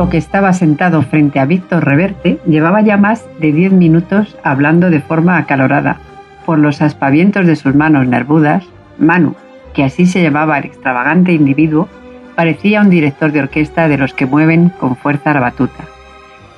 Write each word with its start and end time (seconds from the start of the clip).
Tipo 0.00 0.08
que 0.08 0.16
estaba 0.16 0.54
sentado 0.54 1.02
frente 1.02 1.40
a 1.40 1.44
Víctor 1.44 1.84
Reverte 1.84 2.40
llevaba 2.46 2.80
ya 2.80 2.96
más 2.96 3.28
de 3.38 3.52
diez 3.52 3.70
minutos 3.70 4.34
hablando 4.42 4.88
de 4.88 5.02
forma 5.02 5.36
acalorada. 5.36 5.98
Por 6.46 6.58
los 6.58 6.80
aspavientos 6.80 7.44
de 7.44 7.54
sus 7.54 7.74
manos 7.74 8.06
nervudas, 8.06 8.64
Manu, 8.98 9.34
que 9.74 9.84
así 9.84 10.06
se 10.06 10.22
llamaba 10.22 10.56
el 10.56 10.64
extravagante 10.64 11.34
individuo, 11.34 11.86
parecía 12.34 12.80
un 12.80 12.88
director 12.88 13.30
de 13.30 13.40
orquesta 13.40 13.88
de 13.88 13.98
los 13.98 14.14
que 14.14 14.24
mueven 14.24 14.70
con 14.70 14.96
fuerza 14.96 15.34
la 15.34 15.40
batuta. 15.40 15.84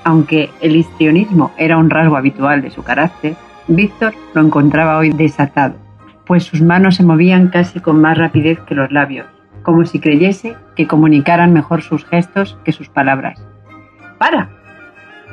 Aunque 0.05 0.51
el 0.61 0.77
histrionismo 0.77 1.51
era 1.59 1.79
un 1.79 1.91
rasgo 1.91 2.17
habitual 2.17 2.63
de 2.63 2.71
su 2.71 2.85
carácter, 2.85 3.35
Víctor 3.67 4.15
lo 4.35 4.43
encontraba 4.43 4.99
hoy 4.99 5.11
desatado, 5.11 5.75
pues 6.27 6.45
sus 6.45 6.63
manos 6.63 6.95
se 6.95 7.03
movían 7.03 7.49
casi 7.49 7.81
con 7.81 8.01
más 8.01 8.17
rapidez 8.17 8.61
que 8.61 8.77
los 8.77 8.93
labios, 8.93 9.27
como 9.63 9.85
si 9.85 10.01
creyese 10.01 10.57
que 10.77 10.87
comunicaran 10.87 11.53
mejor 11.53 11.83
sus 11.83 12.05
gestos 12.05 12.59
que 12.65 12.73
sus 12.73 12.89
palabras. 12.89 13.45
¡Para! 14.19 14.49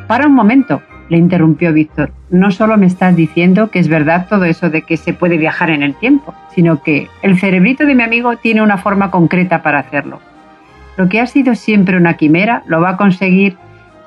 ¡Para 0.08 0.28
un 0.28 0.34
momento! 0.34 0.82
le 1.10 1.18
interrumpió 1.18 1.74
Víctor. 1.74 2.12
No 2.30 2.52
solo 2.52 2.78
me 2.78 2.86
estás 2.86 3.16
diciendo 3.16 3.70
que 3.72 3.80
es 3.80 3.88
verdad 3.88 4.28
todo 4.30 4.46
eso 4.46 4.70
de 4.70 4.84
que 4.84 4.96
se 4.96 5.14
puede 5.14 5.38
viajar 5.38 5.70
en 5.72 5.84
el 5.84 5.96
tiempo, 5.96 6.34
sino 6.54 6.82
que 6.82 7.08
el 7.22 7.40
cerebrito 7.40 7.86
de 7.86 7.96
mi 7.96 8.04
amigo 8.04 8.38
tiene 8.38 8.62
una 8.62 8.78
forma 8.78 9.12
concreta 9.12 9.62
para 9.62 9.80
hacerlo. 9.80 10.20
Lo 10.98 11.10
que 11.10 11.20
ha 11.20 11.28
sido 11.28 11.56
siempre 11.56 11.98
una 11.98 12.16
quimera 12.16 12.64
lo 12.68 12.82
va 12.82 12.92
a 12.92 12.98
conseguir 12.98 13.58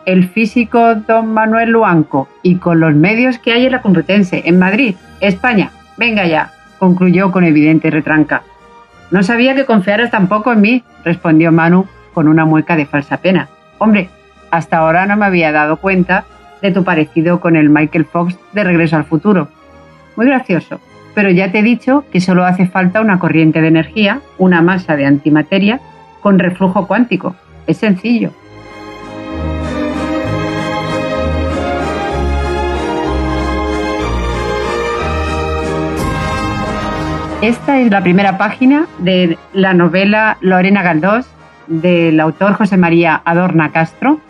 el 0.06 0.28
físico 0.28 0.94
don 0.94 1.32
Manuel 1.32 1.70
Luanco 1.70 2.28
y 2.42 2.56
con 2.56 2.80
los 2.80 2.94
medios 2.94 3.38
que 3.38 3.52
hay 3.52 3.66
en 3.66 3.72
la 3.72 3.82
Complutense, 3.82 4.42
en 4.44 4.58
Madrid, 4.58 4.94
España. 5.20 5.70
Venga 5.96 6.26
ya, 6.26 6.52
concluyó 6.78 7.30
con 7.30 7.44
evidente 7.44 7.90
retranca. 7.90 8.42
No 9.12 9.22
sabía 9.22 9.54
que 9.54 9.66
confiaras 9.66 10.10
tampoco 10.10 10.52
en 10.52 10.62
mí, 10.62 10.84
respondió 11.04 11.52
Manu 11.52 11.86
con 12.14 12.28
una 12.28 12.46
mueca 12.46 12.76
de 12.76 12.86
falsa 12.86 13.18
pena. 13.18 13.48
Hombre, 13.76 14.08
hasta 14.50 14.78
ahora 14.78 15.04
no 15.04 15.18
me 15.18 15.26
había 15.26 15.52
dado 15.52 15.76
cuenta 15.76 16.24
de 16.62 16.72
tu 16.72 16.82
parecido 16.82 17.38
con 17.38 17.54
el 17.54 17.68
Michael 17.68 18.06
Fox 18.06 18.38
de 18.52 18.64
Regreso 18.64 18.96
al 18.96 19.04
Futuro. 19.04 19.48
Muy 20.16 20.26
gracioso, 20.26 20.80
pero 21.14 21.30
ya 21.30 21.52
te 21.52 21.58
he 21.58 21.62
dicho 21.62 22.04
que 22.10 22.22
solo 22.22 22.46
hace 22.46 22.66
falta 22.66 23.02
una 23.02 23.18
corriente 23.18 23.60
de 23.60 23.68
energía, 23.68 24.20
una 24.38 24.62
masa 24.62 24.96
de 24.96 25.04
antimateria 25.04 25.80
con 26.22 26.38
reflujo 26.38 26.86
cuántico. 26.86 27.36
Es 27.66 27.76
sencillo. 27.76 28.32
Esta 37.42 37.80
es 37.80 37.90
la 37.90 38.04
primera 38.04 38.38
página 38.38 38.86
de 38.98 39.36
la 39.52 39.74
novela 39.74 40.38
Lorena 40.40 40.80
Galdós 40.80 41.26
del 41.66 42.20
autor 42.20 42.52
José 42.52 42.76
María 42.76 43.20
Adorna 43.24 43.72
Castro, 43.72 44.20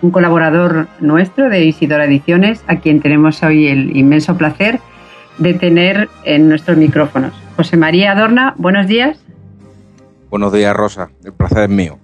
un 0.00 0.10
colaborador 0.10 0.88
nuestro 0.98 1.50
de 1.50 1.66
Isidora 1.66 2.06
Ediciones, 2.06 2.64
a 2.68 2.76
quien 2.76 3.00
tenemos 3.00 3.42
hoy 3.42 3.68
el 3.68 3.94
inmenso 3.94 4.38
placer 4.38 4.80
de 5.36 5.52
tener 5.52 6.08
en 6.24 6.48
nuestros 6.48 6.78
micrófonos. 6.78 7.34
José 7.56 7.76
María 7.76 8.12
Adorna, 8.12 8.54
buenos 8.56 8.86
días. 8.86 9.22
Buenos 10.30 10.54
días, 10.54 10.74
Rosa. 10.74 11.10
El 11.22 11.34
placer 11.34 11.64
es 11.64 11.68
mío. 11.68 11.98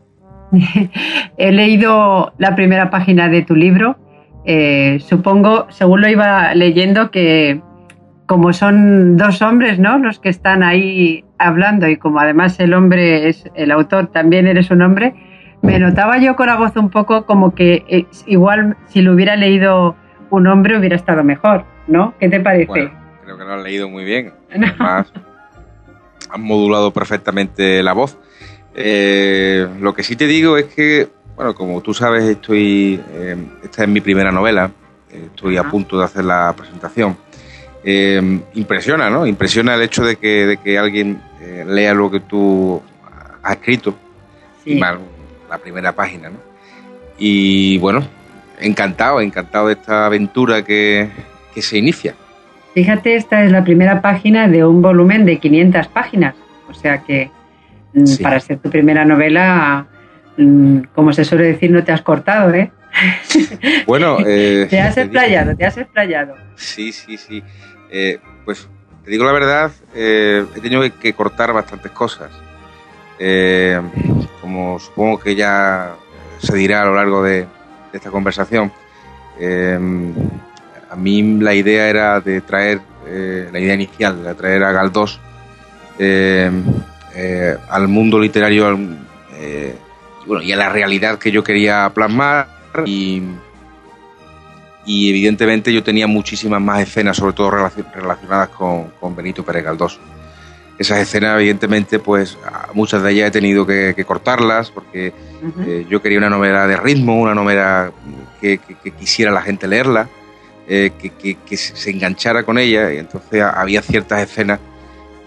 He 1.39 1.53
leído 1.53 2.35
la 2.37 2.55
primera 2.55 2.91
página 2.91 3.31
de 3.31 3.41
tu 3.41 3.57
libro. 3.57 3.97
Eh, 4.45 4.99
supongo, 5.09 5.69
según 5.71 6.03
lo 6.03 6.09
iba 6.11 6.55
leyendo, 6.55 7.11
que 7.11 7.63
como 8.29 8.53
son 8.53 9.17
dos 9.17 9.41
hombres, 9.41 9.79
¿no? 9.79 9.99
Los 9.99 10.19
que 10.19 10.29
están 10.29 10.63
ahí 10.63 11.25
hablando 11.39 11.89
y 11.89 11.97
como 11.97 12.21
además 12.21 12.61
el 12.61 12.75
hombre 12.75 13.31
es 13.31 13.45
el 13.55 13.71
autor, 13.71 14.09
también 14.09 14.47
eres 14.47 14.71
un 14.71 14.83
hombre, 14.83 15.15
me 15.63 15.79
notaba 15.79 16.19
yo 16.19 16.37
con 16.37 16.49
la 16.49 16.57
voz 16.57 16.77
un 16.77 16.91
poco 16.91 17.25
como 17.25 17.55
que 17.55 17.85
eh, 17.89 18.05
igual 18.27 18.77
si 18.87 19.01
lo 19.01 19.15
hubiera 19.15 19.35
leído 19.35 19.97
un 20.29 20.47
hombre 20.47 20.79
hubiera 20.79 20.95
estado 20.95 21.25
mejor, 21.25 21.65
¿no? 21.87 22.13
¿Qué 22.21 22.29
te 22.29 22.39
parece? 22.39 22.67
Bueno, 22.67 22.91
creo 23.25 23.39
que 23.39 23.45
lo 23.45 23.55
has 23.55 23.63
leído 23.63 23.89
muy 23.89 24.05
bien. 24.05 24.35
Además, 24.51 25.11
han 26.31 26.43
modulado 26.43 26.93
perfectamente 26.93 27.83
la 27.83 27.95
voz. 27.95 28.19
Eh, 28.75 29.67
lo 29.81 29.95
que 29.95 30.03
sí 30.03 30.17
te 30.17 30.27
digo 30.27 30.59
es 30.59 30.67
que, 30.67 31.09
bueno, 31.35 31.55
como 31.55 31.81
tú 31.81 31.95
sabes, 31.95 32.25
estoy, 32.25 33.01
eh, 33.11 33.37
esta 33.65 33.85
es 33.85 33.89
mi 33.89 34.03
primera 34.03 34.31
novela, 34.31 34.71
estoy 35.11 35.57
a 35.57 35.65
punto 35.65 35.99
de 35.99 36.05
hacer 36.05 36.27
la 36.27 36.53
presentación 36.55 37.17
eh, 37.91 38.41
impresiona, 38.53 39.09
¿no? 39.09 39.27
Impresiona 39.27 39.75
el 39.75 39.81
hecho 39.81 40.05
de 40.05 40.17
que, 40.17 40.45
de 40.45 40.57
que 40.59 40.77
alguien 40.77 41.23
eh, 41.41 41.65
lea 41.67 41.95
lo 41.95 42.11
que 42.11 42.21
tú 42.21 42.83
has 43.43 43.57
escrito, 43.57 43.97
y 44.67 44.75
más 44.75 44.97
la 45.49 45.57
primera 45.57 45.93
página, 45.93 46.29
¿no? 46.29 46.37
Y 47.19 47.79
bueno, 47.79 48.07
encantado, 48.61 49.23
encantado 49.23 49.69
de 49.69 49.73
esta 49.73 50.05
aventura 50.05 50.63
que, 50.63 51.09
que 51.55 51.63
se 51.63 51.79
inicia. 51.79 52.15
Fíjate, 52.75 53.17
esta 53.17 53.43
es 53.43 53.51
la 53.51 53.65
primera 53.65 54.03
página 54.03 54.49
de 54.49 54.67
un 54.67 54.83
volumen 54.83 55.25
de 55.25 55.39
500 55.39 55.89
páginas, 55.89 56.35
o 56.69 56.75
sea 56.75 56.99
que 56.99 57.31
mm, 57.95 58.05
sí. 58.05 58.23
para 58.23 58.39
ser 58.39 58.59
tu 58.59 58.69
primera 58.69 59.07
novela, 59.07 59.87
mm, 60.37 60.81
como 60.95 61.15
se 61.15 61.25
suele 61.25 61.45
decir, 61.45 61.71
no 61.71 61.83
te 61.83 61.93
has 61.93 62.03
cortado, 62.03 62.53
¿eh? 62.53 62.71
Bueno, 63.87 64.19
eh, 64.27 64.67
te 64.69 64.79
has 64.79 64.99
explayado, 64.99 65.57
te 65.57 65.65
has 65.65 65.79
explayado. 65.79 66.35
Sí, 66.55 66.93
sí, 66.93 67.17
sí. 67.17 67.43
Eh, 67.91 68.19
pues 68.45 68.69
te 69.05 69.11
digo 69.11 69.25
la 69.25 69.33
verdad, 69.33 69.73
eh, 69.95 70.45
he 70.55 70.61
tenido 70.61 70.83
que 70.99 71.13
cortar 71.13 71.53
bastantes 71.53 71.91
cosas. 71.93 72.31
Eh, 73.19 73.81
como 74.41 74.79
supongo 74.79 75.19
que 75.19 75.35
ya 75.35 75.97
se 76.39 76.57
dirá 76.57 76.83
a 76.83 76.87
lo 76.87 76.95
largo 76.95 77.23
de, 77.23 77.47
esta 77.93 78.11
conversación, 78.11 78.71
a 80.91 80.97
mí 80.97 81.41
la 81.41 81.55
idea 81.55 81.89
era 81.89 82.21
de 82.21 82.43
traer, 82.43 82.81
la 83.07 83.59
idea 83.59 83.75
inicial, 83.75 84.23
de 84.23 84.35
traer 84.35 84.63
a 84.63 84.73
Galdós 84.73 85.19
al 87.71 87.89
mundo 87.89 88.21
literario 88.21 88.79
bueno, 90.27 90.43
y 90.43 90.53
a 90.53 90.57
la 90.57 90.69
realidad 90.69 91.19
que 91.19 91.31
yo 91.31 91.43
quería 91.43 91.91
plasmar 91.95 92.47
y, 92.85 93.23
y 94.89 95.11
evidentemente 95.11 95.71
yo 95.71 95.83
tenía 95.83 96.07
muchísimas 96.07 96.63
más 96.63 96.81
escenas, 96.81 97.19
sobre 97.19 97.35
todo 97.35 97.51
relacionadas 97.51 98.49
con, 98.49 98.85
con 98.99 99.15
Benito 99.15 99.45
Pérez 99.45 99.63
Galdós. 99.63 100.01
Esas 100.79 101.01
escenas, 101.01 101.37
evidentemente, 101.37 101.99
pues 101.99 102.39
muchas 102.73 103.03
de 103.03 103.13
ellas 103.13 103.29
he 103.29 103.31
tenido 103.31 103.67
que, 103.67 103.93
que 103.95 104.07
cortarlas 104.07 104.71
porque 104.71 105.13
uh 105.43 105.47
-huh. 105.47 105.69
eh, 105.69 105.87
yo 105.91 106.01
quería 106.01 106.17
una 106.17 106.31
novela 106.31 106.67
de 106.67 106.79
ritmo, 106.79 107.21
una 107.21 107.35
novela 107.35 107.93
que, 108.41 108.57
que, 108.57 108.77
que 108.77 108.93
quisiera 108.93 109.31
la 109.31 109.43
gente 109.43 109.69
leerla, 109.69 110.09
eh, 110.67 110.91
que, 110.99 111.57
se 111.59 111.91
enganchara 111.91 112.45
con 112.45 112.57
ella 112.57 112.91
y 112.91 112.97
entonces 112.97 113.43
había 113.43 113.83
ciertas 113.83 114.23
escenas 114.23 114.59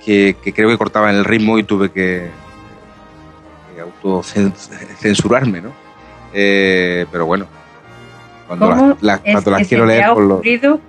que, 0.04 0.36
creo 0.56 0.70
que 0.70 0.78
cortaban 0.80 1.14
el 1.14 1.24
ritmo 1.24 1.60
y 1.60 1.64
tuve 1.64 1.92
que, 1.92 2.32
autocensurarme, 3.80 5.62
¿no? 5.62 5.72
Eh, 6.34 7.06
pero 7.12 7.28
bueno, 7.28 7.48
¿Cómo 8.58 8.98
quiero 9.68 9.86
leer. 9.86 10.06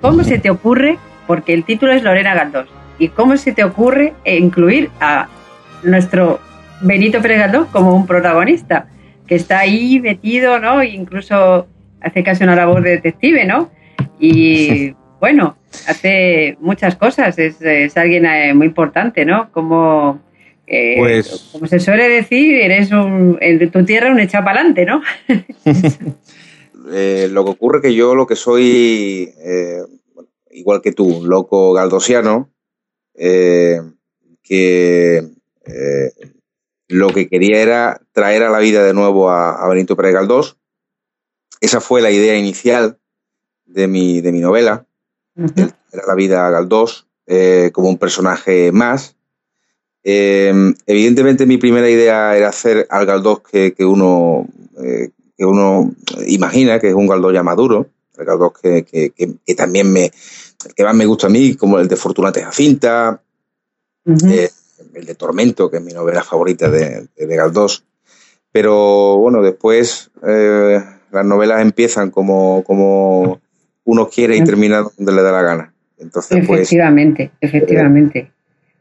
¿Cómo 0.00 0.24
se 0.24 0.38
te 0.38 0.50
ocurre? 0.50 0.98
Porque 1.26 1.54
el 1.54 1.64
título 1.64 1.92
es 1.92 2.02
Lorena 2.02 2.34
Galdós. 2.34 2.68
¿Y 2.98 3.08
cómo 3.08 3.36
se 3.36 3.52
te 3.52 3.64
ocurre 3.64 4.14
incluir 4.24 4.90
a 5.00 5.28
nuestro 5.82 6.40
Benito 6.80 7.20
Pérez 7.20 7.38
Galdós 7.38 7.68
como 7.68 7.94
un 7.94 8.06
protagonista? 8.06 8.86
Que 9.26 9.36
está 9.36 9.60
ahí 9.60 10.00
metido, 10.00 10.58
¿no? 10.58 10.82
incluso 10.82 11.66
hace 12.00 12.22
casi 12.22 12.44
una 12.44 12.56
labor 12.56 12.82
de 12.82 12.90
detective, 12.90 13.44
¿no? 13.44 13.70
Y 14.18 14.94
bueno, 15.20 15.56
hace 15.86 16.56
muchas 16.60 16.96
cosas. 16.96 17.38
Es, 17.38 17.96
alguien 17.96 18.26
eh, 18.26 18.52
muy 18.54 18.66
importante, 18.66 19.24
¿no? 19.24 19.50
Como. 19.52 20.20
Eh, 20.66 20.96
pues, 20.98 21.50
como 21.52 21.66
se 21.66 21.80
suele 21.80 22.08
decir, 22.08 22.54
eres 22.54 22.92
un, 22.92 23.36
en 23.40 23.70
tu 23.70 23.84
tierra 23.84 24.10
un 24.10 24.20
echapalante, 24.20 24.84
¿no? 24.84 25.02
Eh, 26.90 27.29
lo 27.31 27.44
que 27.44 27.50
ocurre 27.50 27.79
es 27.79 27.82
que 27.82 27.94
yo 27.94 28.14
lo 28.14 28.26
que 28.26 28.37
soy, 28.37 29.32
eh, 29.38 29.82
igual 30.50 30.81
que 30.81 30.93
tú, 30.93 31.05
un 31.05 31.29
loco 31.29 31.73
galdosiano, 31.73 32.50
eh, 33.14 33.81
que 34.43 35.29
lo 36.88 37.08
que 37.08 37.29
quería 37.29 37.62
era 37.62 38.02
traer 38.12 38.43
a 38.43 38.50
la 38.50 38.58
vida 38.58 38.84
de 38.84 38.93
nuevo 38.93 39.31
a, 39.31 39.67
Benito 39.69 39.96
Pérez 39.96 40.12
Galdós. 40.12 40.56
Esa 41.61 41.81
fue 41.81 42.02
la 42.02 42.11
idea 42.11 42.37
inicial 42.37 42.99
de 43.64 43.87
mi, 43.87 44.20
de 44.20 44.32
mi 44.32 44.40
novela, 44.40 44.87
era 45.37 46.06
la 46.06 46.14
vida 46.14 46.46
a 46.46 46.50
Galdós 46.50 47.06
como 47.73 47.88
un 47.88 47.99
personaje 47.99 48.73
más. 48.73 49.17
evidentemente 50.02 51.46
mi 51.46 51.56
primera 51.56 51.88
idea 51.88 52.37
era 52.37 52.49
hacer 52.49 52.87
al 52.90 53.06
Galdós 53.06 53.40
que, 53.40 53.73
que 53.73 53.84
uno 53.84 54.49
que 55.42 55.46
uno 55.46 55.92
imagina 56.28 56.78
que 56.78 56.90
es 56.90 56.94
un 56.94 57.08
Galdós 57.08 57.34
ya 57.34 57.42
maduro, 57.42 57.88
el 58.16 58.24
Galdós 58.24 58.52
que, 58.62 58.84
que, 58.84 59.54
también 59.56 59.92
me, 59.92 60.04
el 60.04 60.74
que 60.76 60.84
más 60.84 60.94
me 60.94 61.04
gusta 61.04 61.26
a 61.26 61.30
mí, 61.30 61.56
como 61.56 61.80
el 61.80 61.88
de 61.88 61.96
Fortunate 61.96 62.44
Jacinta, 62.44 63.20
eh, 64.06 64.50
el 64.94 65.04
de 65.04 65.14
Tormento, 65.16 65.68
que 65.68 65.78
es 65.78 65.82
mi 65.82 65.92
novela 65.92 66.22
favorita 66.22 66.70
de, 66.70 67.08
de, 67.16 67.36
Galdós. 67.36 67.84
Pero 68.52 69.16
bueno, 69.16 69.42
después 69.42 70.12
eh, 70.24 70.80
las 71.10 71.24
novelas 71.24 71.60
empiezan 71.60 72.12
como, 72.12 72.62
como 72.62 73.40
uno 73.82 74.08
quiere 74.08 74.36
y 74.36 74.44
terminan 74.44 74.84
donde 74.96 75.12
le 75.12 75.22
da 75.22 75.32
la 75.32 75.42
gana. 75.42 75.74
Entonces, 75.98 76.46
pues, 76.46 76.60
efectivamente, 76.60 77.32
efectivamente. 77.40 78.30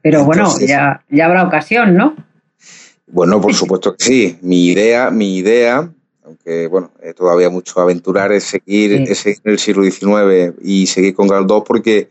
Pero 0.04 0.26
bueno, 0.26 0.48
ya, 0.60 1.04
ya 1.10 1.26
habrá 1.26 1.44
ocasión, 1.44 1.96
¿no? 1.96 2.16
Bueno, 3.08 3.42
por 3.42 3.56
supuesto 3.56 3.96
que 3.96 4.04
sí. 4.04 4.38
Mi 4.44 4.68
idea, 4.68 5.10
mi 5.10 5.38
idea 5.38 5.92
aunque 6.32 6.68
bueno, 6.68 6.92
eh, 7.04 7.14
todavía 7.14 7.50
mucho 7.50 7.80
aventurar 7.82 8.32
es 8.32 8.46
seguir, 8.46 8.94
en 8.94 9.06
el 9.44 9.60
siglo 9.60 9.84
XIX 9.84 10.56
y 10.64 10.88
seguir 10.88 11.14
con 11.14 11.28
Galdós 11.28 11.64
porque, 11.68 12.08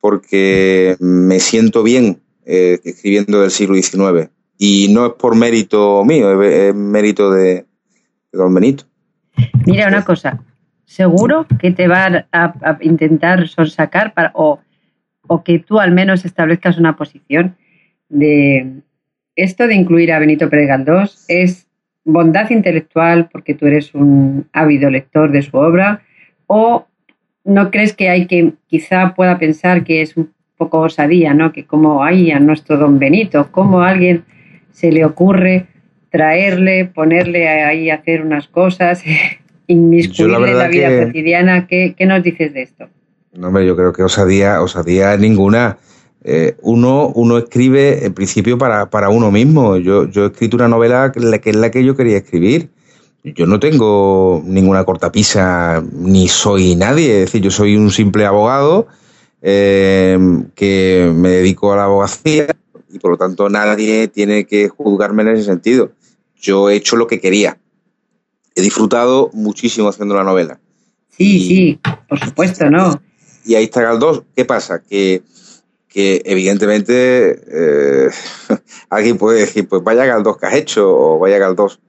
porque 0.00 0.96
me 1.00 1.38
siento 1.38 1.82
bien 1.82 2.20
eh, 2.46 2.80
escribiendo 2.82 3.42
del 3.42 3.50
siglo 3.50 3.74
XIX. 3.74 4.30
Y 4.58 4.88
no 4.92 5.06
es 5.06 5.12
por 5.12 5.36
mérito 5.36 6.02
mío, 6.04 6.40
es, 6.42 6.74
mérito 6.74 7.30
de, 7.30 7.66
don 8.32 8.54
Benito. 8.54 8.84
Mira 9.66 9.88
una 9.88 10.04
cosa, 10.04 10.42
seguro 10.84 11.46
que 11.60 11.72
te 11.72 11.88
va 11.88 12.26
a, 12.32 12.78
intentar 12.80 13.48
sonsacar 13.48 14.14
para, 14.14 14.30
o, 14.34 14.60
o 15.26 15.44
que 15.44 15.58
tú 15.58 15.78
al 15.78 15.92
menos 15.92 16.24
establezcas 16.24 16.78
una 16.78 16.96
posición 16.96 17.56
de 18.08 18.82
esto 19.36 19.66
de 19.66 19.74
incluir 19.74 20.12
a 20.12 20.18
Benito 20.18 20.48
Pérez 20.48 20.68
Galdós 20.68 21.24
es 21.28 21.66
bondad 22.04 22.50
intelectual 22.50 23.28
porque 23.30 23.54
tú 23.54 23.66
eres 23.66 23.94
un 23.94 24.48
ávido 24.52 24.90
lector 24.90 25.30
de 25.30 25.42
su 25.42 25.56
obra 25.56 26.02
o 26.46 26.86
no 27.44 27.70
crees 27.70 27.92
que 27.92 28.08
hay 28.08 28.26
que 28.26 28.52
quizá 28.66 29.14
pueda 29.14 29.38
pensar 29.38 29.84
que 29.84 30.02
es 30.02 30.16
un 30.16 30.32
poco 30.56 30.80
osadía, 30.80 31.34
¿no? 31.34 31.52
Que 31.52 31.64
como 31.64 32.04
hay 32.04 32.30
a 32.30 32.38
nuestro 32.38 32.76
don 32.76 32.98
Benito, 32.98 33.48
como 33.50 33.80
a 33.80 33.88
alguien 33.90 34.24
se 34.70 34.92
le 34.92 35.04
ocurre 35.04 35.66
traerle, 36.10 36.84
ponerle 36.84 37.48
ahí 37.48 37.90
a 37.90 37.96
hacer 37.96 38.22
unas 38.22 38.46
cosas, 38.46 39.02
inmiscuirle 39.66 40.50
en 40.50 40.58
la 40.58 40.68
vida 40.68 41.04
cotidiana. 41.04 41.66
¿Qué, 41.66 41.94
¿Qué, 41.96 42.06
nos 42.06 42.22
dices 42.22 42.52
de 42.52 42.62
esto? 42.62 42.88
No, 43.32 43.48
hombre, 43.48 43.66
yo 43.66 43.74
creo 43.74 43.92
que 43.92 44.02
osadía, 44.02 44.60
osadía 44.60 45.16
ninguna. 45.16 45.78
Eh, 46.24 46.56
uno, 46.62 47.08
uno 47.08 47.38
escribe 47.38 48.04
en 48.06 48.14
principio 48.14 48.56
para, 48.56 48.90
para 48.90 49.08
uno 49.08 49.30
mismo. 49.30 49.76
Yo, 49.76 50.08
yo 50.08 50.24
he 50.24 50.26
escrito 50.28 50.56
una 50.56 50.68
novela 50.68 51.10
que, 51.12 51.20
es 51.50 51.56
la 51.56 51.70
que 51.70 51.84
yo 51.84 51.96
quería 51.96 52.18
escribir. 52.18 52.70
Yo 53.24 53.46
no 53.46 53.60
tengo 53.60 54.42
ninguna 54.44 54.84
cortapisa 54.84 55.82
ni 55.92 56.28
soy 56.28 56.74
nadie. 56.74 57.22
Es 57.22 57.26
decir, 57.26 57.42
yo 57.42 57.50
soy 57.50 57.76
un 57.76 57.90
simple 57.90 58.26
abogado 58.26 58.88
eh, 59.42 60.18
que 60.54 61.12
me 61.14 61.30
dedico 61.30 61.72
a 61.72 61.76
la 61.76 61.84
abogacía 61.84 62.46
y 62.90 62.98
por 62.98 63.12
lo 63.12 63.16
tanto 63.16 63.48
nadie 63.48 64.08
tiene 64.08 64.44
que 64.44 64.68
juzgarme 64.68 65.22
en 65.22 65.28
ese 65.28 65.44
sentido. 65.44 65.92
Yo 66.40 66.68
he 66.68 66.76
hecho 66.76 66.96
lo 66.96 67.06
que 67.06 67.20
quería. 67.20 67.58
He 68.54 68.60
disfrutado 68.60 69.30
muchísimo 69.32 69.88
haciendo 69.88 70.14
la 70.14 70.24
novela. 70.24 70.58
Sí, 71.16 71.46
sí, 71.46 71.80
por 72.08 72.18
supuesto, 72.18 72.68
¿no? 72.70 73.00
Y 73.44 73.54
ahí 73.54 73.64
está 73.64 73.82
Galdós. 73.82 74.22
¿Qué 74.34 74.44
pasa? 74.44 74.82
Que 74.82 75.22
que 75.92 76.22
evidentemente 76.24 77.38
eh, 77.52 78.10
alguien 78.90 79.18
puede 79.18 79.40
decir, 79.40 79.68
pues 79.68 79.82
vaya 79.84 80.06
Galdós 80.06 80.38
que 80.38 80.46
has 80.46 80.54
hecho 80.54 80.88
o 80.88 81.18
vaya 81.18 81.38
Galdós. 81.38 81.80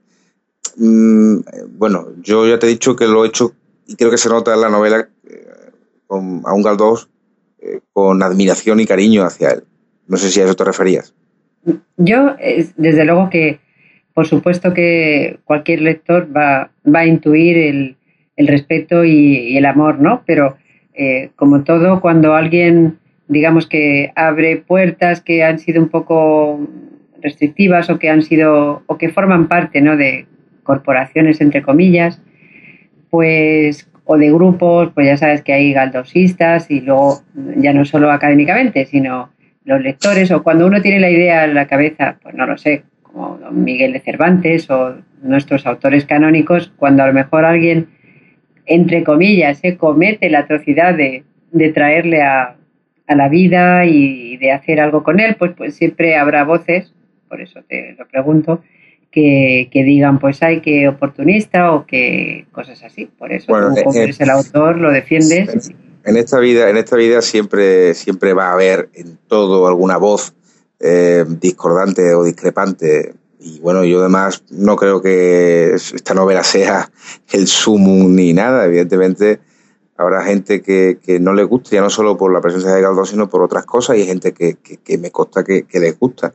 Mm, 0.76 1.38
bueno, 1.78 2.08
yo 2.20 2.46
ya 2.46 2.58
te 2.58 2.66
he 2.66 2.70
dicho 2.70 2.96
que 2.96 3.06
lo 3.06 3.24
he 3.24 3.28
hecho 3.28 3.52
y 3.86 3.96
creo 3.96 4.10
que 4.10 4.18
se 4.18 4.28
nota 4.28 4.52
en 4.52 4.60
la 4.60 4.68
novela 4.68 5.08
eh, 5.26 5.46
con, 6.06 6.42
a 6.44 6.52
un 6.52 6.62
Galdós 6.62 7.08
eh, 7.60 7.80
con 7.92 8.22
admiración 8.22 8.80
y 8.80 8.86
cariño 8.86 9.24
hacia 9.24 9.52
él. 9.52 9.64
No 10.06 10.18
sé 10.18 10.30
si 10.30 10.40
a 10.40 10.44
eso 10.44 10.54
te 10.54 10.64
referías. 10.64 11.14
Yo, 11.96 12.36
desde 12.76 13.04
luego 13.06 13.30
que, 13.30 13.58
por 14.12 14.26
supuesto 14.26 14.74
que 14.74 15.38
cualquier 15.44 15.80
lector 15.80 16.28
va, 16.36 16.70
va 16.86 17.00
a 17.00 17.06
intuir 17.06 17.56
el, 17.56 17.96
el 18.36 18.48
respeto 18.48 19.02
y, 19.02 19.52
y, 19.52 19.56
el 19.56 19.64
amor, 19.64 19.98
¿no? 19.98 20.22
Pero 20.26 20.58
como 21.36 21.64
todo, 21.64 22.00
cuando 22.00 22.34
alguien 22.34 22.98
digamos 23.28 23.66
que 23.66 24.12
abre 24.16 24.56
puertas 24.56 25.20
que 25.20 25.44
han 25.44 25.58
sido 25.58 25.82
un 25.82 25.88
poco 25.88 26.60
restrictivas 27.22 27.88
o 27.88 27.98
que 27.98 28.10
han 28.10 28.22
sido 28.22 28.82
o 28.86 28.98
que 28.98 29.08
forman 29.08 29.48
parte 29.48 29.80
¿no? 29.80 29.96
de 29.96 30.26
corporaciones 30.62 31.40
entre 31.40 31.62
comillas 31.62 32.20
pues 33.10 33.88
o 34.04 34.18
de 34.18 34.30
grupos 34.30 34.90
pues 34.94 35.06
ya 35.06 35.16
sabes 35.16 35.42
que 35.42 35.54
hay 35.54 35.72
galdosistas 35.72 36.70
y 36.70 36.80
luego 36.80 37.22
ya 37.56 37.72
no 37.72 37.84
solo 37.86 38.10
académicamente 38.10 38.84
sino 38.84 39.30
los 39.64 39.80
lectores 39.80 40.30
o 40.30 40.42
cuando 40.42 40.66
uno 40.66 40.82
tiene 40.82 41.00
la 41.00 41.10
idea 41.10 41.44
en 41.44 41.54
la 41.54 41.66
cabeza 41.66 42.18
pues 42.22 42.34
no 42.34 42.46
lo 42.46 42.58
sé 42.58 42.84
como 43.02 43.38
don 43.38 43.64
Miguel 43.64 43.94
de 43.94 44.00
Cervantes 44.00 44.70
o 44.70 44.96
nuestros 45.22 45.66
autores 45.66 46.04
canónicos 46.04 46.72
cuando 46.76 47.02
a 47.02 47.06
lo 47.06 47.14
mejor 47.14 47.46
alguien 47.46 47.88
entre 48.66 49.02
comillas 49.02 49.58
se 49.58 49.78
comete 49.78 50.28
la 50.28 50.40
atrocidad 50.40 50.94
de, 50.94 51.24
de 51.52 51.72
traerle 51.72 52.22
a 52.22 52.56
a 53.06 53.14
la 53.14 53.28
vida 53.28 53.84
y 53.86 54.36
de 54.38 54.52
hacer 54.52 54.80
algo 54.80 55.02
con 55.02 55.20
él, 55.20 55.36
pues, 55.38 55.52
pues 55.56 55.74
siempre 55.74 56.16
habrá 56.16 56.44
voces, 56.44 56.92
por 57.28 57.40
eso 57.40 57.60
te 57.68 57.94
lo 57.98 58.06
pregunto, 58.08 58.62
que, 59.14 59.68
digan, 59.72 60.18
pues 60.18 60.42
hay 60.42 60.60
que 60.60 60.88
oportunista 60.88 61.72
o 61.72 61.86
que 61.86 62.46
cosas 62.50 62.82
así. 62.82 63.06
Por 63.06 63.32
eso, 63.32 63.46
como 63.46 63.94
eres 63.94 64.20
el 64.20 64.30
autor, 64.30 64.76
lo 64.76 64.90
defiendes. 64.90 65.70
En, 66.04 66.16
esta 66.16 66.40
vida, 66.40 66.68
en 66.68 66.76
esta 66.76 66.96
vida 66.96 67.22
siempre, 67.22 67.94
siempre 67.94 68.32
va 68.32 68.48
a 68.48 68.52
haber 68.54 68.88
en 68.94 69.18
todo 69.28 69.68
alguna 69.68 69.98
voz 69.98 70.34
eh, 70.80 71.24
discordante 71.40 72.12
o 72.14 72.24
discrepante. 72.24 73.14
Y 73.38 73.60
bueno, 73.60 73.84
yo 73.84 74.00
además 74.00 74.42
no 74.50 74.74
creo 74.74 75.00
que 75.00 75.74
esta 75.74 76.14
novela 76.14 76.42
sea 76.42 76.90
el 77.32 77.46
sumum 77.46 78.14
ni 78.14 78.32
nada. 78.32 78.64
Evidentemente, 78.64 79.38
habrá 79.96 80.24
gente 80.24 80.62
que, 80.62 80.98
no 81.20 81.32
le 81.32 81.44
guste, 81.44 81.76
ya 81.76 81.80
no 81.80 81.90
solo 81.90 82.16
por 82.16 82.32
la 82.32 82.40
presencia 82.40 82.72
de 82.72 82.82
Galdós, 82.82 83.10
sino 83.10 83.28
por 83.28 83.42
otras 83.42 83.64
cosas, 83.64 83.96
y 83.96 84.00
hay 84.00 84.06
gente 84.06 84.32
que, 84.32 84.98
me 84.98 85.10
consta 85.10 85.44
que, 85.44 85.66
les 85.72 85.98
gusta. 85.98 86.34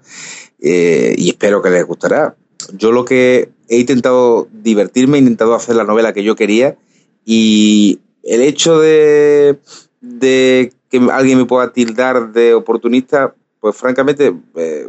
Eh, 0.60 1.16
y 1.18 1.30
espero 1.30 1.62
que 1.62 1.70
les 1.70 1.86
gustará. 1.86 2.36
Yo 2.74 2.92
lo 2.92 3.06
que 3.06 3.50
he 3.68 3.78
intentado 3.78 4.48
divertirme, 4.52 5.18
he 5.18 5.22
intentado 5.22 5.56
hacer 5.56 5.76
la 5.76 5.84
novela 5.84 6.14
que 6.14 6.24
yo 6.24 6.36
quería, 6.36 6.78
y 7.26 8.00
el 8.24 8.42
hecho 8.42 8.80
de, 8.80 9.60
de 10.02 10.74
que 10.90 10.98
alguien 11.12 11.38
me 11.38 11.46
pueda 11.46 11.72
tildar 11.72 12.32
de 12.32 12.54
oportunista, 12.54 13.36
pues 13.60 13.76
francamente, 13.76 14.34
eh, 14.56 14.88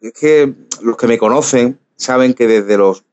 es 0.00 0.12
que 0.12 0.54
los 0.82 0.96
que 0.96 1.06
me 1.06 1.18
conocen 1.18 1.78
saben 1.96 2.34
que 2.34 2.46
desde 2.46 2.76
los 2.76 3.04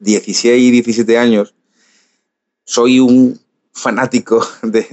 16 0.00 0.62
y 0.62 0.70
17 0.70 1.18
años 1.18 1.54
soy 2.64 3.00
un 3.00 3.38
fanático 3.72 4.46
de, 4.62 4.86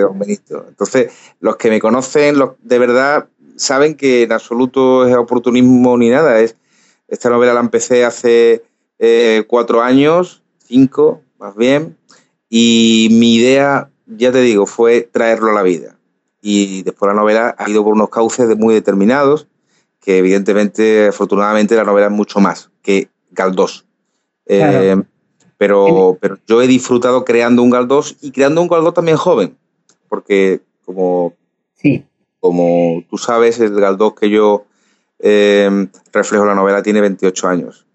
Don 0.00 0.18
Benito. 0.18 0.66
Entonces, 0.68 1.12
los 1.40 1.56
que 1.56 1.70
me 1.70 1.80
conocen 1.80 2.38
los, 2.38 2.50
de 2.62 2.78
verdad 2.78 3.28
saben 3.56 3.94
que 3.94 4.22
en 4.24 4.32
absoluto 4.32 5.06
es 5.06 5.16
oportunismo 5.16 5.96
ni 5.96 6.10
nada. 6.10 6.40
Es, 6.40 6.56
esta 7.08 7.30
novela 7.30 7.54
la 7.54 7.60
empecé 7.60 8.04
hace 8.04 8.64
eh, 8.98 9.44
cuatro 9.46 9.82
años, 9.82 10.42
cinco 10.66 11.22
más 11.38 11.56
bien, 11.56 11.96
Y 12.48 13.08
mi 13.12 13.34
idea, 13.34 13.90
ya 14.06 14.32
te 14.32 14.40
digo, 14.40 14.66
fue 14.66 15.02
traerlo 15.02 15.50
a 15.50 15.54
la 15.54 15.62
vida. 15.62 15.98
Y 16.40 16.82
después 16.82 17.08
la 17.08 17.14
novela 17.14 17.54
ha 17.58 17.68
ido 17.68 17.84
por 17.84 17.94
unos 17.94 18.08
cauces 18.08 18.56
muy 18.56 18.74
determinados, 18.74 19.46
que 20.00 20.18
evidentemente, 20.18 21.08
afortunadamente, 21.08 21.74
la 21.74 21.84
novela 21.84 22.06
es 22.06 22.12
mucho 22.12 22.40
más 22.40 22.70
que 22.82 23.08
Galdós. 23.30 23.84
Eh, 24.46 24.96
pero, 25.64 26.18
pero 26.20 26.36
yo 26.46 26.60
he 26.60 26.66
disfrutado 26.66 27.24
creando 27.24 27.62
un 27.62 27.70
Galdós 27.70 28.18
y 28.20 28.32
creando 28.32 28.60
un 28.60 28.68
Galdós 28.68 28.92
también 28.92 29.16
joven, 29.16 29.54
porque 30.10 30.60
como, 30.84 31.32
sí. 31.72 32.04
como 32.38 33.02
tú 33.08 33.16
sabes, 33.16 33.58
el 33.60 33.74
Galdós 33.74 34.12
que 34.12 34.28
yo 34.28 34.66
eh, 35.20 35.86
reflejo 36.12 36.44
en 36.44 36.50
la 36.50 36.54
novela 36.54 36.82
tiene 36.82 37.00
28 37.00 37.48
años. 37.48 37.86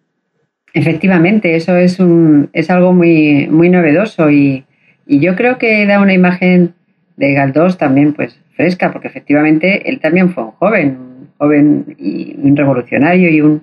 Efectivamente, 0.74 1.56
eso 1.56 1.76
es, 1.76 2.00
un, 2.00 2.50
es 2.54 2.72
algo 2.72 2.92
muy, 2.92 3.48
muy 3.52 3.70
novedoso 3.70 4.32
y, 4.32 4.66
y 5.06 5.20
yo 5.20 5.36
creo 5.36 5.60
que 5.60 5.86
da 5.86 6.02
una 6.02 6.16
imagen 6.16 6.74
de 7.18 7.34
Galdós 7.34 7.78
también 7.78 8.14
pues 8.14 8.40
fresca, 8.56 8.92
porque 8.92 9.10
efectivamente 9.10 9.88
él 9.88 10.00
también 10.00 10.34
fue 10.34 10.44
un 10.44 10.52
joven, 10.54 10.98
un 10.98 11.30
joven 11.38 11.96
y 12.00 12.36
un 12.42 12.58
revolucionario 12.58 13.30
y 13.30 13.42
un 13.42 13.62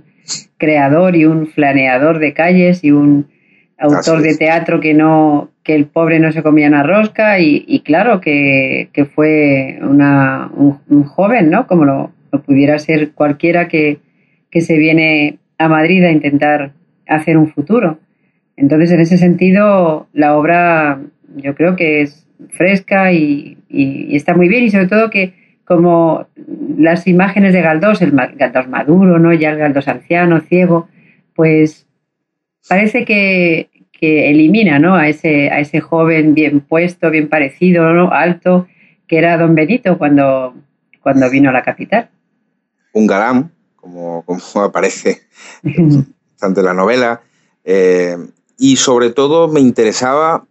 creador 0.58 1.16
y 1.16 1.24
un 1.24 1.48
flaneador 1.48 2.20
de 2.20 2.34
calles 2.34 2.84
y 2.84 2.92
un 2.92 3.34
autor 3.78 4.22
de 4.22 4.36
teatro 4.36 4.80
que 4.80 4.94
no 4.94 5.50
que 5.62 5.74
el 5.74 5.86
pobre 5.86 6.20
no 6.20 6.30
se 6.30 6.42
comía 6.42 6.68
una 6.68 6.84
rosca 6.84 7.40
y, 7.40 7.82
claro 7.84 8.20
que, 8.20 8.88
fue 9.14 9.80
una, 9.82 10.48
un, 10.54 11.04
joven, 11.04 11.50
¿no? 11.50 11.66
Como 11.66 11.84
lo, 11.84 12.12
pudiera 12.46 12.78
ser 12.78 13.12
cualquiera 13.12 13.66
que, 13.66 13.98
que 14.50 14.60
se 14.60 14.76
viene 14.76 15.38
a 15.58 15.68
Madrid 15.68 16.04
a 16.04 16.12
intentar 16.12 16.72
hacer 17.08 17.36
un 17.36 17.48
futuro. 17.48 17.98
Entonces, 18.56 18.92
en 18.92 19.00
ese 19.00 19.18
sentido, 19.18 20.06
la 20.12 20.36
obra 20.36 21.00
yo 21.34 21.54
creo 21.54 21.74
que 21.74 22.02
es 22.02 22.26
fresca 22.50 23.12
y, 23.12 23.58
está 23.68 24.34
muy 24.34 24.48
bien 24.48 24.64
y 24.64 24.70
sobre 24.70 24.86
todo 24.86 25.10
que 25.10 25.34
como 25.64 26.26
las 26.78 27.08
imágenes 27.08 27.52
de 27.52 27.60
Galdós, 27.60 28.00
el 28.00 28.12
Galdós 28.12 28.68
maduro, 28.68 29.18
¿no? 29.18 29.32
ya 29.32 29.50
el 29.50 29.58
Galdós 29.58 29.88
anciano, 29.88 30.40
ciego, 30.40 30.88
pues 31.34 31.85
parece 32.68 33.04
que, 33.04 33.70
elimina 34.00 34.78
¿no? 34.78 34.94
a, 34.94 35.08
ese, 35.08 35.50
a 35.50 35.60
ese 35.60 35.80
joven 35.80 36.34
bien 36.34 36.60
puesto, 36.60 37.10
bien 37.10 37.28
parecido, 37.28 37.92
¿no? 37.92 38.12
alto, 38.12 38.68
que 39.08 39.18
era 39.18 39.36
don 39.38 39.54
Benito 39.54 39.98
cuando, 39.98 40.54
cuando 41.00 41.30
vino 41.30 41.50
a 41.50 41.52
la 41.52 41.62
capital. 41.62 42.10
Un 42.92 43.06
galán, 43.06 43.52
como, 43.74 44.22
como 44.24 44.40
aparece 44.62 45.22
ante 46.40 46.62
la 46.62 46.74
novela, 46.74 47.22
eh, 47.64 48.16
y 48.58 48.76
sobre 48.76 49.10
todo 49.10 49.48
me 49.48 49.60
interesaba 49.60 50.44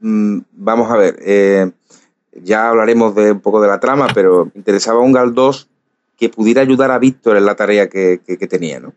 Mm, 0.00 0.40
vamos 0.52 0.90
a 0.90 0.96
ver, 0.96 1.18
eh, 1.24 1.70
ya 2.32 2.68
hablaremos 2.68 3.14
de 3.14 3.32
un 3.32 3.40
poco 3.40 3.60
de 3.60 3.68
la 3.68 3.80
trama, 3.80 4.08
pero 4.14 4.46
me 4.46 4.52
interesaba 4.54 5.00
un 5.00 5.12
Galdós 5.12 5.68
que 6.16 6.28
pudiera 6.28 6.62
ayudar 6.62 6.90
a 6.90 6.98
Víctor 6.98 7.36
en 7.36 7.46
la 7.46 7.56
tarea 7.56 7.88
que, 7.88 8.20
tenía, 8.48 8.80
¿no? 8.80 8.92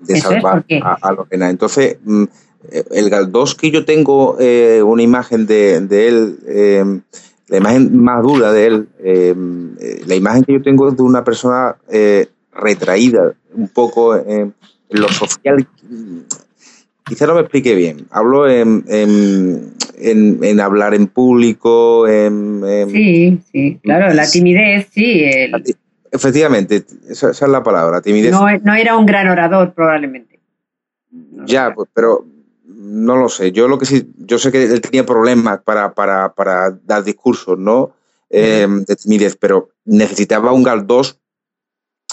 De 0.00 0.20
salvar 0.20 0.64
a, 0.82 1.12
Lorena. 1.12 1.50
Entonces, 1.50 1.98
mm, 2.04 2.24
eh, 2.70 2.84
el 2.92 3.10
Galdós 3.10 3.54
que 3.54 3.70
yo 3.70 3.84
tengo 3.84 4.36
eh, 4.40 4.82
una 4.82 5.02
imagen 5.02 5.46
de, 5.46 5.76
él, 5.76 7.04
la 7.48 7.56
imagen 7.56 7.96
más 8.02 8.22
dura 8.22 8.52
de 8.52 8.66
él, 8.66 8.88
la 10.06 10.14
imagen 10.14 10.44
que 10.44 10.54
yo 10.54 10.62
tengo 10.62 10.88
es 10.88 10.96
de 10.96 11.02
una 11.02 11.22
persona 11.24 11.76
retraída, 12.52 13.34
un 13.54 13.68
poco 13.68 14.16
en 14.16 14.54
lo 14.90 15.08
social 15.08 15.66
quizá 17.06 17.26
no 17.26 17.34
me 17.34 17.40
explique 17.40 17.74
bien. 17.74 18.06
Hablo 18.10 18.48
en, 18.48 18.84
en, 18.88 20.60
hablar 20.60 20.94
en 20.94 21.06
público, 21.06 22.06
en, 22.08 22.62
Sí, 22.90 23.38
sí, 23.52 23.78
claro, 23.82 24.12
la 24.12 24.28
timidez, 24.28 24.88
sí. 24.92 25.24
Efectivamente, 26.16 26.84
esa, 27.08 27.30
es 27.30 27.40
la 27.42 27.62
palabra, 27.62 28.00
timidez. 28.00 28.32
No, 28.32 28.46
no, 28.58 28.74
era 28.74 28.96
un 28.96 29.06
gran 29.06 29.28
orador, 29.28 29.72
probablemente. 29.74 30.40
ya, 31.46 31.72
pues, 31.74 31.88
pero 31.92 32.24
no 32.64 33.16
lo 33.16 33.28
sé. 33.28 33.52
Yo 33.52 33.68
lo 33.68 33.78
que 33.78 33.86
sí, 33.86 34.12
yo 34.18 34.38
sé 34.38 34.50
que 34.50 34.64
él 34.64 34.80
tenía 34.80 35.06
problemas 35.06 35.60
para, 35.62 35.94
para, 35.94 36.34
para 36.34 36.70
dar 36.70 37.04
discursos, 37.04 37.58
¿no? 37.58 37.94
Em, 38.28 38.84
de 38.84 38.96
timidez, 38.96 39.36
pero 39.36 39.70
necesitaba 39.84 40.52
un 40.52 40.64
Galdós 40.64 41.20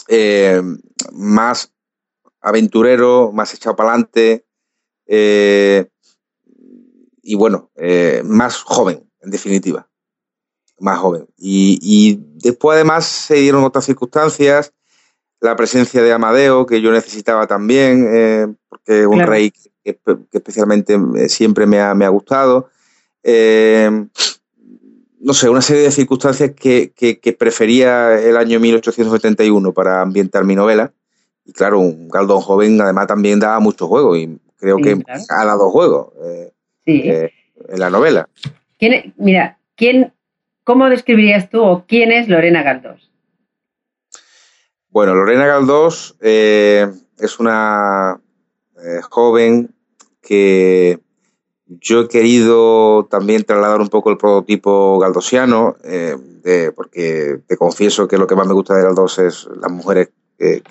eh, 0.07 0.61
más 1.11 1.73
aventurero, 2.39 3.31
más 3.31 3.53
echado 3.53 3.75
para 3.75 3.89
adelante, 3.89 4.45
eh, 5.07 5.87
y 7.21 7.35
bueno, 7.35 7.71
eh, 7.75 8.21
más 8.25 8.57
joven, 8.57 9.09
en 9.21 9.31
definitiva, 9.31 9.87
más 10.79 10.99
joven. 10.99 11.27
Y, 11.37 12.19
después 12.35 12.75
además 12.75 13.05
se 13.05 13.35
dieron 13.35 13.63
otras 13.63 13.85
circunstancias, 13.85 14.73
la 15.39 15.55
presencia 15.55 16.01
de 16.01 16.13
Amadeo, 16.13 16.65
que 16.65 16.81
yo 16.81 16.91
necesitaba 16.91 17.47
también, 17.47 18.07
eh, 18.11 18.47
porque 18.69 19.01
es 19.01 19.07
un 19.07 19.19
rey 19.21 19.51
que, 19.51 19.97
especialmente 20.31 20.97
siempre 21.29 21.65
me 21.65 21.79
ha, 21.79 22.09
gustado. 22.09 22.69
no 25.19 25.33
sé, 25.33 25.49
una 25.49 25.61
serie 25.61 25.83
de 25.83 25.91
circunstancias 25.91 26.51
que, 26.51 26.91
que, 26.91 27.33
prefería 27.33 28.19
el 28.19 28.37
año 28.37 28.59
1871 28.59 29.73
para 29.73 30.01
ambientar 30.01 30.43
mi 30.45 30.55
novela. 30.55 30.93
Y 31.45 31.51
claro, 31.51 31.79
un 31.79 32.07
Galdón 32.07 32.41
joven 32.41 32.79
además 32.79 33.07
también 33.07 33.39
daba 33.39 33.59
mucho 33.59 33.87
juego 33.87 34.15
y 34.15 34.39
creo 34.63 34.77
que 34.77 34.97
ha 35.29 35.45
dado 35.45 35.69
juego 35.69 36.13
eh, 36.23 36.51
eh, 36.85 37.31
en 37.69 37.79
la 37.79 37.89
novela. 37.89 38.29
¿Quién, 38.79 39.13
mira, 39.17 39.57
¿quién, 39.75 40.13
¿cómo 40.63 40.89
describirías 40.89 41.49
tú 41.49 41.61
o 41.61 41.85
quién 41.87 42.11
es 42.11 42.27
Lorena 42.27 42.63
Galdós? 42.63 43.11
Bueno, 44.89 45.15
Lorena 45.15 45.47
Galdós 45.47 46.15
eh, 46.21 46.87
es 47.17 47.39
una 47.39 48.19
joven 49.09 49.73
que 50.21 50.99
yo 51.65 52.01
he 52.01 52.07
querido 52.07 53.05
también 53.05 53.43
trasladar 53.43 53.81
un 53.81 53.87
poco 53.87 54.11
el 54.11 54.17
prototipo 54.17 54.99
galdosiano, 54.99 55.77
porque 56.75 57.39
te 57.47 57.57
confieso 57.57 58.07
que 58.07 58.17
lo 58.17 58.27
que 58.27 58.35
más 58.35 58.45
me 58.45 58.53
gusta 58.53 58.75
de 58.75 58.83
Galdós 58.83 59.19
es 59.19 59.47
las 59.59 59.71
mujeres 59.71 60.09
que, 60.37 60.61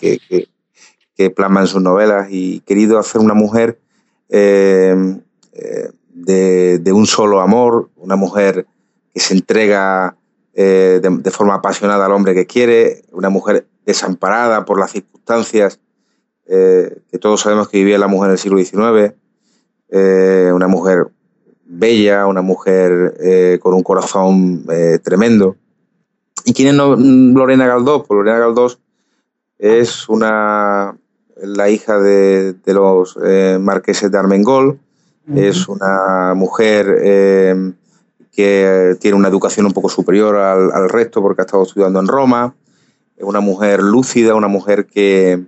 que 1.17 1.31
plasman 1.31 1.67
sus 1.67 1.83
novelas 1.83 2.29
y 2.31 2.61
querido 2.61 2.99
hacer 2.99 3.21
una 3.21 3.35
mujer 3.35 3.79
eh, 4.29 4.95
eh, 5.53 5.91
de, 6.15 6.93
un 6.93 7.07
solo 7.07 7.41
amor, 7.41 7.91
una 7.97 8.17
mujer 8.17 8.67
que 9.13 9.21
se 9.21 9.35
entrega 9.35 10.17
eh, 10.55 11.01
de, 11.03 11.31
forma 11.31 11.55
apasionada 11.55 12.07
al 12.07 12.13
hombre 12.13 12.35
que 12.35 12.47
quiere, 12.47 13.03
una 13.13 13.29
mujer 13.29 13.67
desamparada 13.85 14.65
por 14.65 14.79
las 14.79 14.93
circunstancias 14.93 15.81
que 16.45 17.19
todos 17.19 17.41
sabemos 17.41 17.69
que 17.69 17.79
vivía 17.79 17.97
la 17.97 18.09
mujer 18.09 18.27
en 18.27 18.33
el 18.33 18.39
siglo 18.39 18.59
XIX, 18.59 19.15
una 20.53 20.67
mujer 20.69 21.07
bella, 21.65 22.27
una 22.27 22.43
mujer 22.43 23.59
con 23.61 23.73
un 23.73 23.83
corazón 23.83 24.67
tremendo. 25.03 25.57
¿Y 26.45 26.53
quién 26.53 26.69
es 26.69 26.75
Lorena 26.75 27.67
Galdós? 27.67 28.07
Pues 28.07 28.17
Lorena 28.19 28.39
Galdós 28.39 28.81
es 29.59 30.09
una 30.11 30.95
la 31.43 31.69
hija 31.71 31.99
de, 31.99 32.57
los 32.67 33.19
eh, 33.25 33.59
marqueses 33.61 34.11
de 34.11 34.19
Armengol. 34.19 34.79
Es 35.35 35.69
una 35.69 36.35
mujer 36.35 36.99
eh, 37.01 37.73
que 38.33 38.97
tiene 38.99 39.17
una 39.17 39.29
educación 39.29 39.67
un 39.67 39.73
poco 39.73 39.91
superior 39.91 40.37
al, 40.37 40.89
resto 40.89 41.21
porque 41.21 41.43
ha 41.43 41.45
estado 41.45 41.65
estudiando 41.65 42.01
en 42.01 42.09
Roma. 42.09 42.55
Es 43.17 43.25
una 43.25 43.41
mujer 43.41 43.83
lúcida, 43.83 44.35
una 44.35 44.49
mujer 44.49 44.87
que, 44.87 45.43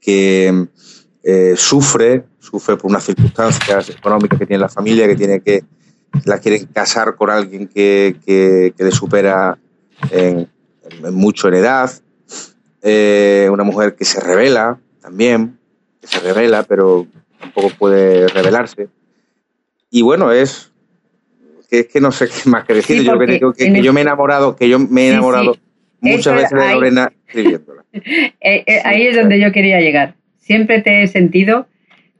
que 0.00 0.66
eh, 1.22 1.54
sufre, 1.56 2.24
sufre 2.40 2.76
por 2.76 2.90
unas 2.90 3.04
circunstancias 3.04 3.90
económicas 3.90 4.40
que 4.40 4.46
tiene 4.46 4.60
la 4.60 4.68
familia, 4.68 5.06
que 5.06 5.14
tiene 5.14 5.40
que 5.40 5.64
la 6.24 6.38
quieren 6.40 6.66
casar 6.66 7.14
con 7.14 7.30
alguien 7.30 7.68
que, 7.68 8.74
le 8.76 8.90
supera 8.90 9.56
en, 10.10 10.48
mucho 11.12 11.48
en 11.48 11.54
edad 11.54 11.90
eh, 12.82 13.48
una 13.50 13.62
mujer 13.62 13.94
que 13.94 14.04
se 14.04 14.20
revela 14.20 14.80
también, 15.00 15.58
que 16.00 16.08
se 16.08 16.18
revela, 16.18 16.64
pero 16.64 17.06
tampoco 17.38 17.70
puede 17.78 18.26
revelarse. 18.28 18.88
Y 19.90 20.02
bueno, 20.02 20.32
es 20.32 20.71
que 21.72 21.80
es 21.80 21.86
que 21.86 22.02
no 22.02 22.12
sé 22.12 22.28
qué 22.44 22.50
más 22.50 22.64
que 22.64 22.74
decir. 22.74 23.02
yo 23.02 23.18
que, 23.54 23.82
yo 23.82 23.92
me 23.94 24.00
he 24.00 24.02
enamorado, 24.02 24.54
que 24.54 24.68
yo 24.68 24.78
me 24.78 25.06
he 25.06 25.10
enamorado 25.12 25.56
muchas 26.00 26.34
veces 26.34 26.50
de 26.50 26.74
Lorena 26.74 27.12
escribiéndola. 27.26 27.82
Eh, 27.94 28.64
eh, 28.66 28.80
ahí 28.86 29.06
es 29.06 29.16
donde 29.16 29.38
yo 29.38 29.52
quería 29.52 29.78
llegar. 29.78 30.14
Siempre 30.38 30.80
te 30.80 31.02
he 31.02 31.08
sentido 31.08 31.66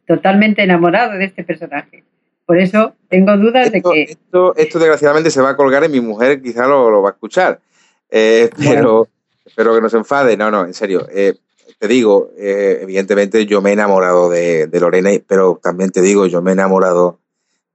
totalmente 0.06 0.62
enamorado 0.62 1.16
de 1.16 1.24
este 1.24 1.44
personaje. 1.44 2.04
Por 2.44 2.58
eso 2.58 2.94
tengo 3.08 3.38
dudas 3.38 3.72
de 3.72 3.80
que. 3.80 4.02
Esto, 4.02 4.54
esto, 4.54 4.78
desgraciadamente 4.78 5.30
se 5.30 5.40
va 5.40 5.50
a 5.50 5.56
colgar 5.56 5.82
en 5.84 5.92
mi 5.92 6.02
mujer, 6.02 6.42
quizá 6.42 6.66
lo, 6.66 7.00
va 7.00 7.08
a 7.08 7.12
escuchar. 7.12 7.60
pero, 8.10 9.08
Espero 9.46 9.74
que 9.74 9.80
no 9.80 9.88
se 9.88 9.96
enfade. 9.96 10.36
No, 10.36 10.50
no, 10.50 10.66
en 10.66 10.74
serio. 10.74 11.06
Eh, 11.10 11.34
te 11.78 11.88
digo, 11.88 12.30
eh, 12.36 12.80
evidentemente 12.82 13.44
yo 13.46 13.60
me 13.60 13.70
he 13.70 13.72
enamorado 13.72 14.28
de, 14.28 14.68
Lorena, 14.72 15.10
pero 15.26 15.58
también 15.62 15.90
te 15.90 16.00
digo, 16.00 16.26
yo 16.26 16.42
me 16.42 16.50
he 16.50 16.54
enamorado 16.54 17.18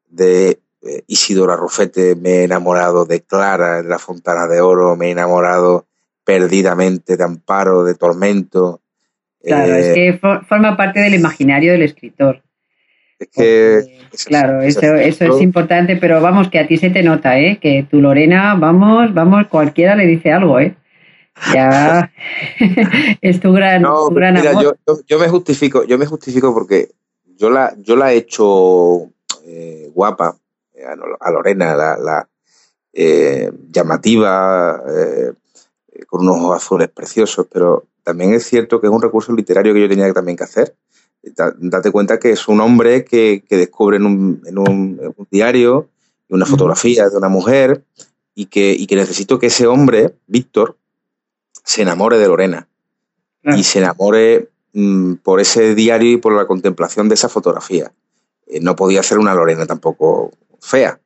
de 0.08 0.60
eh, 0.82 1.04
Isidora 1.08 1.56
Rufete, 1.56 2.16
me 2.16 2.30
he 2.30 2.44
enamorado 2.44 3.06
de 3.06 3.22
Clara 3.22 3.80
en 3.80 3.90
la 3.90 4.00
Fontana 4.00 4.48
de 4.48 4.62
Oro, 4.62 4.96
me 4.96 5.08
he 5.08 5.12
enamorado 5.12 5.88
perdidamente 6.24 7.18
de 7.18 7.24
Amparo, 7.24 7.84
de 7.84 7.96
Tormento. 7.96 8.82
Claro, 9.44 9.76
es 9.76 9.94
que 9.94 10.20
forma 10.48 10.76
parte 10.76 11.00
del 11.00 11.16
imaginario 11.16 11.72
del 11.72 11.84
escritor. 11.84 12.44
Es 13.18 13.30
que. 13.30 14.00
claro, 14.26 14.62
eso, 14.62 14.96
eso 14.96 15.26
es 15.26 15.42
importante, 15.42 15.96
pero 15.96 16.22
vamos, 16.22 16.50
que 16.50 16.60
a 16.60 16.68
ti 16.68 16.78
se 16.78 16.90
te 16.90 17.02
nota, 17.02 17.40
¿eh? 17.40 17.60
Que 17.60 17.88
tu 17.90 18.02
Lorena, 18.02 18.56
vamos, 18.56 19.14
vamos, 19.14 19.48
cualquiera 19.48 19.96
le 19.96 20.06
dice 20.06 20.32
algo, 20.32 20.60
¿eh? 20.60 20.76
Ya 21.54 22.12
es 23.22 23.40
tu 23.40 23.54
gran, 23.54 23.82
no, 23.84 24.10
gran 24.10 24.38
amor. 24.38 24.78
Yo, 24.88 25.00
yo, 25.08 25.20
me 25.20 25.28
justifico, 25.28 25.86
yo 25.86 25.98
me 25.98 26.06
justifico 26.06 26.54
porque 26.54 26.90
yo 27.38 27.50
la, 27.50 27.74
yo 27.80 27.96
la 27.96 28.12
he 28.12 28.18
hecho 28.18 29.12
eh, 29.46 29.90
guapa 29.94 30.36
eh, 30.36 30.47
a 31.20 31.32
Lorena, 31.32 31.76
la, 31.76 31.98
la 31.98 32.30
eh, 32.94 33.52
llamativa, 33.70 34.82
con 36.08 36.22
unos 36.22 36.38
ojos 36.38 36.58
azules 36.58 36.90
preciosos, 36.90 37.48
pero 37.52 37.86
también 38.04 38.34
es 38.34 38.46
cierto 38.46 38.80
que 38.80 38.88
es 38.88 38.94
un 38.94 39.02
recurso 39.02 39.34
literario 39.34 39.74
que 39.74 39.82
yo 39.82 39.90
tenía 39.90 40.14
también 40.14 40.38
que 40.38 40.46
hacer. 40.46 40.76
Date 41.22 41.92
cuenta 41.92 42.20
que 42.20 42.32
es 42.32 42.48
un 42.48 42.62
hombre 42.62 43.04
que, 43.04 43.44
descubre 43.50 43.98
en 43.98 44.06
un, 44.06 44.42
en 44.46 44.58
un, 44.58 45.28
diario 45.30 45.90
una 46.30 46.46
fotografía 46.46 47.10
de 47.10 47.18
una 47.18 47.30
mujer 47.30 47.84
y 48.34 48.46
que, 48.46 48.72
y 48.72 48.88
que 48.88 48.96
necesito 48.96 49.40
que 49.40 49.48
ese 49.48 49.68
hombre, 49.68 50.16
Víctor, 50.28 50.78
se 51.64 51.82
enamore 51.82 52.18
de 52.18 52.28
Lorena 52.28 52.68
y 53.44 53.64
se 53.64 53.80
enamore 53.80 54.50
mm, 54.74 55.16
por 55.16 55.40
ese 55.40 55.76
diario 55.76 56.12
y 56.12 56.18
por 56.18 56.34
la 56.34 56.48
contemplación 56.48 57.10
de 57.10 57.16
esa 57.16 57.30
fotografía. 57.30 57.92
Eh, 58.46 58.60
no 58.62 58.76
podía 58.76 59.04
ser 59.04 59.20
una 59.20 59.34
Lorena 59.34 59.66
tampoco 59.66 60.32
fea. 60.60 61.00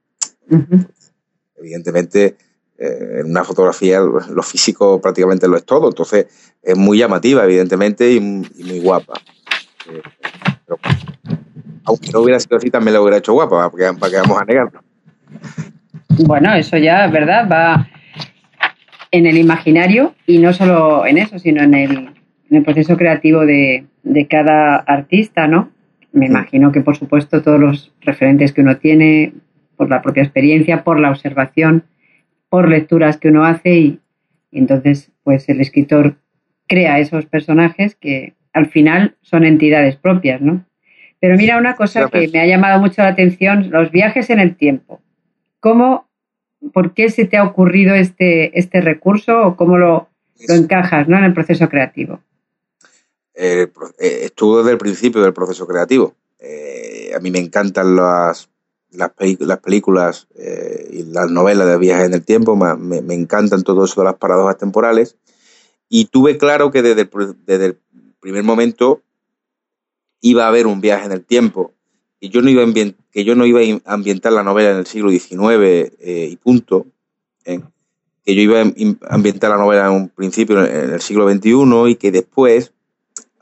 Evidentemente, 1.58 2.36
eh, 2.78 3.20
en 3.20 3.30
una 3.30 3.44
fotografía 3.44 4.00
lo 4.00 4.44
físico 4.44 5.00
prácticamente 5.00 5.48
lo 5.48 5.56
es 5.56 5.66
todo, 5.66 5.90
entonces 5.90 6.56
es 6.64 6.78
muy 6.78 6.98
llamativa, 6.98 7.44
evidentemente, 7.44 8.12
y, 8.12 8.20
muy 8.20 8.80
guapa. 8.80 9.14
Eh, 9.90 10.02
aunque 11.86 12.10
no 12.12 12.22
hubiera 12.22 12.40
sido 12.40 12.58
así, 12.58 12.70
también 12.70 12.96
lo 12.96 13.04
hubiera 13.04 13.18
hecho 13.18 13.34
guapa, 13.34 13.70
para 13.70 14.10
que, 14.10 14.18
vamos 14.18 14.42
a 14.42 14.46
negarlo. 14.46 14.82
Bueno, 16.26 16.54
eso 16.56 16.78
ya, 16.78 17.08
¿verdad? 17.08 17.48
Va 17.52 17.88
en 19.12 19.26
el 19.26 19.38
imaginario 19.38 20.16
y 20.26 20.40
no 20.40 20.54
solo 20.54 21.06
en 21.06 21.18
eso, 21.18 21.38
sino 21.38 21.62
en 21.62 21.74
el, 21.74 21.92
en 22.50 22.58
el 22.58 22.64
proceso 22.64 22.98
creativo 22.98 23.46
de, 23.46 23.86
de, 24.04 24.28
cada 24.28 24.78
artista, 24.78 25.48
¿no? 25.48 25.70
Me 26.12 26.26
imagino 26.26 26.72
que, 26.72 26.82
por 26.82 26.98
supuesto, 26.98 27.42
todos 27.42 27.60
los 27.60 27.94
referentes 28.02 28.54
que 28.54 28.62
uno 28.62 28.78
tiene, 28.78 29.34
por 29.78 29.90
la 29.90 30.02
propia 30.02 30.24
experiencia, 30.24 30.84
por 30.84 31.00
la 31.00 31.10
observación, 31.10 31.84
por 32.50 32.70
lecturas 32.70 33.18
que 33.18 33.30
uno 33.30 33.46
hace 33.46 33.78
y, 33.78 34.00
entonces, 34.52 35.12
pues 35.24 35.48
el 35.50 35.62
escritor 35.62 36.16
crea 36.68 37.00
esos 37.00 37.26
personajes 37.26 37.96
que 37.96 38.34
al 38.54 38.68
final 38.68 39.16
son 39.22 39.46
entidades 39.46 39.96
propias, 39.96 40.42
¿no? 40.42 40.66
Pero 41.20 41.38
mira 41.38 41.58
una 41.58 41.76
cosa 41.76 42.10
que 42.10 42.28
me 42.28 42.40
ha 42.40 42.46
llamado 42.46 42.80
mucho 42.80 43.02
la 43.02 43.10
atención, 43.10 43.70
los 43.70 43.92
viajes 43.92 44.30
en 44.30 44.40
el 44.40 44.56
tiempo. 44.56 45.00
¿Cómo 45.60 46.10
¿por 46.74 46.94
qué 46.94 47.10
se 47.10 47.26
te 47.26 47.38
ha 47.38 47.44
ocurrido 47.44 47.96
este, 47.96 48.58
este 48.58 48.82
recurso 48.82 49.42
o 49.42 49.56
cómo 49.56 49.78
lo, 49.78 50.10
encajas 50.48 51.08
en 51.08 51.24
el 51.24 51.34
proceso 51.34 51.70
creativo? 51.70 52.20
Eh, 53.34 53.72
estuvo 53.98 54.60
desde 54.60 54.72
el 54.72 54.78
principio 54.78 55.22
del 55.22 55.34
proceso 55.34 55.66
creativo. 55.68 56.16
Eh, 56.40 57.12
a 57.16 57.20
mí 57.20 57.32
me 57.32 57.40
encantan 57.40 57.96
las, 57.96 58.50
las, 58.92 59.12
películas 59.12 60.28
eh, 60.36 60.90
y 60.92 61.04
las 61.04 61.30
novelas 61.30 61.68
de 61.68 61.78
viajes 61.78 62.08
en 62.08 62.14
el 62.14 62.24
tiempo, 62.24 62.56
me, 62.56 63.14
encantan 63.14 63.64
todo 63.64 63.86
eso 63.86 64.02
de 64.02 64.06
las 64.06 64.16
paradojas 64.16 64.58
temporales. 64.58 65.18
Y 65.88 66.06
tuve 66.06 66.38
claro 66.38 66.72
que 66.72 66.82
desde 66.82 67.10
desde 67.46 67.66
el 67.66 67.80
primer 68.20 68.44
momento 68.44 69.02
iba 70.22 70.46
a 70.46 70.48
haber 70.48 70.68
un 70.68 70.82
viaje 70.82 71.06
en 71.06 71.12
el 71.12 71.26
tiempo 71.26 71.74
que 72.22 72.30
yo 72.30 72.42
no 72.44 72.50
iba 72.50 72.64
a, 72.64 72.68
que 73.12 73.24
yo 73.24 73.36
no 73.36 73.48
iba 73.48 73.62
a 73.62 73.94
ambientar 73.94 74.32
la 74.32 74.44
novela 74.44 74.72
en 74.72 74.78
el 74.78 74.86
siglo 74.86 75.10
XIX 75.10 75.42
eh, 76.00 76.30
y 76.32 76.36
punto, 76.38 76.86
que 77.44 78.36
yo 78.36 78.42
iba 78.42 78.62
a 78.62 79.16
ambientar 79.16 79.50
la 79.50 79.58
novela 79.58 79.88
en 79.88 79.94
un 79.94 80.10
principio 80.10 80.64
en 80.64 80.94
el 80.94 81.02
siglo 81.02 81.28
XXI 81.28 81.90
y 81.90 81.96
que 81.96 82.12
después 82.12 82.74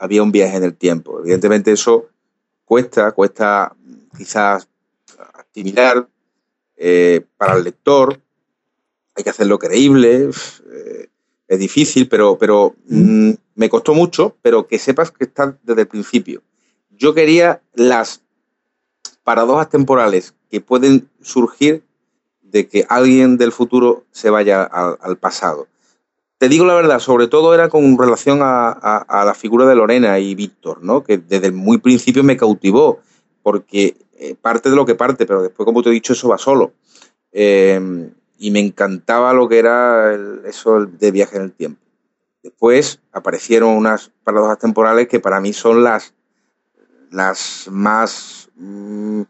había 0.00 0.22
un 0.22 0.32
viaje 0.32 0.56
en 0.56 0.64
el 0.64 0.74
tiempo. 0.74 1.20
Evidentemente 1.20 1.70
eso 1.70 2.08
cuesta, 2.64 3.12
cuesta 3.12 3.74
quizás 4.16 4.66
asimilar 5.34 6.08
eh, 6.76 7.24
para 7.36 7.54
el 7.54 7.64
lector, 7.64 8.20
hay 9.14 9.22
que 9.22 9.30
hacerlo 9.30 9.58
creíble, 9.58 10.30
es 11.50 11.58
difícil, 11.58 12.08
pero, 12.08 12.38
pero 12.38 12.76
mm, 12.86 13.32
me 13.56 13.68
costó 13.68 13.92
mucho, 13.92 14.36
pero 14.40 14.68
que 14.68 14.78
sepas 14.78 15.10
que 15.10 15.24
está 15.24 15.58
desde 15.64 15.82
el 15.82 15.88
principio. 15.88 16.42
Yo 16.90 17.12
quería 17.12 17.60
las 17.74 18.22
paradojas 19.24 19.68
temporales 19.68 20.32
que 20.48 20.60
pueden 20.60 21.08
surgir 21.20 21.82
de 22.40 22.68
que 22.68 22.86
alguien 22.88 23.36
del 23.36 23.52
futuro 23.52 24.04
se 24.12 24.30
vaya 24.30 24.62
al, 24.62 25.18
pasado. 25.18 25.66
Te 26.40 26.48
digo 26.48 26.64
la 26.64 26.74
verdad, 26.74 26.98
sobre 26.98 27.28
todo 27.28 27.52
era 27.54 27.68
con 27.68 27.98
relación 27.98 28.40
a, 28.42 29.22
la 29.26 29.34
figura 29.34 29.66
de 29.66 29.74
Lorena 29.74 30.18
y 30.18 30.34
Víctor, 30.34 30.82
¿no? 30.82 31.04
que 31.04 31.18
desde 31.18 31.52
muy 31.52 31.78
principio 31.78 32.24
me 32.24 32.36
cautivó, 32.36 33.00
porque 33.42 33.96
eh, 34.18 34.34
parte 34.34 34.70
de 34.70 34.76
lo 34.76 34.86
que 34.86 34.94
parte, 34.94 35.26
pero 35.26 35.42
después, 35.42 35.66
como 35.66 35.82
te 35.82 35.90
he 35.90 35.92
dicho, 35.92 36.14
eso 36.14 36.28
va 36.28 36.38
solo. 36.38 36.72
Em, 37.30 38.10
y 38.38 38.50
me 38.50 38.60
encantaba 38.60 39.34
lo 39.34 39.48
que 39.48 39.58
era 39.58 40.14
eso 40.46 40.86
de 40.86 41.10
viaje 41.10 41.36
en 41.36 41.42
el 41.42 41.52
tiempo. 41.52 41.82
Después 42.42 43.00
aparecieron 43.12 43.76
unas 43.76 44.10
paradojas 44.24 44.58
temporales 44.58 45.08
que 45.08 45.20
para 45.20 45.40
mí 45.40 45.52
son 45.52 45.84
las, 45.84 46.14
las 47.10 47.68
más 47.70 48.40
Mm, 48.62 49.22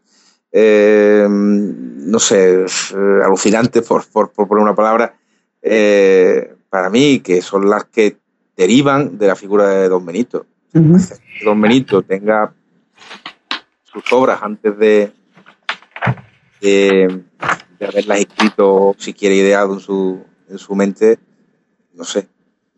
eh, 0.50 1.26
no 1.28 2.18
sé, 2.18 2.64
eh, 2.64 3.20
alucinantes, 3.24 3.86
por, 3.86 4.04
por, 4.08 4.32
poner 4.32 4.64
una 4.64 4.74
palabra, 4.74 5.14
eh, 5.62 6.54
para 6.70 6.88
mí, 6.88 7.20
que 7.20 7.42
son 7.42 7.68
las 7.68 7.84
que 7.84 8.16
derivan 8.56 9.18
de 9.18 9.26
la 9.26 9.36
figura 9.36 9.68
de 9.68 9.88
Don 9.88 10.06
Benito. 10.06 10.46
Don 10.72 11.60
Benito 11.60 12.02
tenga 12.02 12.52
sus 13.82 14.12
obras 14.12 14.40
antes 14.42 14.78
de, 14.78 15.12
de, 16.60 17.22
haberlas 17.80 18.20
escrito, 18.20 18.94
si 18.96 19.12
quiere 19.12 19.34
ideado 19.34 19.74
en 19.74 19.80
su, 19.80 20.24
en 20.48 20.58
su 20.58 20.74
mente, 20.76 21.18
no 21.94 22.04
sé. 22.04 22.28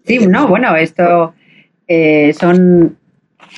Sí, 0.07 0.27
no, 0.27 0.49
bueno, 0.49 0.75
esto 0.75 1.35
son 2.39 2.97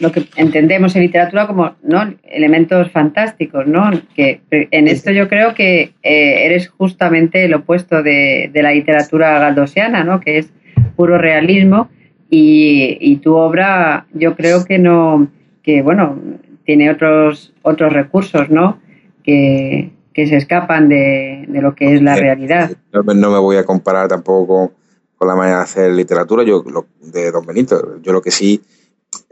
lo 0.00 0.11
que 0.11 0.26
entendemos 0.37 0.96
en 0.96 1.02
literatura 1.02 1.46
como 1.46 1.76
¿no? 1.83 2.14
elementos 2.24 2.90
fantásticos, 2.90 3.66
¿no? 3.66 3.90
Que 4.14 4.40
en 4.50 4.88
esto 4.88 5.11
yo 5.12 5.28
creo 5.28 5.54
que 5.54 5.94
eh, 6.02 6.46
eres 6.46 6.68
justamente 6.68 7.44
el 7.44 7.54
opuesto 7.54 8.02
de, 8.02 8.50
la 8.54 8.72
literatura 8.72 9.38
galdosiana, 9.38 10.04
¿no? 10.04 10.20
Que 10.20 10.38
es 10.38 10.48
puro 10.96 11.18
realismo 11.18 11.88
y, 12.30 13.16
tu 13.22 13.35
obra 13.35 14.07
yo 14.12 14.35
creo 14.35 14.64
que 14.64 14.78
no, 14.78 15.28
que 15.62 15.83
bueno, 15.83 16.18
tiene 16.64 16.90
otros 16.90 17.52
otros 17.62 17.92
recursos, 17.92 18.50
¿no? 18.50 18.80
Que, 19.22 19.92
se 20.14 20.37
escapan 20.37 20.88
de, 20.88 21.46
lo 21.48 21.74
que 21.74 21.94
es 21.94 22.02
la 22.02 22.14
realidad. 22.14 22.70
No, 22.92 23.02
me 23.02 23.38
voy 23.38 23.57
a 23.57 23.64
comparar 23.64 24.09
tampoco 24.09 24.72
con, 25.16 25.28
la 25.28 25.35
manera 25.35 25.59
de 25.59 25.62
hacer 25.62 25.92
literatura, 25.92 26.44
yo 26.44 26.64
de 27.00 27.30
Don 27.33 27.44
Benito. 27.46 28.00
Yo 28.02 28.12
lo 28.12 28.20
que 28.20 28.30
sí 28.30 28.61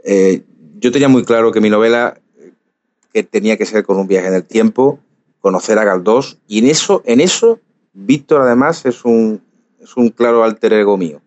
eh, 0.03 0.41
yo 0.83 0.91
tenía 0.91 1.07
muy 1.07 1.23
claro 1.23 1.53
que 1.53 1.61
mi 1.61 1.69
novela 1.69 2.19
que 3.13 3.23
tenía 3.23 3.55
que 3.57 3.65
ser 3.65 3.85
con 3.85 3.97
un 3.97 4.05
viaje 4.05 4.27
en 4.27 4.33
el 4.33 4.43
tiempo, 4.43 4.99
conocer 5.39 5.79
a 5.79 5.85
Galdós, 5.85 6.39
y 6.45 6.59
en 6.59 6.67
eso, 6.67 7.01
en 7.05 7.21
eso, 7.21 7.61
Víctor 7.93 8.41
además 8.41 8.85
es 8.85 9.05
un, 9.05 9.41
es 9.79 9.95
un 9.95 10.09
claro 10.09 10.43
alter 10.43 10.73
ego 10.73 10.97
mío. 10.97 11.21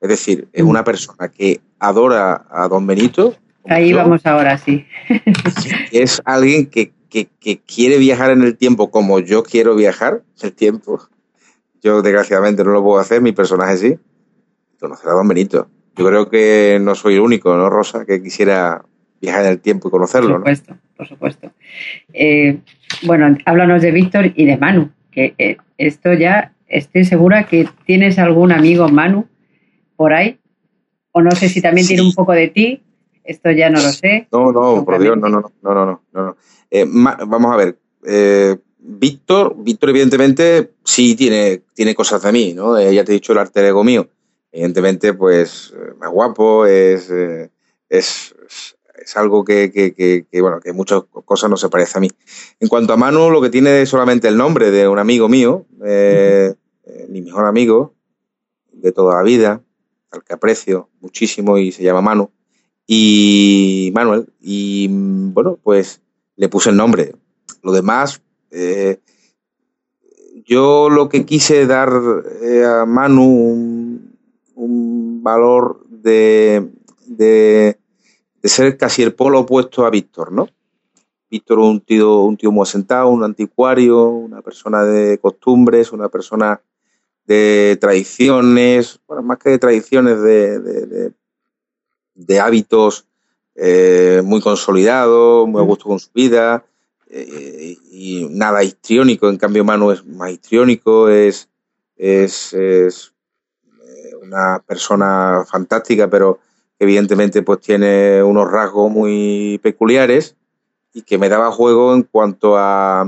Es 0.00 0.08
decir, 0.08 0.48
es 0.54 0.62
una 0.62 0.82
persona 0.82 1.28
que 1.28 1.60
adora 1.78 2.46
a 2.50 2.68
Don 2.68 2.86
Benito. 2.86 3.36
Ahí 3.68 3.92
vamos 3.92 4.24
ahora, 4.24 4.56
sí. 4.56 4.86
es 5.92 6.22
alguien 6.24 6.66
que, 6.66 6.92
quiere 7.66 7.98
viajar 7.98 8.30
en 8.30 8.42
el 8.42 8.56
tiempo 8.56 8.90
como 8.90 9.18
yo 9.18 9.42
quiero 9.42 9.74
viajar 9.74 10.22
en 10.40 10.46
el 10.46 10.52
tiempo. 10.54 11.02
Yo, 11.82 12.00
desgraciadamente, 12.00 12.64
no 12.64 12.70
lo 12.70 12.82
puedo 12.82 12.98
hacer, 12.98 13.20
mi 13.20 13.32
personaje 13.32 13.76
sí. 13.76 13.98
Conocer 14.80 15.10
a 15.10 15.12
Don 15.12 15.28
Benito. 15.28 15.68
Yo 15.96 16.06
creo 16.06 16.30
que 16.30 16.78
no 16.80 16.94
soy 16.94 17.16
el 17.16 17.20
único, 17.20 17.54
¿no, 17.54 17.68
Rosa? 17.68 18.06
Que 18.06 18.22
quisiera 18.22 18.86
viajar 19.22 19.44
en 19.44 19.52
el 19.52 19.60
tiempo 19.60 19.88
y 19.88 19.90
conocerlo, 19.92 20.30
por 20.30 20.38
supuesto, 20.38 20.76
Por 20.96 21.08
supuesto, 21.08 21.52
eh, 22.12 22.58
bueno, 23.04 23.38
háblanos 23.46 23.80
de 23.80 23.92
Víctor 23.92 24.32
y 24.34 24.44
de 24.44 24.56
Manu, 24.56 24.90
que 25.12 25.34
eh, 25.38 25.56
esto 25.78 26.12
ya 26.12 26.52
estoy 26.66 27.04
segura 27.04 27.46
que 27.46 27.68
tienes 27.86 28.18
algún 28.18 28.50
amigo 28.50 28.88
Manu 28.88 29.28
por 29.96 30.12
ahí, 30.12 30.38
o 31.12 31.22
no 31.22 31.30
sé 31.30 31.48
si 31.48 31.62
también 31.62 31.86
tiene 31.86 32.02
un 32.02 32.12
poco 32.12 32.32
de 32.32 32.48
ti, 32.48 32.82
esto 33.22 33.52
ya 33.52 33.70
no 33.70 33.80
lo 33.80 33.92
sé. 33.92 34.26
No, 34.32 34.50
no, 34.50 34.84
por 34.84 34.98
Dios, 35.00 35.16
no, 35.16 35.28
no, 35.28 35.52
no, 35.62 35.74
no, 35.74 35.86
no, 35.86 36.02
no. 36.12 36.36
Eh, 36.68 36.84
vamos 36.84 37.52
a 37.52 37.56
ver, 37.56 37.78
Víctor, 38.78 39.54
Víctor 39.56 39.90
evidentemente 39.90 40.72
sí 40.82 41.14
tiene, 41.14 41.62
tiene 41.74 41.94
cosas 41.94 42.22
de 42.22 42.32
mí, 42.32 42.54
¿no? 42.54 42.80
Ya 42.90 43.04
te 43.04 43.12
he 43.12 43.14
dicho 43.14 43.32
el 43.32 43.38
arte 43.38 43.64
ego 43.64 43.84
mío. 43.84 44.08
Evidentemente, 44.50 45.14
pues, 45.14 45.72
más 45.98 46.10
guapo, 46.10 46.66
es, 46.66 47.10
es, 47.88 48.34
es 48.96 49.16
algo 49.16 49.44
que, 49.44 49.70
que, 49.72 49.92
que, 49.94 50.40
bueno, 50.40 50.60
que 50.60 50.72
muchas 50.72 51.02
cosas 51.24 51.50
no 51.50 51.56
se 51.56 51.68
parece 51.68 51.98
a 51.98 52.00
mí. 52.00 52.08
En 52.60 52.68
cuanto 52.68 52.92
a 52.92 52.96
Manu, 52.96 53.30
lo 53.30 53.40
que 53.40 53.50
tiene 53.50 53.82
es 53.82 53.88
solamente 53.88 54.28
el 54.28 54.36
nombre 54.36 54.70
de 54.70 54.88
un 54.88 54.98
amigo 54.98 55.28
mío, 55.28 55.66
eh, 55.84 56.54
eh, 56.84 57.06
mi 57.08 57.22
mejor 57.22 57.46
amigo 57.46 57.94
de 58.72 58.92
toda 58.92 59.16
la 59.16 59.22
vida, 59.22 59.60
al 60.10 60.22
que 60.24 60.34
aprecio 60.34 60.88
muchísimo 61.00 61.58
y 61.58 61.72
se 61.72 61.82
llama 61.82 62.00
Manu, 62.00 62.30
y 62.86 63.90
Manuel, 63.94 64.26
y 64.40 64.88
bueno, 64.90 65.58
pues 65.62 66.00
le 66.36 66.48
puse 66.48 66.70
el 66.70 66.76
nombre. 66.76 67.14
Lo 67.62 67.72
demás, 67.72 68.20
eh, 68.50 68.98
yo 70.44 70.90
lo 70.90 71.08
que 71.08 71.24
quise 71.24 71.66
dar 71.66 71.90
a 71.90 72.84
Manu 72.84 73.22
un, 73.24 74.16
un 74.54 75.22
valor 75.22 75.86
de, 75.88 76.68
de 77.06 77.78
de 78.42 78.48
ser 78.48 78.76
casi 78.76 79.02
el 79.02 79.14
polo 79.14 79.40
opuesto 79.40 79.86
a 79.86 79.90
Víctor, 79.90 80.32
¿no? 80.32 80.48
Víctor 81.30 81.60
un 81.60 81.80
tío, 81.80 82.20
un 82.22 82.36
tío 82.36 82.50
muy 82.50 82.64
asentado, 82.64 83.08
un 83.08 83.24
anticuario, 83.24 84.08
una 84.08 84.42
persona 84.42 84.82
de 84.82 85.18
costumbres, 85.18 85.92
una 85.92 86.08
persona 86.08 86.60
de 87.24 87.78
tradiciones, 87.80 89.00
bueno, 89.06 89.22
más 89.22 89.38
que 89.38 89.50
de 89.50 89.58
tradiciones, 89.58 90.20
de, 90.20 91.12
de, 92.14 92.40
hábitos 92.40 93.06
eh, 93.54 94.20
muy 94.24 94.40
consolidados, 94.40 95.48
muy 95.48 95.62
a 95.62 95.64
gusto 95.64 95.84
con 95.84 96.00
su 96.00 96.10
vida, 96.12 96.64
eh, 97.08 97.76
y 97.90 98.26
nada 98.30 98.64
histriónico, 98.64 99.28
en 99.28 99.38
cambio 99.38 99.64
Manu 99.64 99.92
es 99.92 100.04
más 100.04 100.32
histriónico, 100.32 101.08
es, 101.08 101.48
es, 101.96 102.52
es 102.52 103.14
eh, 103.86 104.16
una 104.20 104.62
persona 104.66 105.44
fantástica, 105.48 106.08
pero 106.08 106.40
evidentemente 106.82 107.42
pues 107.42 107.60
tiene 107.60 108.24
unos 108.24 108.50
rasgos 108.50 108.90
muy 108.90 109.60
peculiares 109.62 110.34
y 110.92 111.02
que 111.02 111.16
me 111.16 111.28
daba 111.28 111.52
juego 111.52 111.94
en 111.94 112.02
cuanto 112.02 112.56
a, 112.58 113.06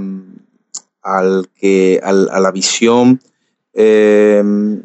al 1.02 1.48
que, 1.58 2.00
a 2.04 2.12
la 2.12 2.52
visión 2.52 3.20
em, 3.72 4.80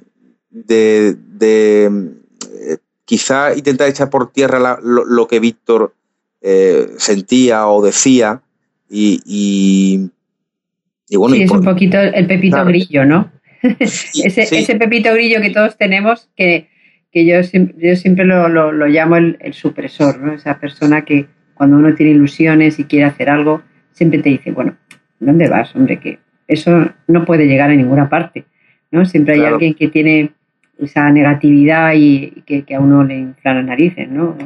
de, 0.49 1.15
eh, 1.39 2.78
quizá 3.06 3.56
intentar 3.56 3.88
echar 3.88 4.10
por 4.10 4.32
tierra 4.32 4.80
lo, 4.82 5.28
que 5.28 5.39
Víctor 5.39 5.93
eh, 6.41 6.88
sentía 6.97 7.67
o 7.67 7.86
decía 7.86 8.41
y, 8.89 9.21
y, 9.23 11.15
bueno. 11.15 11.36
Sí, 11.36 11.43
es 11.43 11.52
un 11.52 11.63
poquito 11.63 11.99
el 11.99 12.25
pepito 12.25 12.65
grillo, 12.65 13.06
¿no? 13.06 13.32
ese, 13.80 14.41
ese 14.41 14.75
pepito 14.78 15.13
grillo 15.13 15.41
que 15.41 15.52
todos 15.52 15.78
tenemos 15.78 16.28
que 16.36 16.69
que 17.12 17.26
yo, 17.26 17.36
yo 17.78 17.95
siempre 17.95 18.26
lo, 18.26 18.48
lo, 18.50 18.88
llamo 18.88 19.17
el, 19.17 19.54
supresor, 19.54 20.19
¿no? 20.19 20.34
Esa 20.34 20.60
persona 20.60 21.04
que 21.04 21.28
cuando 21.54 21.78
uno 21.78 21.93
tiene 21.95 22.12
ilusiones 22.12 22.80
y 22.80 22.86
quiere 22.86 23.06
hacer 23.06 23.30
algo, 23.30 23.62
siempre 23.91 24.19
te 24.19 24.30
dice, 24.30 24.52
bueno, 24.52 24.78
¿dónde 25.19 25.50
vas, 25.50 25.76
hombre? 25.76 26.00
Que 26.00 26.19
eso 26.48 26.91
no 27.08 27.26
puede 27.26 27.48
llegar 27.48 27.72
a 27.72 27.76
ninguna 27.76 28.10
parte, 28.10 28.45
¿no? 28.91 29.06
Siempre 29.06 29.36
hay 29.36 29.45
alguien 29.45 29.74
que 29.74 29.88
tiene 29.88 30.32
esa 30.78 31.10
negatividad 31.12 31.93
y 31.95 32.43
que, 32.45 32.76
a 32.76 32.80
uno 32.80 33.04
le 33.04 33.17
infla 33.17 33.56
las 33.56 33.65
narices, 33.65 34.10
¿no? 34.10 34.38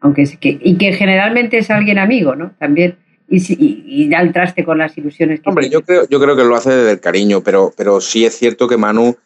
Aunque 0.00 0.22
es 0.22 0.36
que, 0.36 0.58
y 0.60 0.76
que 0.76 0.92
generalmente 0.92 1.58
es 1.58 1.70
alguien 1.70 1.98
amigo, 1.98 2.34
¿no? 2.34 2.52
También 2.58 2.96
y, 3.30 3.42
y, 3.86 4.08
da 4.08 4.20
el 4.20 4.32
traste 4.32 4.64
con 4.64 4.78
las 4.78 4.96
ilusiones 4.96 5.40
que 5.40 5.50
Hombre, 5.50 5.68
yo 5.68 5.82
creo, 5.82 6.08
yo 6.08 6.18
creo 6.18 6.34
que 6.34 6.44
lo 6.44 6.56
hace 6.56 6.70
desde 6.70 6.92
el 6.92 7.00
cariño, 7.00 7.42
pero, 7.42 7.72
pero 7.76 8.00
sí 8.00 8.24
es 8.24 8.34
cierto 8.34 8.66
que 8.66 8.78
Manu 8.78 9.16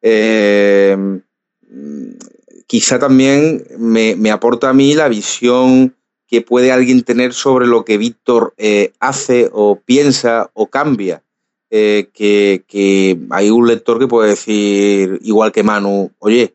eh, 0.00 0.96
quizá 2.66 2.98
también 2.98 3.64
me, 3.78 4.30
aporta 4.30 4.70
a 4.70 4.72
mí 4.72 4.94
la 4.94 5.08
visión 5.08 5.96
que 6.26 6.40
puede 6.40 6.72
alguien 6.72 7.02
tener 7.02 7.34
sobre 7.34 7.66
lo 7.66 7.84
que 7.84 7.98
Víctor 7.98 8.54
eh, 8.56 8.92
hace 9.00 9.50
o 9.52 9.76
piensa 9.76 10.50
o 10.54 10.68
cambia. 10.68 11.22
Eh, 11.70 12.10
que, 12.12 13.18
hay 13.30 13.50
un 13.50 13.66
lector 13.66 13.98
que 13.98 14.08
puede 14.08 14.30
decir, 14.30 15.18
igual 15.22 15.52
que 15.52 15.62
Manu, 15.62 16.10
oye, 16.18 16.54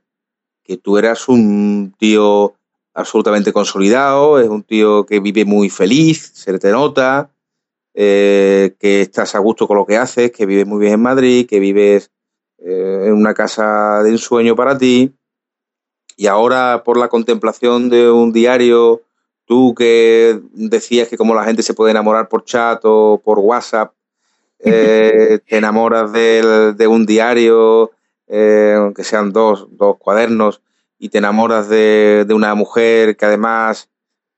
que 0.64 0.78
tú 0.78 0.98
eras 0.98 1.28
un 1.28 1.94
tío 1.98 2.54
absolutamente 2.94 3.54
consolidado, 3.54 4.40
es 4.40 4.48
un 4.48 4.64
tío 4.64 5.06
que 5.06 5.20
vive 5.20 5.46
muy 5.46 5.70
feliz, 5.70 6.32
se 6.34 6.58
te 6.60 6.72
nota, 6.72 7.32
eh, 7.94 8.76
que 8.80 9.02
estás 9.02 9.34
a 9.36 9.40
gusto 9.40 9.68
con 9.68 9.78
lo 9.78 9.86
que 9.86 9.98
haces, 9.98 10.32
que 10.32 10.46
vives 10.46 10.68
muy 10.68 10.80
bien 10.80 10.94
en 10.94 11.02
Madrid, 11.02 11.48
que 11.48 11.60
vives 11.60 12.12
en 12.60 13.14
una 13.14 13.36
casa 13.36 14.02
de 14.04 14.10
ensueño 14.10 14.56
para 14.56 14.78
ti 14.78 15.14
y 16.18 16.26
ahora 16.26 16.82
por 16.84 16.98
la 16.98 17.08
contemplación 17.08 17.90
de 17.90 18.10
un 18.10 18.34
diario, 18.34 19.04
tú 19.46 19.76
que 19.76 20.40
decías 20.52 21.08
que 21.08 21.16
como 21.16 21.36
la 21.36 21.46
gente 21.46 21.62
se 21.62 21.76
puede 21.76 21.92
enamorar 21.92 22.28
por 22.28 22.44
chat 22.44 22.82
o 22.84 23.22
por 23.24 23.38
WhatsApp, 23.38 23.94
eh, 24.60 25.40
te 25.48 25.58
enamoras 25.58 26.12
de, 26.12 26.88
un 26.90 27.06
diario, 27.06 27.92
eh, 28.28 28.74
aunque 28.76 29.04
sean 29.04 29.32
dos, 29.32 29.68
dos 29.72 29.98
cuadernos, 29.98 30.60
y 30.98 31.10
te 31.10 31.20
enamoras 31.20 31.70
de, 31.70 32.26
una 32.32 32.56
mujer 32.56 33.16
que 33.16 33.26
además... 33.26 33.88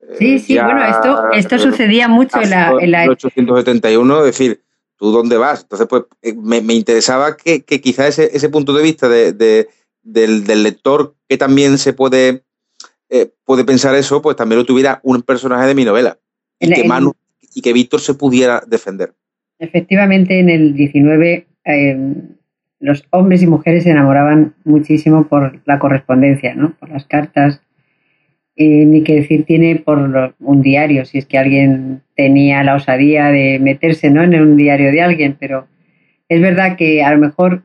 Eh, 0.02 0.16
sí, 0.20 0.40
sí, 0.40 0.60
bueno, 0.60 0.86
esto, 0.86 1.32
esto 1.32 1.60
sucedía 1.60 2.10
mucho 2.10 2.42
en 2.42 2.50
la, 2.50 2.72
en 2.72 2.92
1871, 2.92 4.20
es 4.20 4.26
decir, 4.26 4.62
¿tú 4.98 5.12
dónde 5.12 5.38
vas? 5.38 5.62
Entonces, 5.62 5.88
pues 5.88 6.04
me, 6.36 6.74
interesaba 6.74 7.38
que, 7.38 7.64
que 7.64 7.80
quizá 7.80 8.06
ese, 8.06 8.30
ese 8.34 8.50
punto 8.50 8.74
de 8.74 8.84
vista 8.84 9.08
de 9.08 9.70
del, 10.04 10.46
lector 10.64 11.16
que 11.28 11.38
también 11.38 11.78
se 11.78 11.94
puede, 11.94 12.44
eh, 13.10 13.32
puede 13.46 13.64
pensar 13.66 13.96
eso, 13.96 14.22
pues 14.22 14.36
también 14.36 14.60
lo 14.60 14.66
tuviera 14.66 15.00
un 15.04 15.22
personaje 15.22 15.68
de 15.68 15.76
mi 15.76 15.86
novela. 15.86 16.18
Y 16.60 16.72
que 16.72 16.84
Manu 16.84 17.14
y 17.54 17.62
que 17.62 17.74
Víctor 17.74 18.00
se 18.02 18.14
pudiera 18.14 18.62
defender. 18.68 19.14
Efectivamente, 19.60 20.40
en 20.40 20.50
el 20.50 20.74
19 20.74 21.48
eh, 21.66 21.98
los 22.80 23.06
hombres 23.12 23.44
y 23.44 23.48
mujeres 23.48 23.84
se 23.84 23.92
enamoraban 23.92 24.56
muchísimo 24.64 25.28
por 25.28 25.62
la 25.66 25.80
correspondencia, 25.80 26.56
¿no? 26.56 26.76
Por 26.80 26.90
las 26.90 27.06
cartas. 27.06 27.62
ni 28.56 29.04
que 29.04 29.16
decir 29.16 29.46
tiene 29.46 29.78
por 29.78 30.00
un 30.40 30.62
diario, 30.62 31.06
si 31.06 31.18
es 31.18 31.26
que 31.26 31.38
alguien 31.38 32.02
tenía 32.16 32.62
la 32.64 32.76
osadía 32.76 33.28
de 33.28 33.58
meterse 33.60 34.10
¿no? 34.10 34.22
en 34.22 34.36
un 34.36 34.58
diario 34.58 34.92
de 34.92 35.02
alguien, 35.02 35.38
pero 35.40 35.68
es 36.28 36.42
verdad 36.42 36.76
que 36.76 37.02
a 37.02 37.14
lo 37.14 37.20
mejor 37.20 37.64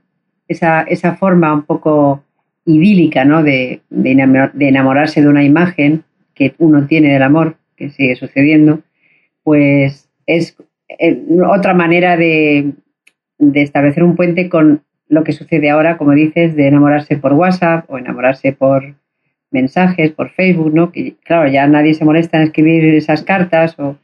esa, 0.49 0.83
esa 0.83 1.17
forma 1.17 1.53
un 1.53 1.63
poco 1.63 2.23
idílica, 2.65 3.25
¿no? 3.25 3.43
De, 3.43 3.81
de, 3.91 4.11
enamorarse 4.59 5.21
de 5.21 5.29
una 5.29 5.45
imagen 5.45 6.05
que 6.35 6.55
uno 6.59 6.87
tiene 6.87 7.13
del 7.13 7.23
amor, 7.23 7.57
que 7.77 7.91
sigue 7.91 8.17
sucediendo, 8.17 8.81
pues 9.43 10.09
es 10.27 10.57
eh, 10.89 11.23
otra 11.47 11.75
manera 11.75 12.17
de, 12.17 12.73
de 13.39 13.63
establecer 13.63 14.03
un 14.03 14.17
puente 14.17 14.49
con 14.49 14.83
lo 15.09 15.25
que 15.25 15.33
sucede 15.33 15.71
ahora, 15.71 15.97
como 15.99 16.13
dices, 16.13 16.57
de 16.57 16.67
enamorarse 16.67 17.17
por 17.17 17.35
WhatsApp 17.35 17.85
o 17.89 17.99
enamorarse 17.99 18.53
por 18.53 18.95
mensajes, 19.51 20.11
por 20.11 20.31
Facebook, 20.31 20.75
¿no? 20.75 20.91
Que 20.91 21.15
claro, 21.25 21.49
ya 21.51 21.67
nadie 21.67 21.95
se 21.95 22.05
molesta 22.05 22.39
en 22.39 22.45
escribir 22.45 22.85
esas 22.95 23.23
cartas 23.23 23.79
o 23.79 23.97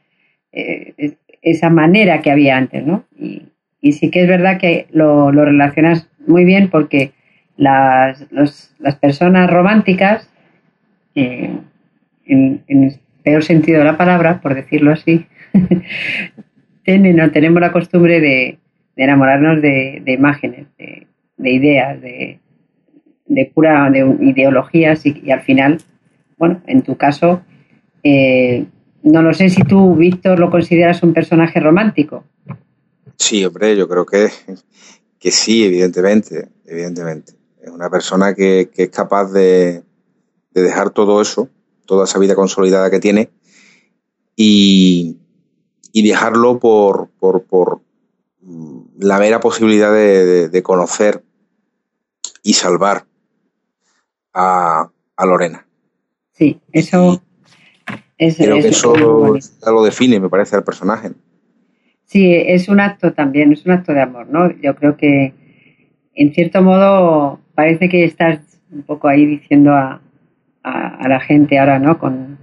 eh, 0.51 1.15
esa 1.41 1.69
manera 1.69 2.21
que 2.21 2.31
había 2.31 2.57
antes, 2.57 2.85
¿no? 2.85 3.03
Y, 3.19 3.43
y, 3.81 3.93
sí 3.93 4.11
que 4.11 4.21
es 4.21 4.27
verdad 4.27 4.59
que 4.59 4.87
lo, 4.91 5.31
lo 5.31 5.43
relacionas 5.43 6.07
muy 6.27 6.45
bien 6.45 6.69
porque 6.69 7.13
las, 7.57 8.25
las 8.31 8.95
personas 8.95 9.49
románticas, 9.49 10.29
eh, 11.15 11.57
en, 12.25 12.63
el 12.67 12.99
peor 13.23 13.43
sentido 13.43 13.79
de 13.79 13.85
la 13.85 13.97
palabra, 13.97 14.41
por 14.41 14.55
decirlo 14.55 14.91
así, 14.91 15.27
tienen 16.83 17.31
tenemos 17.31 17.61
la 17.61 17.71
costumbre 17.71 18.19
de, 18.19 18.57
enamorarnos 18.95 19.61
de, 19.61 20.03
imágenes, 20.07 20.67
de, 20.77 21.07
ideas, 21.51 22.01
de, 22.01 22.39
de 23.25 23.51
pura 23.53 23.89
de 23.89 23.99
ideologías 24.21 25.05
y, 25.05 25.31
al 25.31 25.41
final, 25.41 25.77
bueno, 26.37 26.61
en 26.67 26.81
tu 26.81 26.97
caso, 26.97 27.41
eh, 28.03 28.65
no 29.03 29.21
lo 29.21 29.33
sé 29.33 29.49
si 29.49 29.63
tú, 29.63 29.95
Víctor, 29.95 30.39
lo 30.39 30.49
consideras 30.49 31.01
un 31.03 31.13
personaje 31.13 31.59
romántico. 31.59 32.23
Sí, 33.17 33.43
hombre, 33.45 33.75
yo 33.75 33.87
creo 33.87 34.05
que, 34.05 34.27
que 35.21 35.29
sí, 35.29 35.63
evidentemente, 35.63 36.49
evidentemente. 36.65 37.33
Es 37.61 37.69
una 37.69 37.91
persona 37.91 38.33
que, 38.33 38.71
es 38.75 38.89
capaz 38.89 39.31
de, 39.31 39.83
dejar 40.49 40.89
todo 40.89 41.21
eso, 41.21 41.47
toda 41.85 42.05
esa 42.05 42.17
vida 42.17 42.33
consolidada 42.33 42.89
que 42.89 42.99
tiene, 42.99 43.29
y, 44.35 45.19
dejarlo 45.93 46.57
por, 46.57 47.09
por, 47.19 47.81
la 48.97 49.19
mera 49.19 49.39
posibilidad 49.39 49.93
de, 49.93 50.63
conocer 50.63 51.23
y 52.41 52.53
salvar 52.53 53.05
a, 54.33 54.89
Lorena. 55.23 55.67
Sí, 56.31 56.59
eso 56.71 57.21
es, 58.17 58.37
creo 58.37 58.55
que 58.55 58.69
eso 58.69 58.95
lo 58.95 59.83
define, 59.83 60.19
me 60.19 60.29
parece, 60.29 60.55
al 60.55 60.63
personaje. 60.63 61.11
Sí, 62.11 62.35
es 62.35 62.67
un 62.67 62.81
acto 62.81 63.13
también, 63.13 63.53
es 63.53 63.65
un 63.65 63.71
acto 63.71 63.93
de 63.93 64.01
amor, 64.01 64.27
¿no? 64.27 64.51
Yo 64.61 64.75
creo 64.75 64.97
que, 64.97 65.33
en 66.13 66.33
cierto 66.33 66.61
modo, 66.61 67.39
parece 67.55 67.87
que 67.87 68.03
estás 68.03 68.61
un 68.69 68.81
poco 68.83 69.07
ahí 69.07 69.25
diciendo 69.25 69.71
a, 69.71 70.01
a, 70.61 71.07
la 71.07 71.21
gente 71.21 71.57
ahora, 71.57 71.79
¿no? 71.79 71.97
Con 71.99 72.37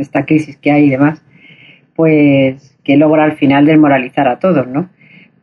esta 0.00 0.26
crisis 0.26 0.56
que 0.56 0.72
hay 0.72 0.86
y 0.86 0.90
demás, 0.90 1.22
pues 1.94 2.76
que 2.82 2.96
logra 2.96 3.22
al 3.22 3.36
final 3.36 3.64
desmoralizar 3.64 4.26
a 4.26 4.40
todos, 4.40 4.66
¿no? 4.66 4.90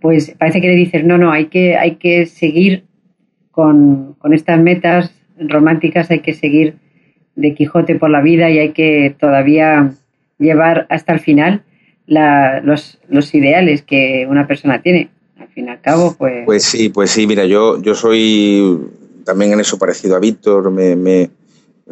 Pues 0.02 0.36
parece 0.38 0.60
que 0.60 0.68
le 0.68 0.76
dices, 0.76 1.06
no, 1.06 1.18
no, 1.18 1.32
hay 1.32 1.46
que, 1.46 1.78
hay 1.78 1.96
que 1.96 2.26
seguir 2.26 2.84
con, 3.52 4.16
con 4.16 4.34
estas 4.34 4.60
metas 4.60 5.18
románticas, 5.40 6.12
hay 6.12 6.20
que 6.20 6.34
seguir 6.34 6.80
de 7.38 7.54
Quijote 7.54 7.96
por 7.96 8.10
la 8.10 8.20
vida 8.20 8.50
y 8.50 8.60
hay 8.60 8.72
que 8.74 9.16
todavía 9.18 9.92
llevar 10.38 10.86
hasta 10.90 11.14
el 11.14 11.22
final 11.22 11.64
los, 12.08 13.00
los, 13.08 13.34
ideales 13.34 13.82
que 13.82 14.28
una 14.30 14.48
persona 14.48 14.82
tiene. 14.82 15.10
Al 15.40 15.48
fin 15.50 15.66
y 15.66 15.70
al 15.70 15.82
cabo, 15.82 16.16
pues... 16.18 16.46
Pues 16.46 16.64
sí, 16.64 16.90
pues 16.90 17.12
sí, 17.12 17.28
mira, 17.28 17.46
yo, 17.46 17.82
yo 17.82 17.96
soy 17.96 18.80
también 19.26 19.52
en 19.54 19.60
eso 19.60 19.78
parecido 19.78 20.16
a 20.16 20.20
Víctor, 20.20 20.72
me, 20.72 21.30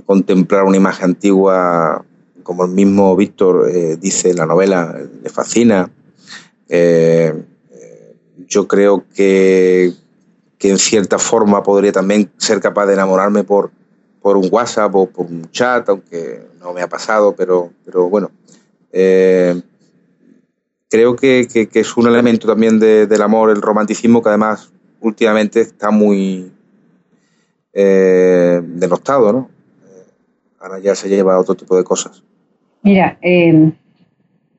contemplar 0.05 0.63
una 0.63 0.77
imagen 0.77 1.05
antigua, 1.05 2.05
como 2.43 2.65
el 2.65 2.71
mismo 2.71 3.15
Víctor 3.15 3.69
eh, 3.69 3.97
dice 3.97 4.29
en 4.29 4.37
la 4.37 4.45
novela, 4.45 4.95
le 5.21 5.29
fascina. 5.29 5.89
Eh, 6.69 7.33
yo 8.47 8.67
creo 8.67 9.05
que, 9.13 9.91
que, 10.57 10.69
en 10.69 10.77
cierta 10.77 11.17
forma 11.17 11.63
podría 11.63 11.91
también 11.91 12.31
ser 12.37 12.59
capaz 12.59 12.85
de 12.85 12.93
enamorarme 12.93 13.43
por, 13.43 13.71
por 14.21 14.37
un 14.37 14.47
WhatsApp 14.51 14.93
o 14.95 15.07
por 15.07 15.25
un 15.25 15.49
chat, 15.51 15.87
aunque 15.89 16.41
no 16.59 16.73
me 16.73 16.81
ha 16.81 16.87
pasado, 16.87 17.35
pero, 17.35 17.71
pero 17.85 18.09
bueno. 18.09 18.31
Eh, 18.91 19.59
creo 20.93 21.15
que, 21.15 21.47
es 21.73 21.97
un 21.97 22.05
elemento 22.05 22.45
también 22.45 22.79
del 22.79 23.21
amor, 23.23 23.49
el 23.49 23.63
romanticismo, 23.63 24.21
que 24.21 24.29
además 24.29 24.71
últimamente 24.99 25.59
está 25.61 25.89
muy 25.89 26.51
eh, 27.73 28.61
denostado, 28.63 29.33
¿no? 29.33 29.49
Eh, 29.87 30.03
ahora 30.59 30.77
ya 30.77 30.93
se 30.93 31.09
lleva 31.09 31.33
a 31.33 31.39
otro 31.39 31.55
tipo 31.55 31.75
de 31.75 31.83
cosas. 31.83 32.23
Mira, 32.83 33.17
em, 33.21 33.71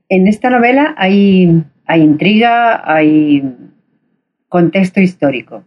en 0.08 0.26
esta 0.26 0.50
novela 0.50 0.96
hay, 0.98 1.62
hay 1.86 2.02
intriga, 2.02 2.82
hay 2.84 3.54
contexto 4.48 5.00
histórico. 5.00 5.62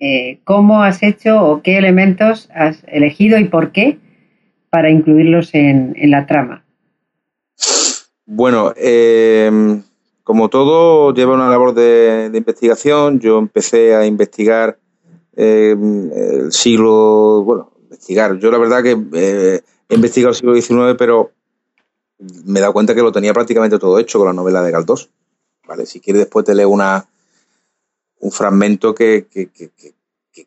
Eh, 0.00 0.40
¿Cómo 0.42 0.82
has 0.82 1.00
hecho 1.04 1.40
o 1.44 1.62
qué 1.62 1.78
elementos 1.78 2.50
has 2.52 2.82
elegido 2.88 3.38
y 3.38 3.44
por 3.44 3.70
qué 3.70 4.00
para 4.68 4.90
incluirlos 4.90 5.54
en, 5.54 5.94
en 5.96 6.10
la 6.10 6.26
trama? 6.26 6.64
Bueno, 8.26 8.74
eh, 8.76 9.80
como 10.28 10.50
todo, 10.50 11.14
lleva 11.14 11.32
una 11.32 11.48
labor 11.48 11.72
de, 11.72 12.30
investigación. 12.34 13.18
Yo 13.18 13.38
empecé 13.38 13.94
a 13.94 14.04
investigar 14.04 14.78
eh, 15.34 15.74
el 15.74 16.52
siglo, 16.52 17.42
bueno, 17.44 17.72
investigar. 17.80 18.38
Yo 18.38 18.50
la 18.50 18.58
verdad 18.58 18.82
que 18.82 18.94
eh, 19.14 19.62
he 19.88 19.94
investigado 19.94 20.32
el 20.32 20.36
siglo 20.36 20.54
XIX, 20.54 20.98
pero 20.98 21.32
me 22.44 22.58
he 22.58 22.60
dado 22.60 22.74
cuenta 22.74 22.94
que 22.94 23.00
lo 23.00 23.10
tenía 23.10 23.32
prácticamente 23.32 23.78
todo 23.78 23.98
hecho 23.98 24.18
con 24.18 24.28
la 24.28 24.34
novela 24.34 24.60
de 24.62 24.70
Galdós. 24.70 25.08
¿vale? 25.66 25.86
Si 25.86 25.98
quieres 25.98 26.20
después 26.20 26.44
te 26.44 26.54
leo 26.54 26.68
una, 26.68 27.08
un 28.18 28.30
fragmento 28.30 28.94
que, 28.94 29.28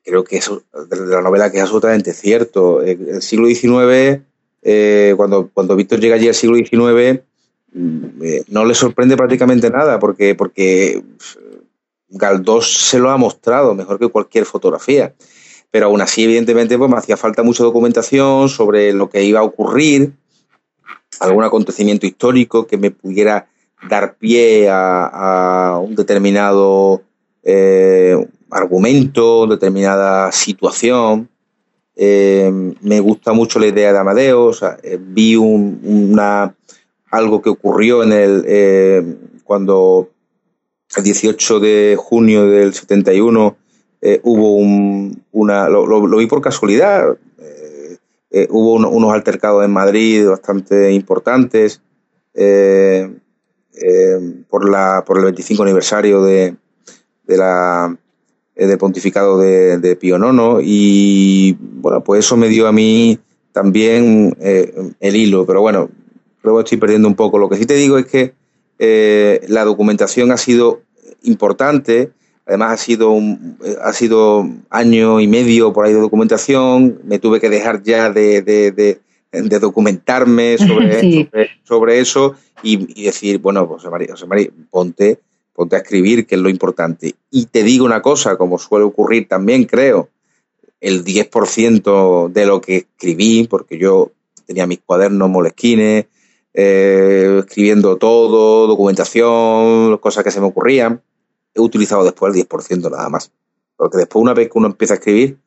creo 0.04 0.24
que 0.24 0.38
es 0.38 0.48
de 0.90 1.06
la 1.08 1.24
novela 1.24 1.52
que 1.52 1.58
es 1.58 1.64
absolutamente 1.64 2.14
cierto. 2.14 2.84
El, 2.84 3.24
siglo 3.24 3.48
XIX, 3.48 4.22
eh, 4.62 5.16
cuando, 5.18 5.50
cuando 5.52 5.76
Víctor 5.76 6.00
llega 6.00 6.18
allí 6.18 6.28
al 6.28 6.36
siglo 6.36 6.58
XIX, 6.58 7.24
eh, 7.74 8.44
no 8.50 8.66
le 8.66 8.76
sorprende 8.76 9.16
prácticamente 9.16 9.70
nada 9.70 10.00
porque, 10.00 10.36
porque 10.36 11.02
Galdós 12.10 12.90
se 12.90 13.00
lo 13.00 13.10
ha 13.10 13.18
mostrado 13.18 13.74
mejor 13.74 14.00
que 14.00 14.10
cualquier 14.10 14.46
fotografía. 14.46 15.14
Pero 15.72 15.86
aún 15.86 16.02
así, 16.02 16.26
evidentemente, 16.26 16.78
pues 16.78 16.92
me 16.92 16.98
hacía 16.98 17.16
falta 17.16 17.44
mucha 17.44 17.64
documentación 17.64 18.50
sobre 18.50 18.92
lo 18.92 19.10
que 19.10 19.24
iba 19.24 19.40
a 19.40 19.44
ocurrir, 19.44 20.12
algún 21.22 21.46
acontecimiento 21.46 22.06
histórico 22.06 22.68
que 22.68 22.78
me 22.78 22.92
pudiera 22.92 23.48
dar 23.90 24.16
pie 24.16 24.68
a, 24.70 25.80
un 25.82 25.96
determinado 25.96 27.02
eh, 27.44 28.18
argumento, 28.50 29.48
determinada 29.48 30.32
situación. 30.34 31.30
Eh, 31.96 32.52
me 32.82 33.00
gusta 33.00 33.32
mucho 33.32 33.58
la 33.58 33.68
idea 33.68 33.94
de 33.94 34.00
Amadeus. 34.00 34.62
vi 35.00 35.38
una 35.38 36.54
algo 37.12 37.42
que 37.42 37.50
ocurrió 37.50 38.02
en 38.04 38.14
el 38.14 38.44
eh, 38.48 39.16
cuando 39.44 40.10
el 40.96 41.04
18 41.04 41.60
de 41.60 41.98
junio 42.00 42.48
del 42.48 42.74
71 42.74 43.58
eh, 44.02 44.20
hubo 44.24 44.56
un, 44.56 45.22
una 45.32 45.70
lo, 45.70 46.00
vi 46.18 46.26
por 46.26 46.42
casualidad 46.42 47.18
eh, 48.32 48.48
hubo 48.50 48.76
unos 48.76 49.14
altercados 49.14 49.64
en 49.66 49.72
Madrid 49.72 50.26
bastante 50.26 50.94
importantes 50.94 51.82
por 54.50 54.70
la 54.70 55.04
por 55.06 55.18
el 55.18 55.26
25 55.26 55.64
aniversario 55.64 56.24
de, 56.24 56.56
de 57.26 57.38
la 57.38 57.94
del 58.56 58.78
pontificado 58.78 59.38
de, 59.38 59.80
de 59.80 59.96
Pío 59.98 60.18
IX 60.18 60.62
y 60.64 61.58
bueno 61.60 62.02
pues 62.04 62.26
eso 62.26 62.38
me 62.38 62.48
dio 62.48 62.68
a 62.68 62.72
mí 62.72 63.20
también 63.52 64.38
el 64.40 65.16
hilo 65.16 65.46
pero 65.46 65.60
bueno 65.60 65.90
luego 66.44 66.62
estoy 66.62 66.78
perdiendo 66.78 67.08
un 67.08 67.16
poco. 67.16 67.38
Lo 67.38 67.50
que 67.50 67.58
sí 67.58 67.66
te 67.66 67.76
digo 67.76 67.98
es 67.98 68.06
que 68.06 68.34
eh, 68.80 69.46
la 69.48 69.64
documentación 69.64 70.32
ha 70.32 70.38
sido 70.38 70.82
importante, 71.24 72.12
además 72.46 72.72
ha 72.74 72.78
sido, 72.78 73.12
un, 73.12 73.58
ha 73.84 73.94
sido 73.94 74.50
año 74.70 75.20
y 75.20 75.28
medio 75.28 75.72
por 75.72 75.86
ahí 75.86 75.94
de 75.94 76.00
documentación, 76.00 77.00
me 77.04 77.20
tuve 77.20 77.40
que 77.40 77.50
dejar 77.50 77.84
ya 77.84 78.10
de, 78.10 78.42
de, 78.42 79.00
documentarme 79.60 80.58
sobre, 80.58 81.30
sobre, 81.64 82.00
eso 82.00 82.36
y, 82.64 83.04
decir, 83.04 83.38
bueno, 83.40 83.68
José 83.68 83.90
María, 83.90 84.10
José 84.12 84.26
María, 84.26 84.50
ponte, 84.70 85.20
ponte 85.54 85.76
a 85.76 85.80
escribir, 85.80 86.26
que 86.26 86.36
es 86.36 86.42
lo 86.42 86.50
importante. 86.50 87.14
Y 87.30 87.46
te 87.46 87.64
digo 87.64 87.86
una 87.86 88.02
cosa, 88.02 88.36
como 88.36 88.58
suele 88.58 88.86
ocurrir 88.86 89.28
también, 89.28 89.66
creo, 89.66 90.10
el 90.80 91.06
10% 91.06 92.30
de 92.32 92.46
lo 92.48 92.60
que 92.60 92.78
escribí, 92.78 93.48
porque 93.48 93.78
yo 93.78 94.12
tenía 94.48 94.66
mis 94.66 94.80
cuadernos 94.80 95.30
molesquines, 95.30 96.06
eh, 96.54 97.44
escribiendo 97.46 97.98
todo, 97.98 98.68
documentación, 98.68 99.98
cosas 99.98 100.24
que 100.24 100.32
se 100.32 100.42
me 100.42 100.48
ocurrían. 100.48 101.02
He 101.54 101.62
utilizado 101.62 102.04
después 102.04 102.36
el 102.36 102.48
10% 102.48 102.92
nada 102.92 103.10
más. 103.10 103.32
Porque 103.76 103.98
después, 103.98 104.22
una 104.22 104.34
vez 104.34 104.50
que 104.50 104.58
uno 104.58 104.68
empieza 104.68 104.94
a 104.94 104.98
escribir, 104.98 105.38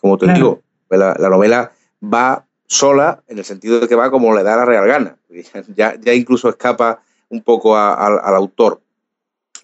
como 0.00 0.16
te 0.16 0.32
digo, 0.32 0.60
la, 0.88 1.14
novela 1.14 1.72
va 2.02 2.46
sola 2.66 3.22
en 3.26 3.38
el 3.38 3.44
sentido 3.44 3.80
de 3.80 3.88
que 3.88 3.94
va 3.94 4.10
como 4.10 4.34
le 4.34 4.42
da 4.42 4.56
la 4.56 4.64
real 4.64 4.86
gana. 4.86 5.16
Ya, 5.76 5.94
ya 6.00 6.12
incluso 6.12 6.48
escapa 6.48 7.02
un 7.28 7.42
poco 7.42 7.76
al 7.76 8.34
autor. 8.34 8.80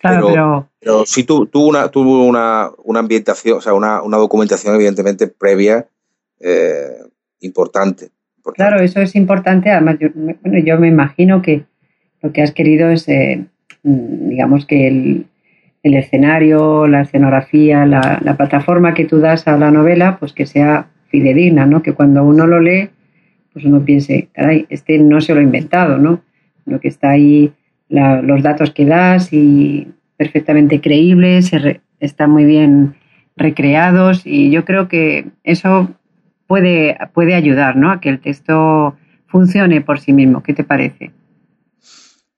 pero, 0.01 0.69
pero, 0.79 1.07
sí 1.07 1.25
tuvo 1.25 1.67
una, 1.67 1.89
tuvo 1.91 2.25
una, 2.25 2.71
una 2.85 3.01
ambientación, 3.01 3.59
o 3.59 3.61
sea, 3.61 3.75
una, 3.75 4.03
una 4.03 4.19
documentación 4.19 4.75
evidentemente 4.75 5.27
previa 5.27 5.89
eh, 6.39 7.03
importante. 7.41 8.11
Claro, 8.55 8.81
eso 8.81 9.01
es 9.01 9.17
importante. 9.17 9.71
Además, 9.71 9.97
yo, 9.99 10.09
bueno, 10.15 10.59
yo 10.59 10.79
me 10.79 10.89
imagino 10.89 11.43
que 11.43 11.65
lo 12.23 12.33
que 12.33 12.43
has 12.43 12.53
querido 12.53 12.91
es, 12.91 13.09
eh, 13.09 13.45
mm, 13.83 14.29
digamos, 14.29 14.67
que 14.67 14.89
el, 14.89 15.27
escenario, 15.83 16.89
la 16.89 17.03
escenografía, 17.03 17.87
la, 17.87 18.35
plataforma 18.37 18.93
que 18.93 19.05
tú 19.05 19.21
das 19.21 19.47
a 19.47 19.57
la 19.57 19.71
novela, 19.71 20.17
pues 20.19 20.33
que 20.33 20.45
sea 20.45 20.89
fidedigna, 21.09 21.65
¿no? 21.65 21.83
Que 21.83 21.93
cuando 21.93 22.25
uno 22.25 22.47
lo 22.47 22.61
lee, 22.61 22.91
pues 23.53 23.65
uno 23.65 23.85
piense, 23.85 24.29
caray, 24.33 24.67
este 24.69 24.99
no 24.99 25.21
se 25.21 25.33
lo 25.33 25.39
ha 25.39 25.45
inventado, 25.45 25.99
¿no? 25.99 26.23
Lo 26.65 26.81
que 26.81 26.89
está 26.89 27.11
ahí, 27.11 27.53
los 27.89 28.43
datos 28.43 28.73
que 28.73 28.85
das 28.85 29.33
y 29.33 29.87
perfectamente 30.17 30.81
creíbles, 30.81 31.53
están 32.01 32.31
muy 32.31 32.45
bien 32.45 32.95
recreados 33.37 34.27
y 34.27 34.51
yo 34.51 34.65
creo 34.65 34.89
que 34.89 35.27
eso 35.45 35.91
puede, 36.47 36.97
puede 37.13 37.35
ayudar 37.35 37.77
¿no? 37.77 37.91
a 37.91 38.01
que 38.01 38.09
el 38.09 38.21
texto 38.21 38.97
funcione 39.27 39.81
por 39.81 40.01
sí 40.01 40.13
mismo. 40.13 40.43
¿Qué 40.43 40.55
te 40.55 40.65
parece? 40.65 41.13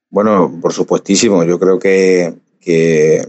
Bueno, 0.09 0.51
por 0.61 0.73
supuestísimo. 0.73 1.43
Yo 1.43 1.59
creo 1.59 1.77
que, 1.77 2.33
eh, 2.65 3.21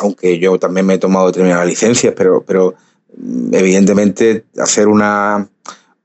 aunque 0.00 0.38
yo 0.38 0.58
también 0.58 0.86
me 0.86 0.94
he 0.94 0.98
tomado 0.98 1.28
determinadas 1.28 1.66
licencias, 1.66 2.12
pero, 2.16 2.42
pero 2.44 2.74
mm, 3.16 3.54
evidentemente 3.54 4.44
hacer 4.58 4.88
una, 4.88 5.48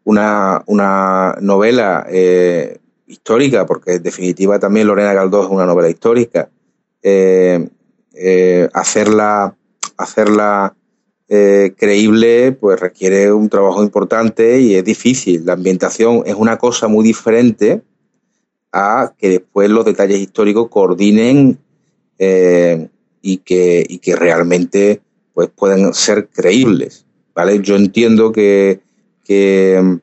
una, 0.03 0.63
una 0.67 1.35
novela 1.41 2.05
eh, 2.09 2.79
histórica, 3.07 3.65
porque 3.65 3.93
en 3.95 4.03
definitiva 4.03 4.59
también 4.59 4.87
Lorena 4.87 5.13
Galdós 5.13 5.45
es 5.45 5.51
una 5.51 5.65
novela 5.65 5.89
histórica, 5.89 6.49
eh, 7.01 7.67
hacerla, 8.73 9.55
hacerla 9.97 10.75
eh, 11.27 11.73
creíble, 11.77 12.51
pues 12.51 12.79
requiere 12.79 13.31
un 13.31 13.49
trabajo 13.49 13.83
importante 13.83 14.59
y 14.59 14.75
es 14.75 14.83
difícil. 14.83 15.45
La 15.45 15.53
ambientación 15.53 16.23
es 16.25 16.35
una 16.35 16.57
cosa 16.57 16.87
muy 16.87 17.03
diferente 17.03 17.81
a 18.71 19.13
que 19.17 19.29
después 19.29 19.69
los 19.69 19.85
detalles 19.85 20.19
históricos 20.19 20.67
coordinen 20.69 21.57
eh, 22.19 22.89
y, 23.21 23.37
que, 23.37 23.85
y 23.87 23.99
que 23.99 24.15
realmente 24.15 25.01
pues 25.33 25.49
puedan 25.49 25.93
ser 25.93 26.27
creíbles. 26.27 27.05
¿vale? 27.33 27.59
Yo 27.61 27.75
entiendo 27.75 28.31
que, 28.31 28.81
que 29.23 29.99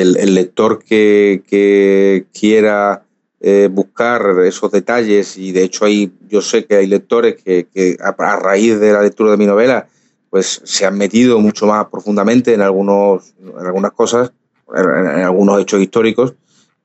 el, 0.00 0.34
lector 0.34 0.82
que, 0.82 2.26
quiera 2.32 3.04
eh, 3.44 3.68
buscar 3.68 4.22
esos 4.44 4.70
detalles, 4.70 5.36
y 5.36 5.50
de 5.50 5.64
hecho 5.64 5.84
hay, 5.84 6.12
yo 6.28 6.40
sé 6.40 6.64
que 6.64 6.76
hay 6.76 6.86
lectores 6.86 7.42
que, 7.42 7.96
a, 8.00 8.36
raíz 8.36 8.78
de 8.78 8.92
la 8.92 9.02
lectura 9.02 9.32
de 9.32 9.36
mi 9.36 9.46
novela, 9.46 9.88
pues 10.30 10.60
se 10.62 10.86
han 10.86 10.96
metido 10.96 11.40
mucho 11.40 11.66
más 11.66 11.86
profundamente 11.88 12.54
en 12.54 12.60
algunos, 12.60 13.34
en 13.40 13.66
algunas 13.66 13.90
cosas, 13.94 14.32
en, 14.72 15.24
algunos 15.24 15.60
hechos 15.60 15.82
históricos, 15.82 16.34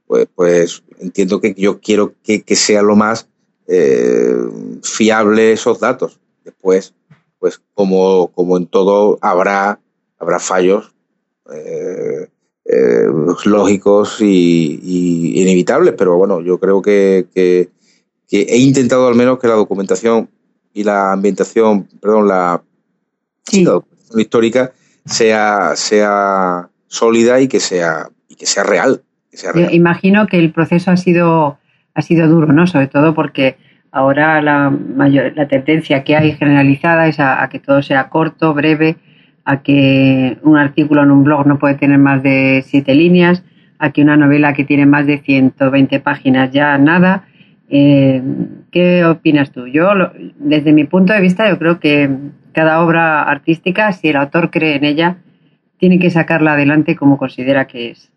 pues, 0.08 0.28
pues 0.34 0.82
entiendo 0.98 1.40
que 1.40 1.54
yo 1.54 1.80
quiero 1.80 2.16
que, 2.24 2.56
sea 2.56 2.82
lo 2.82 2.96
más 2.96 3.30
eh, 3.68 4.36
fiable 4.82 5.52
esos 5.52 5.80
datos. 5.80 6.20
Después, 6.44 6.96
pues 7.38 7.62
como, 7.76 8.32
como 8.32 8.58
en 8.58 8.66
todo 8.66 9.20
habrá, 9.22 9.80
habrá 10.18 10.40
fallos. 10.40 10.92
Eh, 11.54 12.30
eh, 12.70 13.08
lógicos 13.46 14.18
y, 14.20 15.42
inevitables, 15.42 15.94
pero 15.98 16.18
bueno, 16.18 16.42
yo 16.42 16.60
creo 16.60 16.82
que, 16.82 17.26
he 18.30 18.58
intentado 18.58 19.08
al 19.08 19.16
menos 19.16 19.40
que 19.40 19.48
la 19.48 19.54
documentación 19.54 20.30
y 20.74 20.84
la 20.84 21.14
ambientación, 21.14 21.88
perdón, 22.02 22.28
la, 22.28 22.62
documentación 23.54 24.20
histórica 24.20 24.74
sea, 25.06 25.78
sea 25.78 26.70
sólida 26.88 27.40
y 27.40 27.48
que 27.48 27.62
sea, 27.62 28.10
y 28.28 28.36
que 28.36 28.46
sea 28.46 28.64
real. 28.64 29.02
Imagino 29.72 30.28
que 30.28 30.38
el 30.38 30.52
proceso 30.52 30.92
ha 30.92 30.98
sido, 30.98 31.58
ha 31.94 32.02
sido 32.02 32.28
duro, 32.28 32.52
¿no? 32.52 32.68
Sobre 32.68 32.88
todo 32.88 33.14
porque 33.14 33.56
ahora 33.92 34.42
la, 34.42 34.70
mayor, 34.70 35.32
la 35.38 35.48
tendencia 35.48 36.04
que 36.04 36.18
hay 36.18 36.34
generalizada 36.34 37.08
es 37.08 37.20
a 37.20 37.48
que 37.50 37.60
todo 37.60 37.82
sea 37.82 38.10
corto, 38.10 38.54
breve 38.54 38.98
a 39.48 39.62
que 39.62 40.38
un 40.44 40.58
artículo 40.58 41.04
en 41.04 41.10
un 41.10 41.24
blog 41.24 41.48
no 41.48 41.58
puede 41.58 41.76
tener 41.76 41.98
más 42.00 42.22
de 42.22 42.66
siete 42.66 42.94
líneas, 42.94 43.46
a 43.80 43.94
que 43.94 44.02
una 44.02 44.18
novela 44.18 44.54
que 44.54 44.66
tiene 44.66 44.86
más 44.86 45.08
de 45.08 45.20
120 45.20 46.02
páginas 46.02 46.52
ya 46.52 46.78
nada. 46.78 47.24
Eh, 47.70 48.22
¿Qué 48.72 49.06
opinas 49.06 49.54
tú? 49.54 49.66
Yo, 49.68 49.90
desde 50.38 50.74
mi 50.74 50.84
punto 50.84 51.14
de 51.14 51.22
vista, 51.22 51.48
yo 51.48 51.58
creo 51.58 51.80
que 51.80 52.10
cada 52.52 52.84
obra 52.84 53.24
artística, 53.24 53.94
si 53.94 54.10
el 54.10 54.18
autor 54.18 54.52
cree 54.52 54.76
en 54.76 54.84
ella, 54.84 55.20
tiene 55.78 55.98
que 55.98 56.10
sacarla 56.10 56.52
adelante 56.52 56.98
como 56.98 57.18
considera 57.18 57.68
que 57.68 57.92
es. 57.92 58.12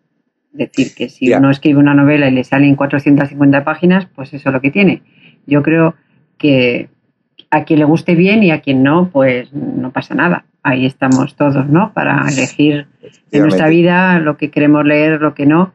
Decir 0.53 0.88
que 0.97 1.09
si 1.09 1.33
uno 1.33 1.49
escribe 1.51 1.79
una 1.79 1.95
novela 1.95 2.27
y 2.27 2.33
le 2.33 2.43
salen 2.43 2.75
450 2.75 3.62
páginas, 3.62 4.09
pues 4.16 4.35
eso 4.35 4.49
es 4.49 4.53
lo 4.53 4.61
que 4.61 4.73
tiene. 4.73 5.03
Yo 5.47 5.62
creo 5.62 5.95
que 6.38 6.88
a 7.53 7.62
quien 7.62 7.79
le 7.79 7.85
guste 7.85 8.16
bien 8.16 8.43
y 8.43 8.51
a 8.51 8.61
quien 8.61 8.83
no, 8.83 9.11
pues 9.11 9.53
no 9.53 9.93
pasa 9.93 10.16
nada 10.16 10.47
ahí 10.62 10.87
estamos 10.87 11.37
todos, 11.37 11.68
¿no? 11.68 11.92
Para 11.92 12.27
elegir 12.29 12.87
en 13.33 13.42
nuestra 13.42 13.68
vida 13.68 14.18
lo 14.20 14.37
que 14.37 14.51
queremos 14.51 14.85
leer, 14.85 15.20
lo 15.20 15.35
que 15.35 15.46
no. 15.46 15.73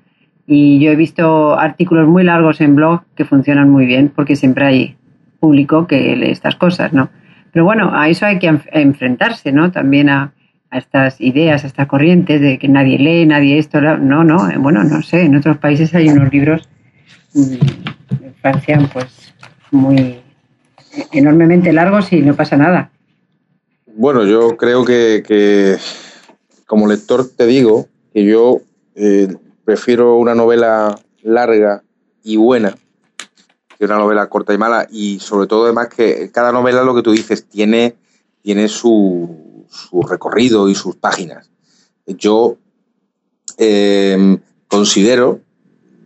Y 0.48 0.80
yo 0.80 0.92
he 0.92 0.96
visto 0.96 1.58
artículos 1.58 2.08
muy 2.08 2.24
largos 2.24 2.62
en 2.62 2.76
blog 2.76 3.02
que 3.16 3.26
funcionan 3.26 3.70
muy 3.70 3.86
bien 3.86 4.12
porque 4.16 4.36
siempre 4.36 4.66
hay 4.66 4.96
público 5.40 5.88
que 5.88 6.16
lee 6.16 6.32
estas 6.32 6.56
cosas, 6.56 6.94
¿no? 6.94 7.10
Pero 7.52 7.66
bueno, 7.66 7.92
a 7.94 8.10
eso 8.10 8.26
hay 8.26 8.38
que 8.38 8.48
enfrentarse, 8.48 9.52
¿no? 9.52 9.72
También 9.72 10.10
a, 10.10 10.34
estas 10.72 11.22
ideas, 11.22 11.64
a 11.64 11.68
estas 11.68 11.88
corrientes 11.88 12.42
de 12.42 12.58
que 12.60 12.68
nadie 12.68 13.00
lee, 13.00 13.26
nadie 13.26 13.58
esto, 13.58 13.80
no, 13.80 14.24
no, 14.26 14.50
eh, 14.50 14.58
bueno, 14.58 14.84
no 14.84 15.02
sé, 15.04 15.24
en 15.24 15.36
otros 15.38 15.58
países 15.58 15.96
hay 15.96 16.10
unos 16.10 16.34
libros 16.34 16.68
mm, 17.34 18.24
en 18.26 18.34
Francia, 18.42 18.80
pues 18.92 19.34
muy 19.72 20.18
enormemente 21.14 21.72
largos 21.72 22.12
y 22.12 22.22
no 22.22 22.36
pasa 22.36 22.58
nada. 22.58 22.90
Bueno, 23.98 24.26
yo 24.26 24.58
creo 24.58 24.84
que, 24.84 25.78
como 26.68 26.86
lector 26.86 27.30
te 27.30 27.46
digo 27.46 27.88
que 28.14 28.26
yo 28.26 28.60
eh, 28.94 29.34
prefiero 29.64 30.18
una 30.18 30.36
novela 30.36 31.00
larga 31.24 31.82
y 32.22 32.36
buena 32.36 32.76
que 33.78 33.86
una 33.86 33.98
novela 33.98 34.28
corta 34.28 34.54
y 34.54 34.58
mala 34.58 34.86
y 34.92 35.20
sobre 35.20 35.48
todo 35.48 35.64
además 35.64 35.88
que 35.88 36.30
cada 36.30 36.52
novela 36.52 36.84
lo 36.84 36.94
que 36.94 37.04
tú 37.04 37.12
dices 37.14 37.46
tiene, 37.46 37.96
tiene 38.42 38.68
su, 38.68 39.66
su 39.70 40.02
recorrido 40.02 40.68
y 40.68 40.76
sus 40.76 40.98
páginas. 40.98 41.50
Yo 42.06 42.58
eh, 43.58 44.40
considero 44.68 45.40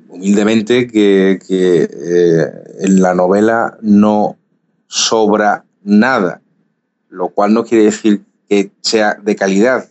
humildemente 0.10 0.86
que, 0.86 1.40
eh, 1.50 2.46
en 2.82 3.02
la 3.02 3.16
novela 3.16 3.80
no 3.82 4.38
sobra 4.86 5.66
nada 5.82 6.42
lo 7.10 7.30
cual 7.30 7.54
no 7.54 7.64
quiere 7.64 7.86
decir 7.86 8.24
que 8.48 8.72
sea 8.82 9.16
de 9.16 9.36
calidad. 9.36 9.90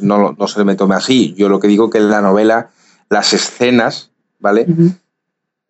no, 0.00 0.32
no, 0.32 0.48
se 0.48 0.64
me 0.64 0.74
tome 0.74 0.94
así. 0.94 1.34
Yo 1.34 1.48
lo 1.48 1.60
que 1.60 1.68
digo 1.68 1.90
que 1.90 1.98
en 1.98 2.10
la 2.10 2.20
novela 2.20 2.70
las 3.08 3.32
escenas, 3.32 4.10
¿vale? 4.38 4.66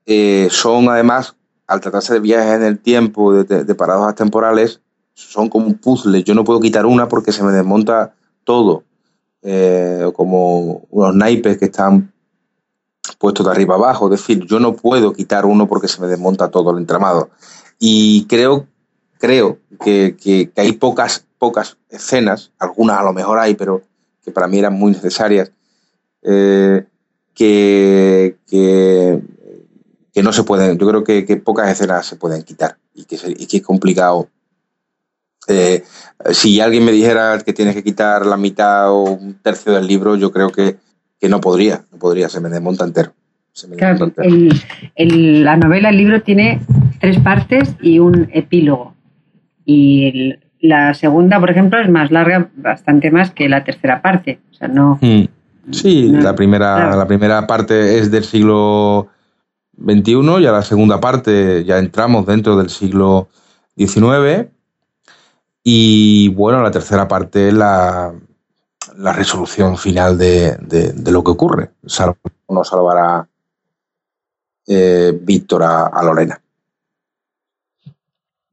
Eh, 0.07 0.49
son 0.51 0.89
además, 0.89 1.37
al 1.67 1.81
tratarse 1.81 2.15
de 2.15 2.21
viajes 2.21 2.55
en 2.55 2.63
el 2.63 2.79
tiempo, 2.79 3.33
de, 3.33 3.75
paradojas 3.75 4.15
temporales, 4.15 4.81
son 5.15 5.49
como 5.49 5.67
un 5.67 5.75
puzzle. 5.75 6.23
Yo 6.23 6.35
no 6.35 6.45
puedo 6.45 6.61
quitar 6.61 6.87
una 6.87 7.09
porque 7.09 7.33
se 7.33 7.43
me 7.43 7.53
desmonta 7.53 8.15
todo. 8.45 8.85
Eh, 9.43 10.11
como 10.15 10.87
unos 10.91 11.15
naipes 11.15 11.57
que 11.57 11.67
están 11.67 12.13
puestos 13.19 13.47
de 13.47 13.53
arriba 13.53 13.77
abajo. 13.77 14.07
Es 14.07 14.21
decir, 14.21 14.45
yo 14.47 14.59
no 14.61 14.75
puedo 14.75 15.13
quitar 15.13 15.47
uno 15.47 15.67
porque 15.67 15.89
se 15.89 16.01
me 16.01 16.07
desmonta 16.07 16.51
todo 16.51 16.71
el 16.73 16.79
entramado. 16.79 17.31
Y 17.79 18.27
creo 18.27 18.67
creo 19.19 19.59
que, 19.83 20.51
hay 20.57 20.73
pocas, 20.73 21.27
pocas 21.39 21.77
escenas, 21.89 22.53
algunas 22.59 22.99
a 23.01 23.03
lo 23.03 23.13
mejor 23.13 23.39
hay, 23.39 23.55
pero 23.55 23.83
que 24.25 24.31
para 24.31 24.47
mí 24.49 24.59
eran 24.59 24.75
muy 24.75 24.93
necesarias, 24.93 25.51
eh, 26.23 26.85
que, 27.35 28.37
que, 28.49 29.23
no 30.23 30.33
se 30.33 30.43
pueden, 30.43 30.79
yo 30.79 30.89
creo 30.89 31.05
que, 31.05 31.37
pocas 31.37 31.71
escenas 31.71 32.07
se 32.07 32.17
pueden 32.17 32.43
quitar 32.43 32.79
y 32.95 33.05
que, 33.05 33.17
es 33.17 33.63
complicado. 33.63 34.29
Eh, 35.49 35.85
si 36.33 36.61
alguien 36.61 36.85
me 36.85 36.91
dijera 36.91 37.39
que 37.45 37.53
tienes 37.53 37.75
que 37.75 37.85
quitar 37.85 38.27
la 38.27 38.37
mitad 38.37 38.91
o 38.91 39.03
un 39.03 39.35
tercio 39.35 39.73
del 39.73 39.87
libro, 39.87 40.17
yo 40.17 40.33
creo 40.33 40.51
que, 40.51 40.79
no 41.29 41.41
podría, 41.41 41.85
no 41.93 41.99
podría, 41.99 42.29
se 42.29 42.41
me 42.41 42.49
desmonta 42.49 42.85
entero. 42.85 43.13
la 44.97 45.57
novela, 45.57 45.91
el 45.91 45.97
libro 45.97 46.23
tiene 46.23 46.61
tres 47.01 47.19
partes 47.21 47.75
y 47.81 47.99
un 47.99 48.29
epílogo. 48.33 48.96
Y 49.67 50.37
la 50.61 50.95
segunda, 50.95 51.41
por 51.41 51.51
ejemplo, 51.51 51.81
es 51.81 51.91
más 51.91 52.11
larga, 52.11 52.49
bastante 52.57 53.11
más 53.11 53.33
que 53.33 53.49
la 53.49 53.65
tercera 53.65 54.01
parte. 54.01 54.41
O 54.53 54.55
sea, 54.55 54.69
no. 54.69 54.99
Mm. 55.03 55.25
Sí, 55.73 56.09
la, 56.13 56.37
primera, 56.37 56.95
la 56.95 57.07
primera 57.09 57.45
parte 57.47 57.99
es 57.99 58.11
del 58.13 58.23
siglo 58.23 59.09
XXI 59.85 60.41
y 60.41 60.47
a 60.47 60.53
la 60.53 60.63
segunda 60.63 61.01
parte 61.01 61.65
ya 61.65 61.79
entramos 61.79 62.25
dentro 62.25 62.57
del 62.57 62.71
siglo 62.71 63.29
XIX. 63.77 64.49
Y 65.65 66.29
bueno, 66.29 66.63
la 66.63 66.71
tercera 66.71 67.09
parte 67.09 67.49
es 67.49 67.55
la, 67.55 68.15
la 68.97 69.13
resolución 69.13 69.77
final 69.77 70.17
de, 70.17 70.57
lo 71.11 71.25
que 71.25 71.33
ocurre. 71.33 71.71
no 72.49 72.63
salvará 72.63 73.27
eh, 74.69 75.19
Víctor 75.21 75.65
a 75.65 76.03
Lorena. 76.05 76.41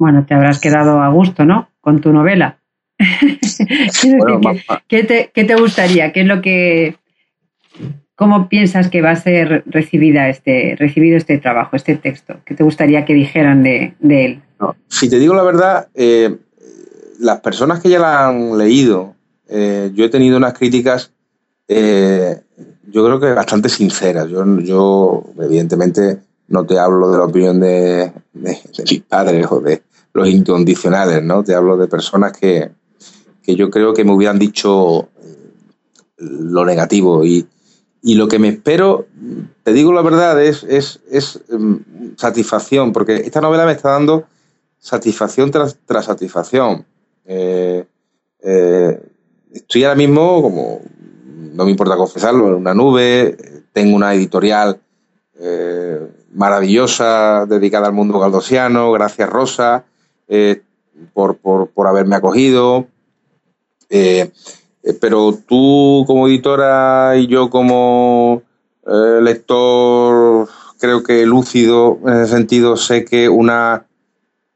Bueno, 0.03 0.25
te 0.25 0.33
habrás 0.33 0.59
quedado 0.59 1.01
a 1.01 1.07
gusto, 1.07 1.45
¿no? 1.45 1.69
Con 1.79 2.01
tu 2.01 2.11
novela. 2.11 2.59
¿Qué, 4.89 5.31
te, 5.33 5.55
gustaría? 5.55 6.11
¿Qué 6.11 6.19
es 6.19 6.27
lo 6.27 6.41
que, 6.41 6.97
cómo 8.13 8.49
piensas 8.49 8.89
que 8.89 9.01
va 9.01 9.11
a 9.11 9.15
ser 9.15 9.63
recibida 9.65 10.27
este, 10.27 10.75
recibido 10.77 11.15
este 11.15 11.37
trabajo, 11.37 11.77
este 11.77 11.95
texto? 11.95 12.41
¿Qué 12.43 12.53
te 12.53 12.65
gustaría 12.65 13.05
que 13.05 13.13
dijeran 13.13 13.63
de, 13.63 13.95
él? 14.01 14.41
si 14.89 15.09
te 15.09 15.19
digo 15.19 15.35
la 15.35 15.43
verdad, 15.43 15.87
eh, 15.95 16.35
las 17.21 17.39
personas 17.39 17.79
que 17.79 17.87
ya 17.87 17.99
la 17.99 18.27
han 18.27 18.57
leído, 18.57 19.15
eh, 19.47 19.89
yo 19.93 20.03
he 20.03 20.09
tenido 20.09 20.35
unas 20.35 20.51
críticas, 20.51 21.13
eh, 21.69 22.41
yo 22.91 23.05
creo 23.05 23.21
que 23.21 23.31
bastante 23.31 23.69
sinceras. 23.69 24.27
Yo, 24.27 24.43
yo, 24.59 25.23
evidentemente, 25.39 26.19
no 26.49 26.65
te 26.65 26.77
hablo 26.77 27.09
de 27.09 27.17
la 27.19 27.23
opinión 27.23 27.61
de, 27.61 28.11
de 28.33 28.57
mis 28.83 29.01
padres 29.03 29.47
o 29.49 29.61
de, 29.61 29.81
los 30.13 30.27
incondicionales, 30.27 31.23
¿no? 31.23 31.43
Te 31.43 31.55
hablo 31.55 31.77
de 31.77 31.87
personas 31.87 32.31
que, 32.33 32.71
yo 33.45 33.69
creo 33.69 33.93
que 33.93 34.03
me 34.03 34.11
hubieran 34.11 34.39
dicho 34.39 35.09
lo 36.17 36.65
negativo 36.65 37.25
y, 37.25 37.47
lo 38.03 38.27
que 38.27 38.37
me 38.37 38.49
espero, 38.49 39.07
te 39.63 39.71
digo 39.71 39.93
la 39.93 40.01
verdad, 40.01 40.41
es, 40.43 40.63
es, 40.63 40.99
es 41.09 41.39
mm, 41.49 42.17
satisfacción, 42.17 42.91
porque 42.91 43.15
esta 43.15 43.39
novela 43.39 43.65
me 43.65 43.71
está 43.71 43.91
dando 43.91 44.25
satisfacción 44.77 45.51
tras, 45.51 45.77
tras 45.85 46.05
satisfacción. 46.05 46.85
Eh, 47.25 47.85
eh, 48.41 49.01
estoy 49.53 49.85
ahora 49.85 49.95
mismo, 49.95 50.41
como 50.41 50.81
no 51.53 51.65
me 51.65 51.71
importa 51.71 51.95
confesarlo, 51.95 52.47
en 52.49 52.55
una 52.55 52.73
nube, 52.73 53.37
tengo 53.71 53.95
una 53.95 54.13
editorial 54.13 54.79
eh, 55.39 55.99
maravillosa 56.33 57.45
dedicada 57.45 57.87
al 57.87 57.93
mundo 57.93 58.19
galdosiano. 58.19 58.91
Gracias, 58.91 59.29
Rosa, 59.29 59.85
eh, 60.27 60.61
por, 61.13 61.37
por, 61.37 61.87
haberme 61.87 62.15
acogido. 62.15 62.87
pero 63.89 65.37
tú 65.47 66.03
como 66.07 66.27
editora 66.27 67.17
y 67.17 67.27
yo 67.27 67.49
como 67.49 68.41
lector, 68.85 70.47
creo 70.79 71.03
que 71.03 71.25
lúcido 71.25 71.99
en 72.05 72.21
ese 72.21 72.35
sentido, 72.35 72.77
sé 72.77 73.05
que 73.05 73.29
una, 73.29 73.85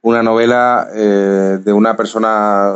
una 0.02 0.24
novela 0.24 0.88
de 0.94 1.74
una 1.74 1.96
persona 1.96 2.76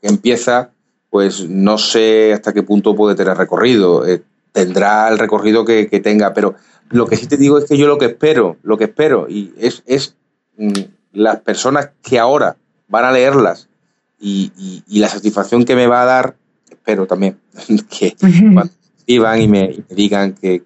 que 0.00 0.08
empieza, 0.08 0.70
pues 1.10 1.48
no 1.48 1.78
sé 1.78 2.32
hasta 2.32 2.52
qué 2.52 2.62
punto 2.62 2.94
puede 2.94 3.14
tener 3.14 3.36
recorrido. 3.36 4.04
tendrá 4.52 5.08
el 5.08 5.18
recorrido 5.18 5.64
que, 5.64 5.88
que 5.88 6.00
tenga, 6.00 6.32
pero 6.34 6.54
lo 6.90 7.06
que 7.06 7.16
sí 7.16 7.26
te 7.26 7.36
digo 7.36 7.58
es 7.58 7.66
que 7.66 7.76
yo 7.76 7.86
lo 7.86 7.98
que 7.98 8.06
espero, 8.06 8.56
lo 8.62 8.76
que 8.76 8.84
espero, 8.84 9.28
y 9.28 9.54
es, 9.58 9.82
es 9.86 10.16
mm, 10.56 10.72
las 11.12 11.40
personas 11.40 11.90
que 12.02 12.18
ahora 12.18 12.56
van 12.88 13.04
a 13.04 13.12
leerlas 13.12 13.68
y, 14.18 14.82
la 14.88 15.08
satisfacción 15.08 15.64
que 15.64 15.74
me 15.74 15.86
va 15.86 16.02
a 16.02 16.04
dar, 16.04 16.36
espero 16.70 17.06
también 17.06 17.38
que 17.90 18.14
cuando 18.52 18.72
escriban 18.98 19.40
y 19.40 19.48
me, 19.48 19.84
digan 19.88 20.34
que, 20.34 20.62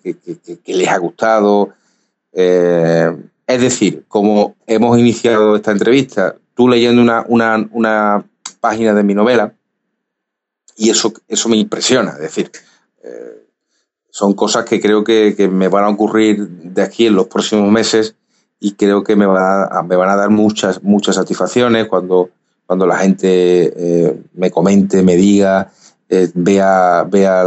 les 0.67 0.89
ha 0.89 0.99
gustado. 0.99 1.71
Eh, 2.33 3.17
es 3.47 3.61
decir, 3.61 4.05
como 4.09 4.57
hemos 4.67 4.99
iniciado 4.99 5.57
esta 5.57 5.71
entrevista, 5.71 6.35
tú 6.55 6.69
leyendo 6.69 7.01
una, 7.01 7.25
una, 7.29 7.69
una 7.71 8.25
página 8.61 8.95
de 8.95 9.05
mi 9.05 9.15
novela, 9.15 9.55
y 10.77 10.91
eso, 10.91 11.13
eso 11.29 11.49
me 11.49 11.57
impresiona. 11.57 12.13
Es 12.13 12.21
decir, 12.21 12.51
eh, 13.03 13.47
son 14.11 14.35
cosas 14.35 14.65
que 14.65 14.81
creo 14.81 15.05
que, 15.05 15.35
me 15.51 15.69
van 15.69 15.85
a 15.85 15.89
ocurrir 15.89 16.49
de 16.49 16.83
aquí 16.83 17.07
en 17.07 17.15
los 17.15 17.27
próximos 17.27 17.71
meses 17.71 18.17
y 18.65 18.73
creo 18.73 19.05
que 19.05 19.15
me, 19.15 19.27
va 19.27 19.67
a, 19.67 19.83
me 19.83 19.95
van 19.95 20.09
a 20.09 20.17
dar 20.17 20.31
muchas, 20.31 20.83
muchas 20.83 21.17
satisfacciones 21.17 21.87
cuando, 21.87 22.31
cuando 22.65 22.87
la 22.87 22.97
gente 22.97 23.27
eh, 23.77 24.23
me 24.33 24.51
comente, 24.51 25.03
me 25.03 25.17
diga, 25.17 25.71
eh, 26.09 26.31
vea, 26.33 27.05
vea 27.05 27.45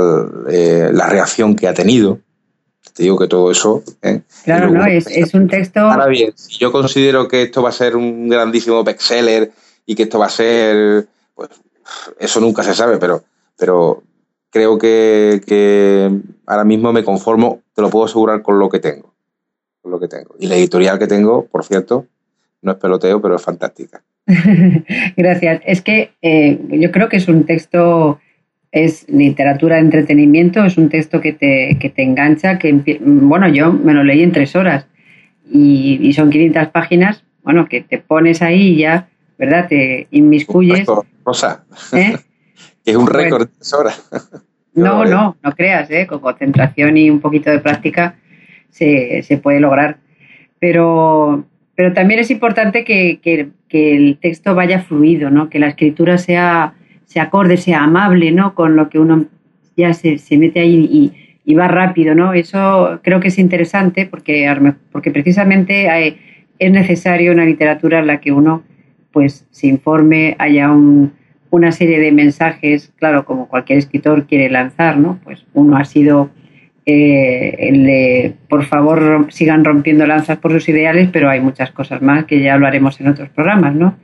eh, 0.47 0.91
la 0.93 1.09
reacción 1.09 1.55
que 1.55 1.67
ha 1.67 1.73
tenido. 1.73 2.19
Te 2.93 3.01
digo 3.01 3.17
que 3.17 3.27
todo 3.27 3.49
eso. 3.49 3.81
Claro, 4.43 4.69
no, 4.69 4.85
es, 4.85 5.07
es, 5.07 5.33
un 5.33 5.47
texto. 5.47 5.79
Ahora 5.79 6.05
bien, 6.05 6.33
si 6.35 6.59
yo 6.59 6.71
considero 6.71 7.27
que 7.27 7.41
esto 7.41 7.63
va 7.63 7.69
a 7.69 7.71
ser 7.71 7.95
un 7.95 8.29
grandísimo 8.29 8.83
bestseller 8.83 9.51
y 9.87 9.95
que 9.95 10.03
esto 10.03 10.19
va 10.19 10.27
a 10.27 10.29
ser. 10.29 11.07
Pues 11.33 11.49
eso 12.19 12.39
nunca 12.39 12.61
se 12.61 12.75
sabe, 12.75 12.97
pero, 12.99 13.23
pero 13.57 14.03
creo 14.51 14.77
que, 14.77 16.21
ahora 16.45 16.63
mismo 16.63 16.93
me 16.93 17.03
conformo, 17.03 17.61
te 17.73 17.81
lo 17.81 17.89
puedo 17.89 18.05
asegurar, 18.05 18.43
con 18.43 18.59
lo 18.59 18.69
que 18.69 18.79
tengo. 18.79 19.16
Con 19.87 19.93
lo 19.93 19.99
que 20.01 20.09
tengo. 20.09 20.35
Y 20.37 20.47
la 20.47 20.55
editorial 20.55 20.99
que 20.99 21.07
tengo, 21.07 21.45
por 21.45 21.63
cierto, 21.63 22.07
no 22.61 22.73
es 22.73 22.77
peloteo, 22.77 23.21
pero 23.21 23.37
es 23.37 23.41
fantástica. 23.41 24.03
Gracias. 25.15 25.61
Es 25.65 25.81
que 25.81 26.11
eh, 26.21 26.59
yo 26.71 26.91
creo 26.91 27.07
que 27.07 27.15
es 27.15 27.29
un 27.29 27.45
texto, 27.45 28.19
es 28.73 29.07
literatura 29.07 29.77
de 29.77 29.83
entretenimiento, 29.83 30.65
es 30.65 30.77
un 30.77 30.89
texto 30.89 31.21
que 31.21 31.31
te, 31.31 31.77
que 31.79 31.89
te 31.89 32.03
engancha, 32.03 32.59
que 32.59 32.99
bueno, 33.01 33.47
yo 33.47 33.71
me 33.71 33.93
lo 33.93 34.03
leí 34.03 34.23
en 34.23 34.33
tres 34.33 34.57
horas 34.57 34.87
y, 35.49 36.11
son 36.11 36.31
500 36.31 36.67
páginas, 36.67 37.23
bueno, 37.43 37.69
que 37.69 37.79
te 37.79 37.97
pones 37.97 38.41
ahí 38.41 38.73
y 38.73 38.77
ya, 38.79 39.07
¿verdad? 39.37 39.69
Te 39.69 40.09
inmiscuyes. 40.11 40.85
Rosa. 41.23 41.63
¿Eh? 41.93 42.17
es 42.83 42.95
un 42.97 43.07
récord 43.07 43.47
de 43.47 43.53
tres 43.55 43.73
horas. 43.73 44.09
No, 44.73 45.05
no, 45.05 45.35
no 45.41 45.51
creas, 45.53 45.89
¿eh? 45.89 46.05
con 46.05 46.19
concentración 46.19 46.97
y 46.97 47.09
un 47.09 47.19
poquito 47.19 47.49
de 47.49 47.57
práctica 47.57 48.15
se, 48.69 49.39
puede 49.41 49.59
lograr. 49.59 49.97
Pero, 50.59 51.45
pero 51.75 51.93
también 51.93 52.19
es 52.19 52.31
importante 52.31 52.83
que, 52.83 53.19
el 53.69 54.17
texto 54.17 54.55
vaya 54.55 54.79
fluido, 54.79 55.29
¿no? 55.29 55.49
que 55.49 55.59
la 55.59 55.67
escritura 55.67 56.17
sea, 56.17 56.73
sea 57.05 57.23
acorde, 57.23 57.57
sea 57.57 57.83
amable 57.83 58.31
¿no? 58.31 58.55
con 58.55 58.75
lo 58.75 58.89
que 58.89 58.99
uno 58.99 59.25
ya 59.75 59.93
se, 59.93 60.19
mete 60.37 60.61
ahí 60.61 61.13
y, 61.45 61.53
va 61.55 61.67
rápido. 61.67 62.15
¿no? 62.15 62.33
Eso 62.33 62.99
creo 63.03 63.19
que 63.19 63.29
es 63.29 63.39
interesante 63.39 64.05
porque, 64.05 64.51
porque 64.91 65.11
precisamente 65.11 66.17
es 66.59 66.71
necesario 66.71 67.31
una 67.31 67.45
literatura 67.45 67.99
en 67.99 68.07
la 68.07 68.19
que 68.19 68.31
uno 68.31 68.63
pues, 69.11 69.45
se 69.51 69.67
informe, 69.67 70.35
haya 70.39 70.71
un 70.71 71.11
una 71.49 71.71
serie 71.71 71.99
de 71.99 72.11
mensajes, 72.11 72.91
claro, 72.97 73.25
como 73.25 73.47
cualquier 73.47 73.79
escritor 73.79 74.25
quiere 74.25 74.49
lanzar, 74.49 74.97
¿no? 74.97 75.19
Pues 75.23 75.45
uno 75.53 75.77
ha 75.77 75.85
sido 75.85 76.29
eh, 76.87 77.55
el 77.59 77.83
de, 77.83 78.33
por 78.49 78.63
favor, 78.63 79.27
sigan 79.29 79.63
rompiendo 79.63 80.07
lanzas 80.07 80.39
por 80.39 80.51
sus 80.51 80.67
ideales, 80.69 81.09
pero 81.11 81.29
hay 81.29 81.39
muchas 81.39 81.71
cosas 81.71 82.01
más 82.01 82.25
que 82.25 82.41
ya 82.41 82.55
hablaremos 82.55 82.99
en 82.99 83.09
otros 83.09 83.29
programas, 83.29 83.75
¿no? 83.75 83.95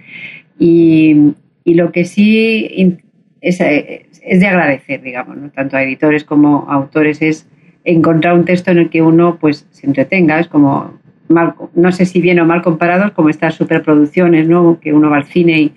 Y, 0.60 1.34
lo 1.66 1.92
que 1.92 2.06
sí 2.06 3.00
es, 3.42 3.58
de 3.58 4.48
agradecer, 4.48 5.02
digamos, 5.02 5.38
tanto 5.54 5.78
a 5.78 5.84
editores 5.84 6.24
como 6.24 6.68
a 6.70 6.76
autores, 6.76 7.22
es 7.22 7.48
encontrar 7.86 8.34
un 8.34 8.46
texto 8.46 8.70
en 8.70 8.78
el 8.78 8.90
que 8.90 9.02
uno 9.02 9.38
pues 9.40 9.66
se 9.72 9.88
entretenga, 9.88 10.40
es 10.40 10.48
como, 10.48 11.00
no 11.74 11.92
sé 11.92 12.06
si 12.06 12.22
bien 12.22 12.40
o 12.40 12.46
mal 12.46 12.62
comparados, 12.62 13.12
como 13.14 13.30
estas 13.30 13.56
superproducciones, 13.56 14.48
¿no? 14.48 14.80
Que 14.80 14.94
uno 14.94 15.10
va 15.10 15.18
al 15.18 15.26
cine 15.26 15.62
y 15.62 15.74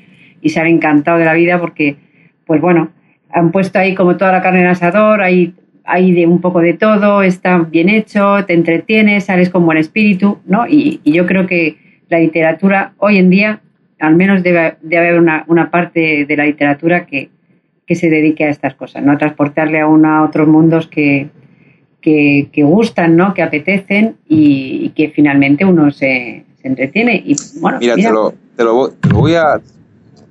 y 0.46 0.50
se 0.50 0.60
han 0.60 0.68
encantado 0.68 1.18
de 1.18 1.24
la 1.24 1.32
vida 1.32 1.60
porque, 1.60 1.96
pues 2.46 2.60
bueno, 2.60 2.90
han 3.30 3.50
puesto 3.50 3.80
ahí 3.80 3.96
como 3.96 4.16
toda 4.16 4.30
la 4.30 4.42
carne 4.42 4.60
en 4.60 4.68
asador, 4.68 5.20
hay, 5.20 5.54
hay 5.86 6.12
de 6.12 6.26
un 6.26 6.40
poco 6.40 6.60
de 6.60 6.74
todo, 6.74 7.22
está 7.22 7.58
bien 7.58 7.88
hecho, 7.88 8.44
te 8.46 8.54
entretienes, 8.54 9.24
sales 9.24 9.50
con 9.50 9.64
buen 9.64 9.78
espíritu, 9.78 10.38
¿no? 10.46 10.66
Y, 10.68 11.00
yo 11.04 11.26
creo 11.26 11.46
que 11.46 11.78
la 12.08 12.18
literatura 12.18 12.92
hoy 12.98 13.18
en 13.18 13.30
día, 13.30 13.60
al 14.00 14.16
menos 14.16 14.42
debe, 14.42 14.76
haber 14.96 15.18
una, 15.18 15.44
una, 15.48 15.70
parte 15.70 16.26
de 16.26 16.36
la 16.36 16.44
literatura 16.44 17.06
que, 17.06 17.30
que, 17.86 17.94
se 17.94 18.10
dedique 18.10 18.44
a 18.44 18.50
estas 18.50 18.74
cosas, 18.74 19.02
¿no? 19.02 19.12
A 19.12 19.18
transportarle 19.18 19.80
a 19.80 19.86
uno 19.86 20.08
a 20.08 20.24
otros 20.24 20.46
mundos 20.48 20.86
que, 20.88 21.30
que, 22.00 22.62
gustan, 22.62 23.16
¿no? 23.16 23.34
Que 23.34 23.42
apetecen 23.42 24.16
y, 24.28 24.90
que 24.90 25.10
finalmente 25.10 25.64
uno 25.64 25.90
se, 25.90 26.44
se 26.60 26.68
entretiene. 26.68 27.22
Y, 27.24 27.36
bueno, 27.60 27.78
mira, 27.80 27.94
Te, 27.94 28.10
lo, 28.10 28.34
te, 28.56 28.64
lo, 28.64 28.90
voy 29.12 29.34
a 29.34 29.60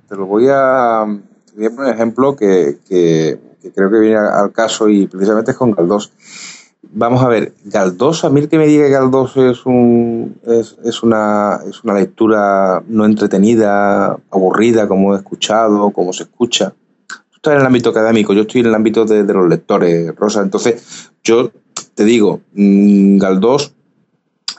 te 0.08 0.16
lo 0.16 0.26
voy 0.26 0.46
a, 0.50 1.06
poner 1.54 1.72
un 1.72 1.88
ejemplo 1.88 2.36
que, 2.36 3.38
creo 3.72 3.90
que 3.90 4.00
viene 4.00 4.18
al 4.18 4.52
caso 4.52 4.90
y 4.90 5.08
precisamente 5.08 5.52
es 5.52 5.58
con 5.58 5.72
Galdós. 5.72 6.12
Vamos 6.98 7.24
a 7.24 7.28
ver, 7.28 7.54
Galdós, 7.66 8.24
a 8.24 8.30
mí 8.30 8.48
que 8.48 8.58
me 8.58 8.68
diga 8.68 8.86
que 8.86 8.92
Galdós 8.92 9.36
es, 9.38 9.66
un, 9.66 10.38
es, 10.46 11.04
una, 11.04 11.60
es 11.68 11.84
una 11.84 11.94
lectura 11.96 12.84
no 12.88 13.06
entretenida, 13.06 14.18
aburrida, 14.32 14.88
como 14.88 15.14
he 15.14 15.18
escuchado, 15.18 15.92
como 15.92 16.14
se 16.14 16.24
escucha. 16.24 16.74
Tú 17.08 17.36
estás 17.36 17.54
en 17.54 17.62
el 17.62 17.66
ámbito 17.66 17.90
académico, 17.90 18.34
yo 18.34 18.42
estoy 18.42 18.62
en 18.62 18.68
el 18.68 18.76
ámbito 18.76 19.06
de, 19.06 19.24
los 19.24 19.50
lectores, 19.50 20.16
Rosa. 20.16 20.42
Entonces, 20.42 21.12
yo 21.24 21.52
te 21.96 22.06
digo, 22.06 22.42
mm, 22.54 23.18
Galdós 23.18 23.74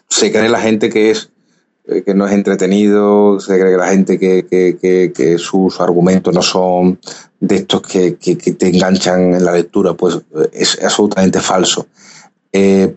se 0.08 0.30
cree 0.32 0.48
la 0.48 0.60
gente 0.60 0.90
que 0.90 1.10
es 1.10 1.30
eh, 1.88 2.02
que 2.02 2.14
no 2.14 2.26
es 2.26 2.32
entretenido, 2.32 3.38
se 3.38 3.60
cree 3.60 3.70
que 3.70 3.78
la 3.78 3.88
gente 3.88 4.18
que, 4.18 4.44
que, 4.50 5.12
que, 5.14 5.38
sus 5.38 5.80
argumentos 5.80 6.34
no 6.34 6.42
son 6.42 6.98
de 7.38 7.56
estos 7.56 7.80
que, 7.82 8.12
te 8.12 8.68
enganchan 8.68 9.34
en 9.34 9.44
la 9.44 9.52
lectura, 9.52 9.94
pues 9.94 10.16
eh, 10.16 10.50
es 10.52 10.82
absolutamente 10.82 11.38
falso. 11.38 11.86
Eh, 12.52 12.92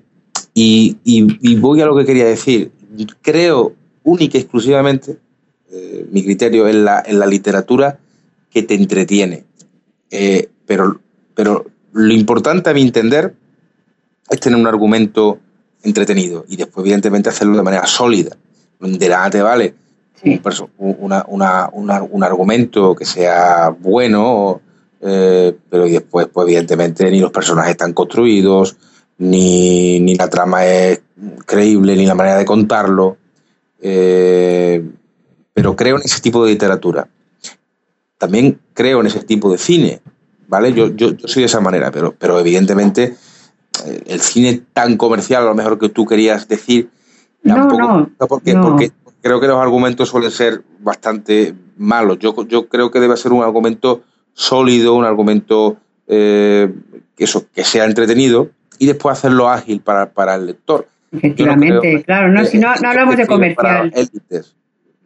y, 0.55 0.97
y, 1.03 1.55
voy 1.57 1.81
a 1.81 1.85
lo 1.85 1.95
que 1.95 2.05
quería 2.05 2.25
decir. 2.25 2.71
Creo 3.21 3.73
única 4.03 4.37
y 4.37 4.41
exclusivamente, 4.41 5.19
mi 6.11 6.23
criterio, 6.23 6.67
en 6.67 6.83
la, 6.83 7.03
en 7.05 7.19
la 7.19 7.27
literatura 7.27 7.99
que 8.49 8.63
te 8.63 8.73
entretiene. 8.73 9.45
pero, 10.65 10.99
pero 11.35 11.65
lo 11.93 12.13
importante 12.13 12.71
a 12.71 12.73
mi 12.73 12.81
entender 12.81 13.35
es 14.29 14.39
tener 14.39 14.59
un 14.59 14.67
argumento 14.67 15.39
entretenido 15.83 16.45
y 16.49 16.57
después, 16.57 16.83
evidentemente, 16.83 17.29
hacerlo 17.29 17.55
de 17.55 17.63
manera 17.63 17.85
sólida 17.85 18.35
de 18.79 19.09
nada 19.09 19.29
te 19.29 19.41
vale 19.41 19.73
un 20.23 22.23
argumento 22.23 22.95
que 22.95 23.05
sea 23.05 23.69
bueno, 23.69 24.61
eh, 25.01 25.55
pero 25.69 25.85
después, 25.85 26.27
pues 26.31 26.47
evidentemente, 26.47 27.09
ni 27.09 27.19
los 27.19 27.31
personajes 27.31 27.71
están 27.71 27.93
construidos, 27.93 28.75
ni, 29.19 29.99
ni 29.99 30.15
la 30.15 30.29
trama 30.29 30.65
es 30.65 31.01
creíble, 31.45 31.95
ni 31.95 32.05
la 32.05 32.15
manera 32.15 32.37
de 32.37 32.45
contarlo. 32.45 33.17
Eh, 33.81 34.83
pero 35.53 35.75
creo 35.75 35.97
en 35.97 36.03
ese 36.03 36.21
tipo 36.21 36.43
de 36.43 36.51
literatura. 36.51 37.07
También 38.17 38.59
creo 38.73 38.99
en 38.99 39.07
ese 39.07 39.23
tipo 39.23 39.51
de 39.51 39.57
cine, 39.57 40.01
¿vale? 40.47 40.73
Yo, 40.73 40.93
yo, 40.95 41.11
soy 41.25 41.43
de 41.43 41.47
esa 41.47 41.61
manera, 41.61 41.91
pero, 41.91 42.13
pero 42.17 42.39
evidentemente 42.39 43.15
eh, 43.85 44.03
el 44.07 44.19
cine 44.19 44.61
tan 44.73 44.97
comercial, 44.97 45.43
a 45.43 45.45
lo 45.45 45.55
mejor 45.55 45.79
que 45.79 45.89
tú 45.89 46.05
querías 46.05 46.47
decir, 46.47 46.89
no, 47.43 48.09
porque, 48.27 48.53
porque 48.55 48.91
creo 49.21 49.39
que 49.39 49.47
los 49.47 49.57
argumentos 49.57 50.09
suelen 50.09 50.31
ser 50.31 50.61
bastante 50.79 51.53
malos. 51.77 52.19
Yo, 52.19 52.35
yo 52.47 52.67
creo 52.67 52.91
que 52.91 52.99
debe 52.99 53.17
ser 53.17 53.31
un 53.31 53.43
argumento 53.43 54.03
sólido, 54.33 54.95
un 54.95 55.05
argumento 55.05 55.77
eh, 56.07 56.71
que, 57.15 57.23
eso, 57.23 57.47
que 57.53 57.63
sea 57.63 57.85
entretenido 57.85 58.49
y 58.77 58.87
después 58.87 59.17
hacerlo 59.17 59.49
ágil 59.49 59.81
para, 59.81 60.35
el 60.35 60.47
lector. 60.47 60.87
Efectivamente, 61.11 62.03
claro, 62.03 62.29
no, 62.29 62.45
si 62.45 62.59
no, 62.59 62.73
no 62.81 62.89
hablamos 62.89 63.17
de 63.17 63.25
comercial. 63.27 63.91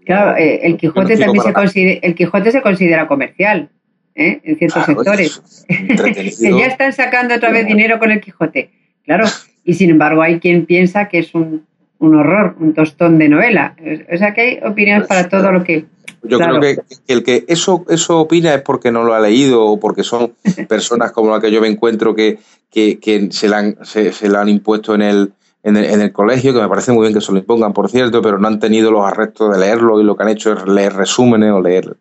Claro, 0.05 0.37
eh, 0.37 0.59
el 0.63 0.77
Quijote 0.77 1.17
también 1.17 1.43
se 1.43 1.53
considera, 1.53 1.99
el 2.03 2.13
Quijote 2.13 2.51
se 2.51 2.61
considera 2.61 3.07
comercial, 3.07 3.69
¿eh? 4.15 4.41
en 4.43 4.57
ciertos 4.57 4.85
sectores. 4.85 5.65
que 5.67 6.57
ya 6.59 6.65
están 6.65 6.91
sacando 6.91 7.35
otra 7.35 7.51
vez 7.51 7.65
dinero 7.65 7.99
con 7.99 8.11
el 8.11 8.19
Quijote. 8.19 8.69
Claro, 9.05 9.25
y 9.63 9.73
sin 9.73 9.89
embargo 9.89 10.21
hay 10.21 10.39
quien 10.39 10.65
piensa 10.65 11.07
que 11.07 11.19
es 11.19 11.33
un, 11.33 11.65
un 12.03 12.15
horror, 12.15 12.55
un 12.59 12.73
tostón 12.73 13.17
de 13.17 13.29
novela. 13.29 13.75
O 14.13 14.17
sea 14.17 14.33
que 14.33 14.41
hay 14.41 14.59
opiniones 14.63 15.07
para 15.07 15.29
todo 15.29 15.51
lo 15.51 15.63
que... 15.63 15.85
Yo 16.23 16.37
creo 16.37 16.59
que, 16.59 16.77
el 17.07 17.23
que 17.23 17.45
eso, 17.47 17.85
eso 17.89 18.19
opina 18.19 18.53
es 18.53 18.61
porque 18.61 18.91
no 18.91 19.03
lo 19.03 19.13
ha 19.13 19.19
leído 19.19 19.65
o 19.65 19.79
porque 19.79 20.03
son 20.03 20.33
personas 20.67 21.11
como 21.11 21.31
la 21.31 21.39
que 21.39 21.51
yo 21.51 21.61
me 21.61 21.67
encuentro 21.67 22.13
que, 22.13 22.39
que, 22.69 23.27
se, 23.31 23.47
la 23.47 23.59
han, 23.59 23.77
se, 23.83 24.29
la 24.29 24.41
han 24.41 24.49
impuesto 24.49 24.95
en 24.95 25.01
el, 25.01 25.33
en 25.63 25.77
el, 25.77 25.85
en 25.85 26.01
el, 26.01 26.11
colegio, 26.11 26.53
que 26.53 26.61
me 26.61 26.69
parece 26.69 26.91
muy 26.91 27.03
bien 27.03 27.13
que 27.13 27.21
se 27.21 27.31
lo 27.31 27.37
impongan, 27.37 27.73
por 27.73 27.89
cierto, 27.89 28.21
pero 28.21 28.37
no 28.37 28.47
han 28.47 28.59
tenido 28.59 28.91
los 28.91 29.05
arrestos 29.05 29.53
de 29.53 29.59
leerlo 29.59 29.99
y 29.99 30.03
lo 30.03 30.15
que 30.15 30.23
han 30.23 30.29
hecho 30.29 30.53
es 30.53 30.65
leer 30.65 30.93
resúmenes 30.93 31.51
o 31.51 31.61
leer. 31.61 31.95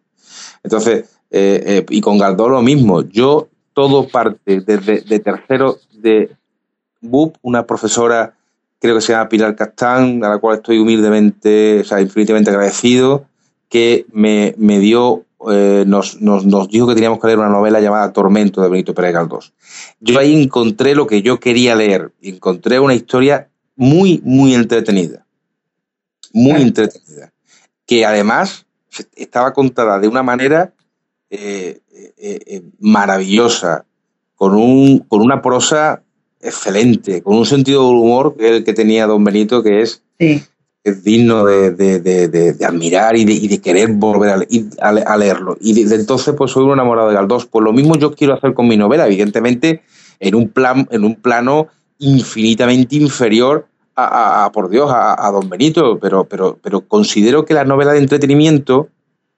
Entonces, 0.65 1.05
eh, 1.31 1.63
eh, 1.65 1.87
y 1.91 2.01
con 2.01 2.19
Galdós 2.19 2.51
lo 2.51 2.63
mismo. 2.63 3.03
Yo 3.03 3.49
todo 3.73 4.09
parte 4.09 4.61
desde 4.61 5.01
de 5.01 5.19
tercero 5.21 5.79
de 5.93 6.31
BUP, 7.01 7.37
una 7.43 7.67
profesora, 7.67 8.35
creo 8.83 8.97
que 8.97 9.01
se 9.01 9.13
llama 9.13 9.29
Pilar 9.29 9.55
Castán, 9.55 10.25
a 10.25 10.29
la 10.29 10.39
cual 10.39 10.57
estoy 10.57 10.81
humildemente, 10.81 11.81
o 11.81 11.85
sea, 11.85 12.01
infinitamente 12.01 12.51
agradecido, 12.51 13.27
que 13.69 14.07
me, 14.13 14.57
me 14.59 14.81
dio, 14.81 15.25
eh, 15.53 15.85
nos, 15.87 16.21
nos, 16.21 16.45
nos, 16.45 16.69
dijo 16.69 16.89
que 16.89 16.97
teníamos 16.97 17.21
que 17.21 17.29
leer 17.29 17.39
una 17.39 17.49
novela 17.49 17.81
llamada 17.81 18.13
Tormento 18.13 18.61
de 18.61 18.69
Benito 18.69 18.93
Pérez 18.93 19.13
Galdós. 19.13 19.53
Yo 20.01 20.19
ahí 20.19 20.43
encontré 20.43 20.97
lo 20.97 21.07
que 21.07 21.23
yo 21.23 21.39
quería 21.39 21.77
leer, 21.77 22.11
encontré 22.21 22.81
una 22.81 22.95
historia 22.95 23.49
muy, 23.77 24.21
muy 24.25 24.53
entretenida, 24.53 25.25
muy 26.33 26.61
entretenida, 26.61 27.33
que 27.87 28.05
además 28.05 28.67
estaba 29.15 29.53
contada 29.53 30.01
de 30.01 30.09
una 30.09 30.25
manera 30.25 30.75
eh, 31.31 31.81
eh, 32.19 32.63
maravillosa, 32.81 33.85
con, 34.35 34.57
un, 34.57 34.99
con 35.07 35.21
una 35.21 35.41
prosa 35.41 36.03
excelente, 36.43 37.23
con 37.23 37.37
un 37.37 37.47
sentido 37.47 37.87
del 37.87 37.97
humor 37.97 38.37
que 38.37 38.57
el 38.57 38.65
que 38.65 38.75
tenía 38.75 39.07
don 39.07 39.23
Benito, 39.23 39.63
que 39.63 39.81
es, 39.81 40.03
es 40.19 41.05
digno 41.05 41.45
de, 41.45 42.57
admirar 42.67 43.17
y, 43.17 43.25
de, 43.25 43.61
querer 43.61 43.93
volver 43.93 44.47
a, 44.81 45.17
leerlo. 45.17 45.57
Y 45.61 45.73
desde 45.73 45.97
entonces, 45.97 46.35
pues 46.37 46.51
soy 46.51 46.65
un 46.65 46.73
enamorado 46.73 47.09
de 47.09 47.15
Galdós. 47.15 47.47
Pues 47.47 47.65
lo 47.65 47.73
mismo 47.73 47.97
yo 47.97 48.13
quiero 48.13 48.35
hacer 48.35 48.55
con 48.55 48.67
mi 48.67 48.77
novela, 48.77 49.07
evidentemente, 49.07 49.83
en 50.19 50.35
un, 50.35 50.49
plan, 50.49 50.89
en 50.91 51.05
un 51.05 51.15
plano 51.15 51.69
infinitamente 51.99 52.97
inferior 52.97 53.67
a, 53.95 54.51
por 54.53 54.69
Dios, 54.69 54.91
a, 54.93 55.31
don 55.33 55.49
Benito, 55.49 55.99
pero, 56.01 56.25
pero, 56.25 56.59
pero 56.61 56.81
considero 56.81 57.45
que 57.45 57.55
las 57.55 57.67
novelas 57.67 57.95
de 57.95 58.01
entretenimiento 58.01 58.89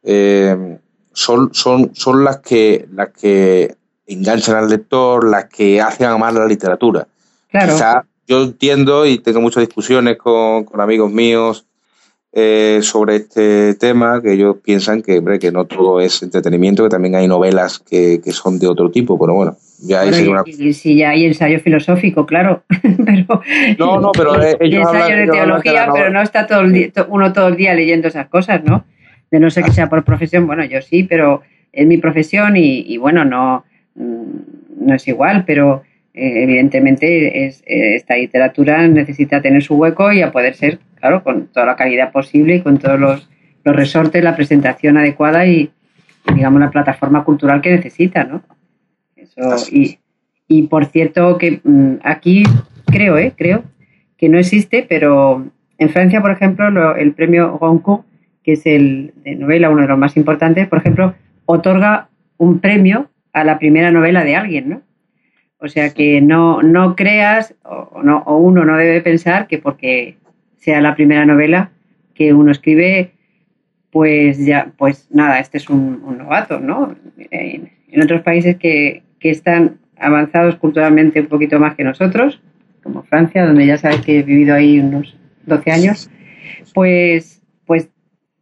eh, 0.03 0.79
son, 1.13 1.53
son, 1.53 1.91
son 1.95 2.25
las 2.25 2.39
que, 2.39 2.87
las 2.93 3.11
que 3.11 3.77
enganchan 4.07 4.57
al 4.57 4.69
lector, 4.69 5.29
las 5.29 5.47
que 5.47 5.81
hacen 5.81 6.07
amar 6.07 6.35
la 6.35 6.47
literatura. 6.47 7.07
Claro. 7.51 8.05
yo 8.27 8.43
entiendo 8.43 9.07
y 9.07 9.19
tengo 9.19 9.41
muchas 9.41 9.61
discusiones 9.61 10.17
con, 10.17 10.67
amigos 10.81 11.13
míos 11.13 11.67
eh, 12.33 12.81
sobre 12.83 13.17
este 13.17 13.75
tema, 13.75 14.21
que 14.21 14.33
ellos 14.33 14.57
piensan 14.63 15.03
que, 15.03 15.19
hombre, 15.19 15.39
que 15.39 15.53
no 15.53 15.67
todo 15.67 16.01
es 16.01 16.21
entretenimiento, 16.23 16.83
que 16.83 16.89
también 16.89 17.15
hay 17.15 17.29
novelas 17.29 17.79
que, 17.79 18.21
son 18.33 18.59
de 18.59 18.67
otro 18.67 18.91
tipo, 18.91 19.19
pero 19.19 19.35
bueno, 19.35 19.57
ya 19.81 20.01
hay 20.01 20.27
una... 20.27 20.43
y, 20.45 20.97
ya 20.97 21.11
hay 21.11 21.27
ensayo 21.27 21.61
filosófico, 21.61 22.27
claro, 22.27 22.65
pero... 23.05 23.41
No, 23.79 24.01
no, 24.01 24.11
pero 24.11 24.35
ellos 24.61 24.83
ensayo 24.83 25.17
de 25.17 25.29
teología, 25.29 25.89
pero 25.93 26.11
no 26.11 26.23
está 26.23 26.47
todo 26.49 26.63
el 26.63 26.73
día, 26.73 26.91
uno 27.09 27.33
todo 27.33 27.49
el 27.49 27.57
día 27.57 27.73
leyendo 27.75 28.09
esas 28.09 28.27
cosas, 28.27 28.65
¿no? 28.65 28.85
De 29.31 29.39
no 29.39 29.49
ser 29.49 29.65
que 29.65 29.73
sea 29.73 29.89
por 29.89 30.05
profesión, 30.05 30.47
bueno, 30.49 30.65
yo 30.65 30.83
sí, 30.83 31.05
pero 31.05 31.43
es 31.73 31.87
mi 31.87 31.99
profesión 31.99 32.57
y 32.57 32.97
bueno, 32.97 33.25
no 33.25 33.65
no 33.95 34.95
es 34.95 35.07
igual, 35.09 35.45
pero 35.47 35.83
eh, 36.15 36.45
evidentemente 36.45 37.47
es, 37.47 37.63
eh, 37.67 37.97
esta 37.97 38.17
literatura 38.17 38.87
necesita 38.87 39.43
tener 39.43 39.63
su 39.63 39.75
hueco 39.75 40.13
y 40.13 40.23
a 40.23 40.31
poder 40.31 40.55
ser, 40.55 40.79
claro, 41.01 41.23
con 41.23 41.49
toda 41.49 41.67
la 41.67 41.77
calidad 41.77 42.13
posible 42.13 42.57
y 42.57 42.61
con 42.61 42.79
todos 42.79 42.99
los, 42.99 43.29
resortes, 43.65 44.23
la 44.23 44.37
presentación 44.37 44.99
adecuada 44.99 45.47
y, 45.47 45.71
digamos, 46.35 46.61
la 46.61 46.71
plataforma 46.71 47.25
cultural 47.25 47.63
que 47.63 47.71
necesita, 47.71 48.25
¿no? 48.25 48.43
y, 49.73 49.99
y, 50.47 50.67
por 50.67 50.85
cierto, 50.85 51.39
que 51.39 51.61
mm, 51.65 51.95
aquí 52.03 52.45
creo, 52.85 53.17
¿eh? 53.17 53.33
Creo 53.35 53.65
que 54.19 54.29
no 54.29 54.39
existe, 54.39 54.85
pero 54.87 55.47
en 55.79 55.89
Francia, 55.89 56.21
por 56.21 56.31
ejemplo, 56.31 56.95
el 56.95 57.13
premio 57.15 57.59
Goncourt, 57.59 58.05
que 58.43 58.53
es 58.53 58.67
el 58.67 59.15
de 59.25 59.35
novela, 59.35 59.71
uno 59.71 59.83
de 59.83 59.89
los 59.89 59.99
más 59.99 60.17
importantes, 60.17 60.69
por 60.69 60.79
ejemplo, 60.79 61.15
otorga 61.47 62.09
un 62.37 62.61
premio 62.61 63.09
a 63.35 63.45
la 63.45 63.59
primera 63.59 63.91
novela 63.91 64.25
de 64.25 64.37
alguien, 64.37 64.69
¿no? 64.71 64.83
O 65.59 65.69
sea 65.69 65.91
que 65.91 66.21
no, 66.21 66.63
no 66.63 66.95
creas 66.95 67.55
o, 67.65 68.03
no, 68.03 68.19
o 68.27 68.39
uno 68.39 68.65
no 68.65 68.77
debe 68.77 69.01
pensar 69.01 69.47
que 69.47 69.59
porque 69.59 70.17
sea 70.57 70.81
la 70.81 70.95
primera 70.95 71.27
novela 71.27 71.71
que 72.15 72.33
uno 72.33 72.53
escribe, 72.53 73.13
pues 73.91 74.45
ya, 74.45 74.73
pues 74.77 75.09
nada, 75.11 75.41
este 75.41 75.59
es 75.59 75.69
un, 75.69 76.17
novato, 76.17 76.61
¿no? 76.61 76.95
En, 77.31 77.73
otros 78.03 78.23
países 78.23 78.57
que, 78.57 79.03
que, 79.21 79.31
están 79.31 79.79
avanzados 79.97 80.57
culturalmente 80.57 81.21
un 81.21 81.29
poquito 81.29 81.61
más 81.61 81.77
que 81.77 81.85
nosotros, 81.85 82.43
como 82.83 83.05
Francia, 83.05 83.47
donde 83.47 83.67
ya 83.67 83.79
sabes 83.79 84.01
que 84.01 84.19
he 84.19 84.23
vivido 84.23 84.55
ahí 84.55 84.81
unos 84.81 85.17
12 85.47 85.71
años, 85.71 86.11
pues, 86.75 87.41
pues 87.67 87.89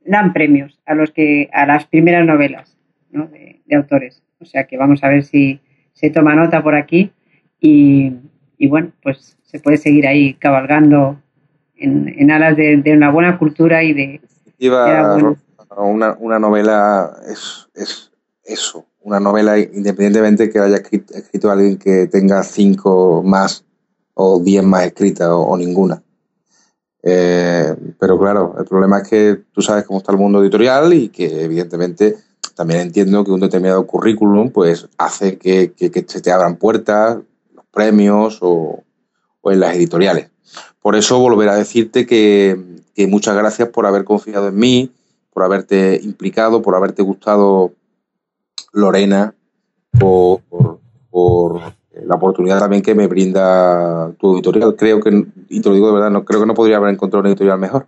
dan 0.04 0.32
premios 0.32 0.80
a 0.86 0.94
los 0.94 1.12
que, 1.12 1.50
a 1.52 1.66
las 1.66 1.86
primeras 1.86 2.26
novelas 2.26 2.78
¿no? 3.10 3.28
de 3.28 3.76
autores. 3.76 4.22
O 4.42 4.46
sea 4.46 4.64
que 4.64 4.76
vamos 4.76 5.02
a 5.02 5.08
ver 5.08 5.24
si 5.24 5.60
se 5.92 6.10
toma 6.10 6.34
nota 6.34 6.62
por 6.62 6.74
aquí 6.74 7.12
y, 7.60 8.12
bueno, 8.68 8.92
pues 9.02 9.36
se 9.42 9.60
puede 9.60 9.76
seguir 9.76 10.06
ahí 10.06 10.34
cabalgando 10.34 11.20
en, 11.76 12.30
alas 12.30 12.56
de, 12.56 12.82
una 12.86 13.10
buena 13.10 13.38
cultura 13.38 13.82
y 13.84 13.92
de... 13.92 14.20
una, 15.76 16.16
una, 16.18 16.38
novela 16.38 17.10
es, 17.28 17.68
es 17.74 18.12
eso, 18.44 18.86
una 19.00 19.20
novela 19.20 19.58
independientemente 19.58 20.50
que 20.50 20.58
haya 20.58 20.76
escrito, 20.76 21.50
alguien 21.50 21.78
que 21.78 22.06
tenga 22.06 22.42
cinco 22.42 23.22
más 23.24 23.64
o 24.14 24.40
diez 24.40 24.62
más 24.62 24.84
escritas 24.84 25.28
o, 25.30 25.56
ninguna. 25.56 26.02
Eh, 27.02 27.74
pero 27.98 28.18
claro, 28.18 28.54
el 28.58 28.64
problema 28.64 28.98
es 28.98 29.08
que 29.08 29.40
tú 29.52 29.60
sabes 29.60 29.84
cómo 29.84 29.98
está 29.98 30.12
el 30.12 30.18
mundo 30.18 30.42
editorial 30.42 30.92
y 30.92 31.08
que 31.08 31.44
evidentemente 31.44 32.16
también 32.54 32.80
entiendo 32.80 33.24
que 33.24 33.30
un 33.30 33.40
determinado 33.40 33.86
currículum 33.86 34.50
pues 34.50 34.88
hace 34.98 35.38
que, 35.38 35.72
se 36.06 36.20
te 36.20 36.32
abran 36.32 36.56
puertas, 36.56 37.18
los 37.54 37.64
premios 37.70 38.38
o, 38.40 38.82
en 39.44 39.60
las 39.60 39.76
editoriales. 39.76 40.30
Por 40.80 40.96
eso 40.96 41.18
volver 41.18 41.48
a 41.48 41.56
decirte 41.56 42.06
que, 42.06 42.58
muchas 43.08 43.36
gracias 43.36 43.68
por 43.68 43.86
haber 43.86 44.04
confiado 44.04 44.48
en 44.48 44.56
mí, 44.56 44.92
por 45.32 45.42
haberte 45.42 45.98
implicado, 46.02 46.62
por 46.62 46.74
haberte 46.76 47.02
gustado 47.02 47.72
Lorena, 48.72 49.34
por, 49.98 50.40
la 52.04 52.14
oportunidad 52.14 52.58
también 52.58 52.82
que 52.82 52.94
me 52.94 53.06
brinda 53.06 54.12
tu 54.18 54.34
editorial. 54.34 54.74
Creo 54.76 55.00
que, 55.00 55.26
y 55.48 55.60
te 55.60 55.68
lo 55.68 55.74
digo 55.74 55.88
de 55.88 55.94
verdad, 55.94 56.10
no 56.10 56.24
creo 56.24 56.40
que 56.40 56.46
no 56.46 56.54
podría 56.54 56.78
haber 56.78 56.92
encontrado 56.92 57.20
una 57.20 57.30
editorial 57.30 57.58
mejor. 57.58 57.86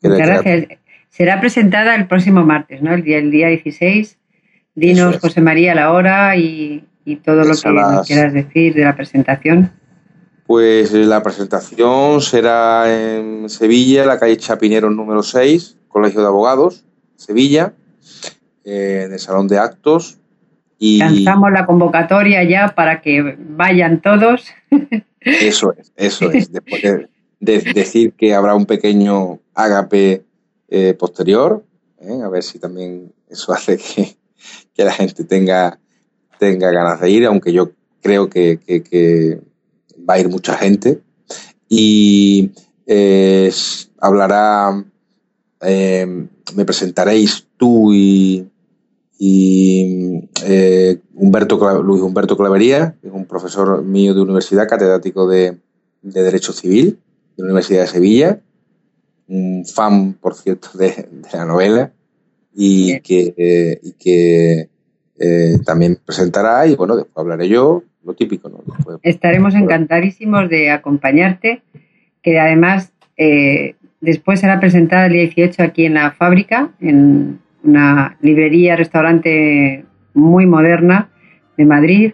Gracias. 0.00 0.78
Será 1.16 1.40
presentada 1.40 1.94
el 1.94 2.06
próximo 2.06 2.44
martes, 2.44 2.82
¿no? 2.82 2.92
El 2.92 3.02
día, 3.02 3.16
el 3.16 3.30
día 3.30 3.48
16. 3.48 4.18
Dinos, 4.74 5.16
José 5.18 5.40
María, 5.40 5.74
la 5.74 5.92
hora 5.92 6.36
y, 6.36 6.84
todo 7.24 7.42
lo 7.44 7.54
que 7.54 8.06
quieras 8.06 8.34
decir 8.34 8.74
de 8.74 8.84
la 8.84 8.94
presentación. 8.94 9.72
Pues 10.46 10.92
eh, 10.92 11.06
la 11.06 11.22
presentación 11.22 12.20
será 12.20 12.84
en 12.94 13.48
Sevilla, 13.48 14.04
la 14.04 14.18
calle 14.18 14.36
Chapinero 14.36 14.90
número 14.90 15.22
6, 15.22 15.78
Colegio 15.88 16.20
de 16.20 16.26
Abogados, 16.26 16.84
Sevilla, 17.14 17.72
eh, 18.66 19.04
en 19.06 19.14
el 19.14 19.18
Salón 19.18 19.48
de 19.48 19.58
Actos. 19.58 20.18
Y 20.78 20.98
lanzamos 20.98 21.50
la 21.50 21.64
convocatoria 21.64 22.44
ya 22.44 22.74
para 22.74 23.00
que 23.00 23.38
vayan 23.38 24.02
todos. 24.02 24.44
Eso 25.20 25.72
es, 25.78 25.94
eso 25.96 26.30
es. 26.30 26.52
Después 26.52 26.82
de 27.40 27.60
decir 27.72 28.12
que 28.12 28.34
habrá 28.34 28.54
un 28.54 28.66
pequeño 28.66 29.38
ágape 29.54 30.25
eh, 30.68 30.94
posterior, 30.94 31.64
¿eh? 32.00 32.20
a 32.22 32.28
ver 32.28 32.42
si 32.42 32.58
también 32.58 33.12
eso 33.28 33.52
hace 33.54 33.78
que, 33.78 34.84
la 34.84 34.92
gente 34.92 35.24
tenga, 35.24 35.78
tenga 36.38 36.70
ganas 36.70 37.00
de 37.00 37.10
ir, 37.10 37.26
aunque 37.26 37.52
yo 37.52 37.72
creo 38.02 38.28
que, 38.28 39.40
va 40.08 40.14
a 40.14 40.20
ir 40.20 40.28
mucha 40.28 40.56
gente. 40.56 41.00
Y 41.68 42.52
eh, 42.86 43.52
hablará, 43.98 44.84
me 45.60 46.64
presentaréis 46.64 47.46
tú 47.56 47.92
y, 47.92 48.48
Humberto, 51.14 51.82
Luis 51.82 52.02
Humberto 52.02 52.36
Clavería, 52.36 52.96
que 53.00 53.08
es 53.08 53.14
un 53.14 53.24
profesor 53.24 53.82
mío 53.82 54.14
de 54.14 54.20
universidad, 54.20 54.68
catedrático 54.68 55.26
de, 55.26 55.58
de 56.02 56.22
Derecho 56.22 56.52
Civil 56.52 57.00
la 57.36 57.44
Universidad 57.44 57.82
de 57.82 57.86
Sevilla, 57.86 58.40
un 59.28 59.64
fan, 59.64 60.14
por 60.14 60.34
cierto, 60.34 60.70
de, 60.78 61.08
la 61.32 61.44
novela, 61.44 61.92
y 62.54 63.00
que, 63.00 63.78
y 63.82 63.92
que 63.92 64.68
eh, 65.18 65.58
también 65.64 65.98
presentará 66.04 66.66
y 66.66 66.76
bueno, 66.76 66.94
después 66.96 67.16
hablaré 67.16 67.48
yo, 67.48 67.82
lo 68.04 68.14
típico. 68.14 68.48
¿no? 68.48 68.62
Estaremos 69.02 69.54
encantadísimos 69.54 70.48
de 70.50 70.70
acompañarte, 70.70 71.62
que 72.22 72.38
además 72.38 72.92
eh, 73.16 73.76
después 74.00 74.40
será 74.40 74.60
presentada 74.60 75.06
el 75.06 75.14
día 75.14 75.22
18 75.22 75.62
aquí 75.62 75.86
en 75.86 75.94
la 75.94 76.12
fábrica, 76.12 76.70
en 76.80 77.40
una 77.62 78.16
librería, 78.20 78.76
restaurante 78.76 79.84
muy 80.12 80.46
moderna 80.46 81.08
de 81.56 81.64
Madrid. 81.64 82.12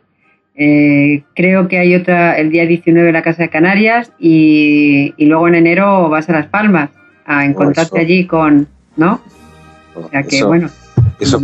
Eh, 0.55 1.25
creo 1.35 1.67
que 1.67 1.79
hay 1.79 1.95
otra 1.95 2.39
el 2.39 2.51
día 2.51 2.67
19 2.67 3.09
en 3.09 3.15
la 3.15 3.23
Casa 3.23 3.43
de 3.43 3.49
Canarias 3.49 4.13
y, 4.19 5.15
luego 5.19 5.49
en 5.49 5.57
enero 5.57 6.09
vas 6.09 6.29
a 6.29 6.33
Las 6.33 6.47
Palmas 6.47 6.91
a 7.27 7.45
encontrarte 7.45 8.01
allí 8.01 8.27
con, 8.27 8.69
¿no? 8.97 9.21
O 9.95 10.09
sea 10.09 10.23
que, 10.23 10.43
bueno. 10.45 10.69
Eso 11.21 11.41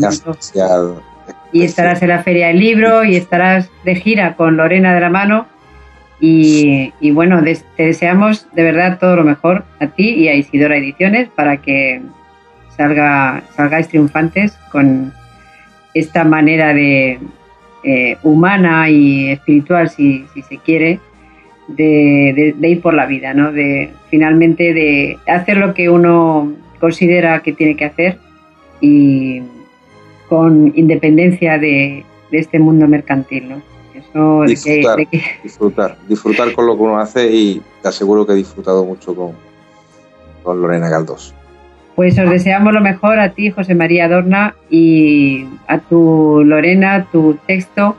Y 1.53 1.63
estarás 1.63 2.03
en 2.03 2.09
la 2.09 2.23
Feria 2.23 2.49
del 2.49 2.59
Libro 2.59 3.05
y 3.05 3.17
estarás 3.17 3.71
de 3.85 3.95
gira 3.95 4.35
con 4.35 4.57
Lorena 4.57 4.95
de 4.95 5.01
la 5.01 5.11
mano. 5.11 5.47
Y, 6.21 6.93
bueno, 7.13 7.43
te 7.77 7.83
deseamos 7.83 8.47
de 8.53 8.65
verdad 8.65 8.99
todo 8.99 9.17
lo 9.17 9.25
mejor 9.25 9.65
a 9.81 9.87
ti 9.87 10.11
y 10.11 10.29
a 10.29 10.35
Isidora 10.35 10.77
Ediciones 10.77 11.29
para 11.29 11.59
que 11.59 12.03
salga, 12.77 13.43
salgáis 13.55 13.87
triunfantes 13.89 14.53
con 14.73 15.13
esta 15.95 16.25
manera 16.25 16.75
de 16.75 17.21
eh, 17.85 18.17
humana 18.25 18.91
y 18.91 19.31
espiritual, 19.31 19.91
si, 19.91 20.27
si 20.35 20.43
se 20.43 20.59
quiere, 20.59 20.99
de, 21.69 22.55
ir 22.61 22.81
por 22.81 22.95
la 22.95 23.07
vida, 23.07 23.35
¿no? 23.35 23.53
De 23.53 23.91
finalmente 24.11 24.75
de 24.75 25.19
hacer 25.27 25.59
lo 25.59 25.75
que 25.75 25.91
uno 25.91 26.53
considera 26.81 27.41
que 27.43 27.53
tiene 27.53 27.77
que 27.77 27.85
hacer 27.85 28.19
y 28.81 29.43
con 30.29 30.73
independencia 30.77 31.59
de, 31.59 32.05
este 32.31 32.59
mundo 32.59 32.87
mercantil, 32.87 33.49
¿no? 33.49 33.63
Eso 33.95 34.43
disfrutar, 34.43 34.99
disfrutar, 35.43 35.99
disfrutar 36.09 36.53
con 36.53 36.67
lo 36.67 36.77
que 36.77 36.83
uno 36.83 36.99
hace 36.99 37.31
y 37.33 37.63
te 37.83 37.89
aseguro 37.89 38.27
que 38.27 38.33
he 38.33 38.37
disfrutado 38.37 38.85
mucho 38.85 39.15
con, 39.15 39.33
con 40.43 40.61
Lorena 40.61 40.89
Galdós. 40.89 41.35
Pues 41.99 42.17
os 42.17 42.31
deseamos 42.31 42.73
lo 42.73 42.81
mejor 42.81 43.19
a 43.19 43.31
ti, 43.31 43.51
José 43.51 43.75
María 43.75 44.05
Adorna, 44.05 44.55
y 44.71 45.47
a 45.67 45.79
tu 45.81 46.45
Lorena, 46.45 47.09
tu 47.11 47.37
texto. 47.45 47.97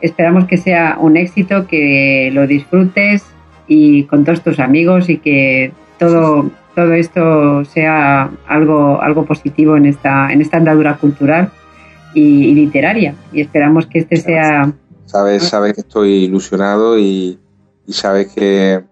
Esperamos 0.00 0.46
que 0.46 0.56
sea 0.56 0.96
un 1.00 1.16
éxito, 1.16 1.66
que 1.66 2.30
lo 2.32 2.46
disfrutes 2.46 3.24
y 3.66 4.04
con 4.04 4.24
todos 4.24 4.42
tus 4.42 4.58
amigos 4.58 5.08
y 5.08 5.18
que 5.18 5.72
todo, 5.98 6.50
todo 6.74 6.92
esto 6.94 7.64
sea 7.64 8.30
algo, 8.46 9.00
algo 9.00 9.24
positivo 9.24 9.76
en 9.76 9.86
esta, 9.86 10.32
en 10.32 10.40
esta 10.40 10.56
andadura 10.56 10.96
cultural 10.96 11.50
y, 12.14 12.54
literaria. 12.54 13.14
Y 13.32 13.40
esperamos 13.42 13.86
que 13.86 14.00
este 14.00 14.16
sea... 14.16 14.72
Sabes, 15.04 15.44
sabes 15.44 15.74
que 15.74 15.80
estoy 15.80 16.24
ilusionado 16.24 16.98
y, 16.98 17.38
sabes 17.88 18.32
que, 18.32 18.82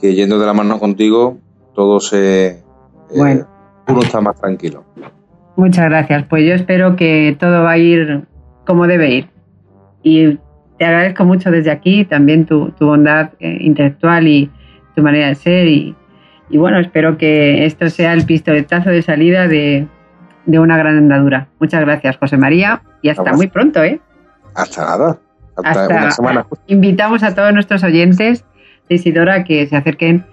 que, 0.00 0.14
yendo 0.14 0.38
de 0.38 0.46
la 0.46 0.52
mano 0.52 0.78
contigo 0.78 1.38
todo 1.74 2.00
se... 2.00 2.46
Eh, 2.48 2.62
bueno. 3.16 3.46
uno 3.86 4.00
está 4.00 4.20
más 4.20 4.38
tranquilo. 4.40 4.84
Muchas 5.56 5.86
gracias. 5.86 6.24
Pues 6.28 6.44
yo 6.44 6.54
espero 6.54 6.96
que 6.96 7.36
todo 7.38 7.62
va 7.62 7.72
a 7.72 7.78
ir 7.78 8.26
como 8.66 8.86
debe 8.86 9.14
ir. 9.14 9.37
Y 10.02 10.38
te 10.78 10.84
agradezco 10.84 11.24
mucho 11.24 11.50
desde 11.50 11.70
aquí 11.70 12.04
también 12.04 12.46
tu, 12.46 12.72
bondad 12.78 13.30
eh, 13.40 13.58
intelectual 13.60 14.26
y 14.28 14.50
tu 14.94 15.02
manera 15.02 15.28
de 15.28 15.34
ser. 15.34 15.66
Y, 15.66 15.94
y, 16.50 16.56
bueno, 16.56 16.78
espero 16.78 17.18
que 17.18 17.64
esto 17.64 17.90
sea 17.90 18.12
el 18.12 18.24
pistoletazo 18.24 18.90
de 18.90 19.02
salida 19.02 19.48
de, 19.48 19.86
de 20.48 20.58
una 20.58 20.78
gran 20.78 20.96
andadura. 20.96 21.48
Muchas 21.60 21.80
gracias, 21.82 22.16
José 22.16 22.36
María, 22.36 22.82
y 23.02 23.10
hasta 23.10 23.32
muy 23.34 23.48
pronto, 23.48 23.82
¿eh? 23.82 24.00
Hasta 24.54 24.84
nada. 24.84 25.18
Hasta, 25.62 25.86
una 25.88 26.10
semana. 26.10 26.46
Invitamos 26.66 27.22
a 27.22 27.34
todos 27.34 27.52
nuestros 27.52 27.82
oyentes 27.84 28.44
de 28.88 28.94
Isidora 28.94 29.44
que 29.44 29.66
se 29.66 29.76
acerquen, 29.76 30.24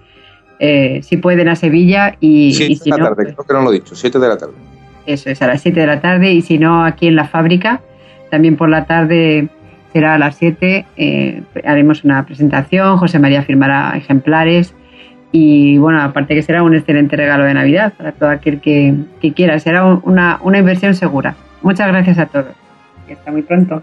eh, 0.58 1.00
si 1.02 1.18
pueden, 1.18 1.48
a 1.48 1.56
Sevilla 1.56 2.16
y, 2.18 2.54
siete 2.54 2.84
de 2.84 2.90
la 2.90 2.96
tarde, 2.96 3.14
pues 3.14 3.34
creo 3.34 3.46
que 3.46 3.52
no 3.52 3.62
lo 3.62 3.70
he 3.70 3.74
dicho, 3.74 3.94
siete 3.94 4.18
de 4.18 4.28
la 4.28 4.38
tarde. 4.38 4.54
Eso 5.04 5.28
es, 5.28 5.42
a 5.42 5.48
las 5.48 5.60
siete 5.60 5.80
de 5.80 5.86
la 5.86 6.00
tarde, 6.00 6.32
y 6.32 6.40
si 6.40 6.58
no, 6.58 6.84
aquí 6.84 7.08
en 7.08 7.16
la 7.16 7.28
fábrica, 7.28 7.82
también 8.30 8.56
por 8.56 8.70
la 8.70 8.86
tarde 8.86 9.50
será 9.92 10.14
a 10.14 10.18
las 10.18 10.36
siete, 10.36 10.86
eh, 10.96 11.42
haremos 11.64 12.04
una 12.04 12.24
presentación, 12.26 12.96
José 12.98 13.18
María 13.18 13.42
firmará 13.42 13.96
ejemplares 13.96 14.74
y 15.32 15.78
bueno, 15.78 16.00
aparte 16.00 16.34
que 16.34 16.42
será 16.42 16.62
un 16.62 16.74
excelente 16.74 17.16
regalo 17.16 17.44
de 17.44 17.54
Navidad 17.54 17.92
para 17.96 18.12
todo 18.12 18.30
aquel 18.30 18.60
que, 18.60 18.94
quiera. 19.34 19.58
Será 19.58 19.84
una, 19.84 20.38
una 20.42 20.58
inversión 20.58 20.94
segura. 20.94 21.34
Muchas 21.62 21.88
gracias 21.88 22.18
a 22.18 22.26
todos. 22.26 22.54
Y 23.08 23.12
hasta 23.12 23.32
muy 23.32 23.42
pronto. 23.42 23.82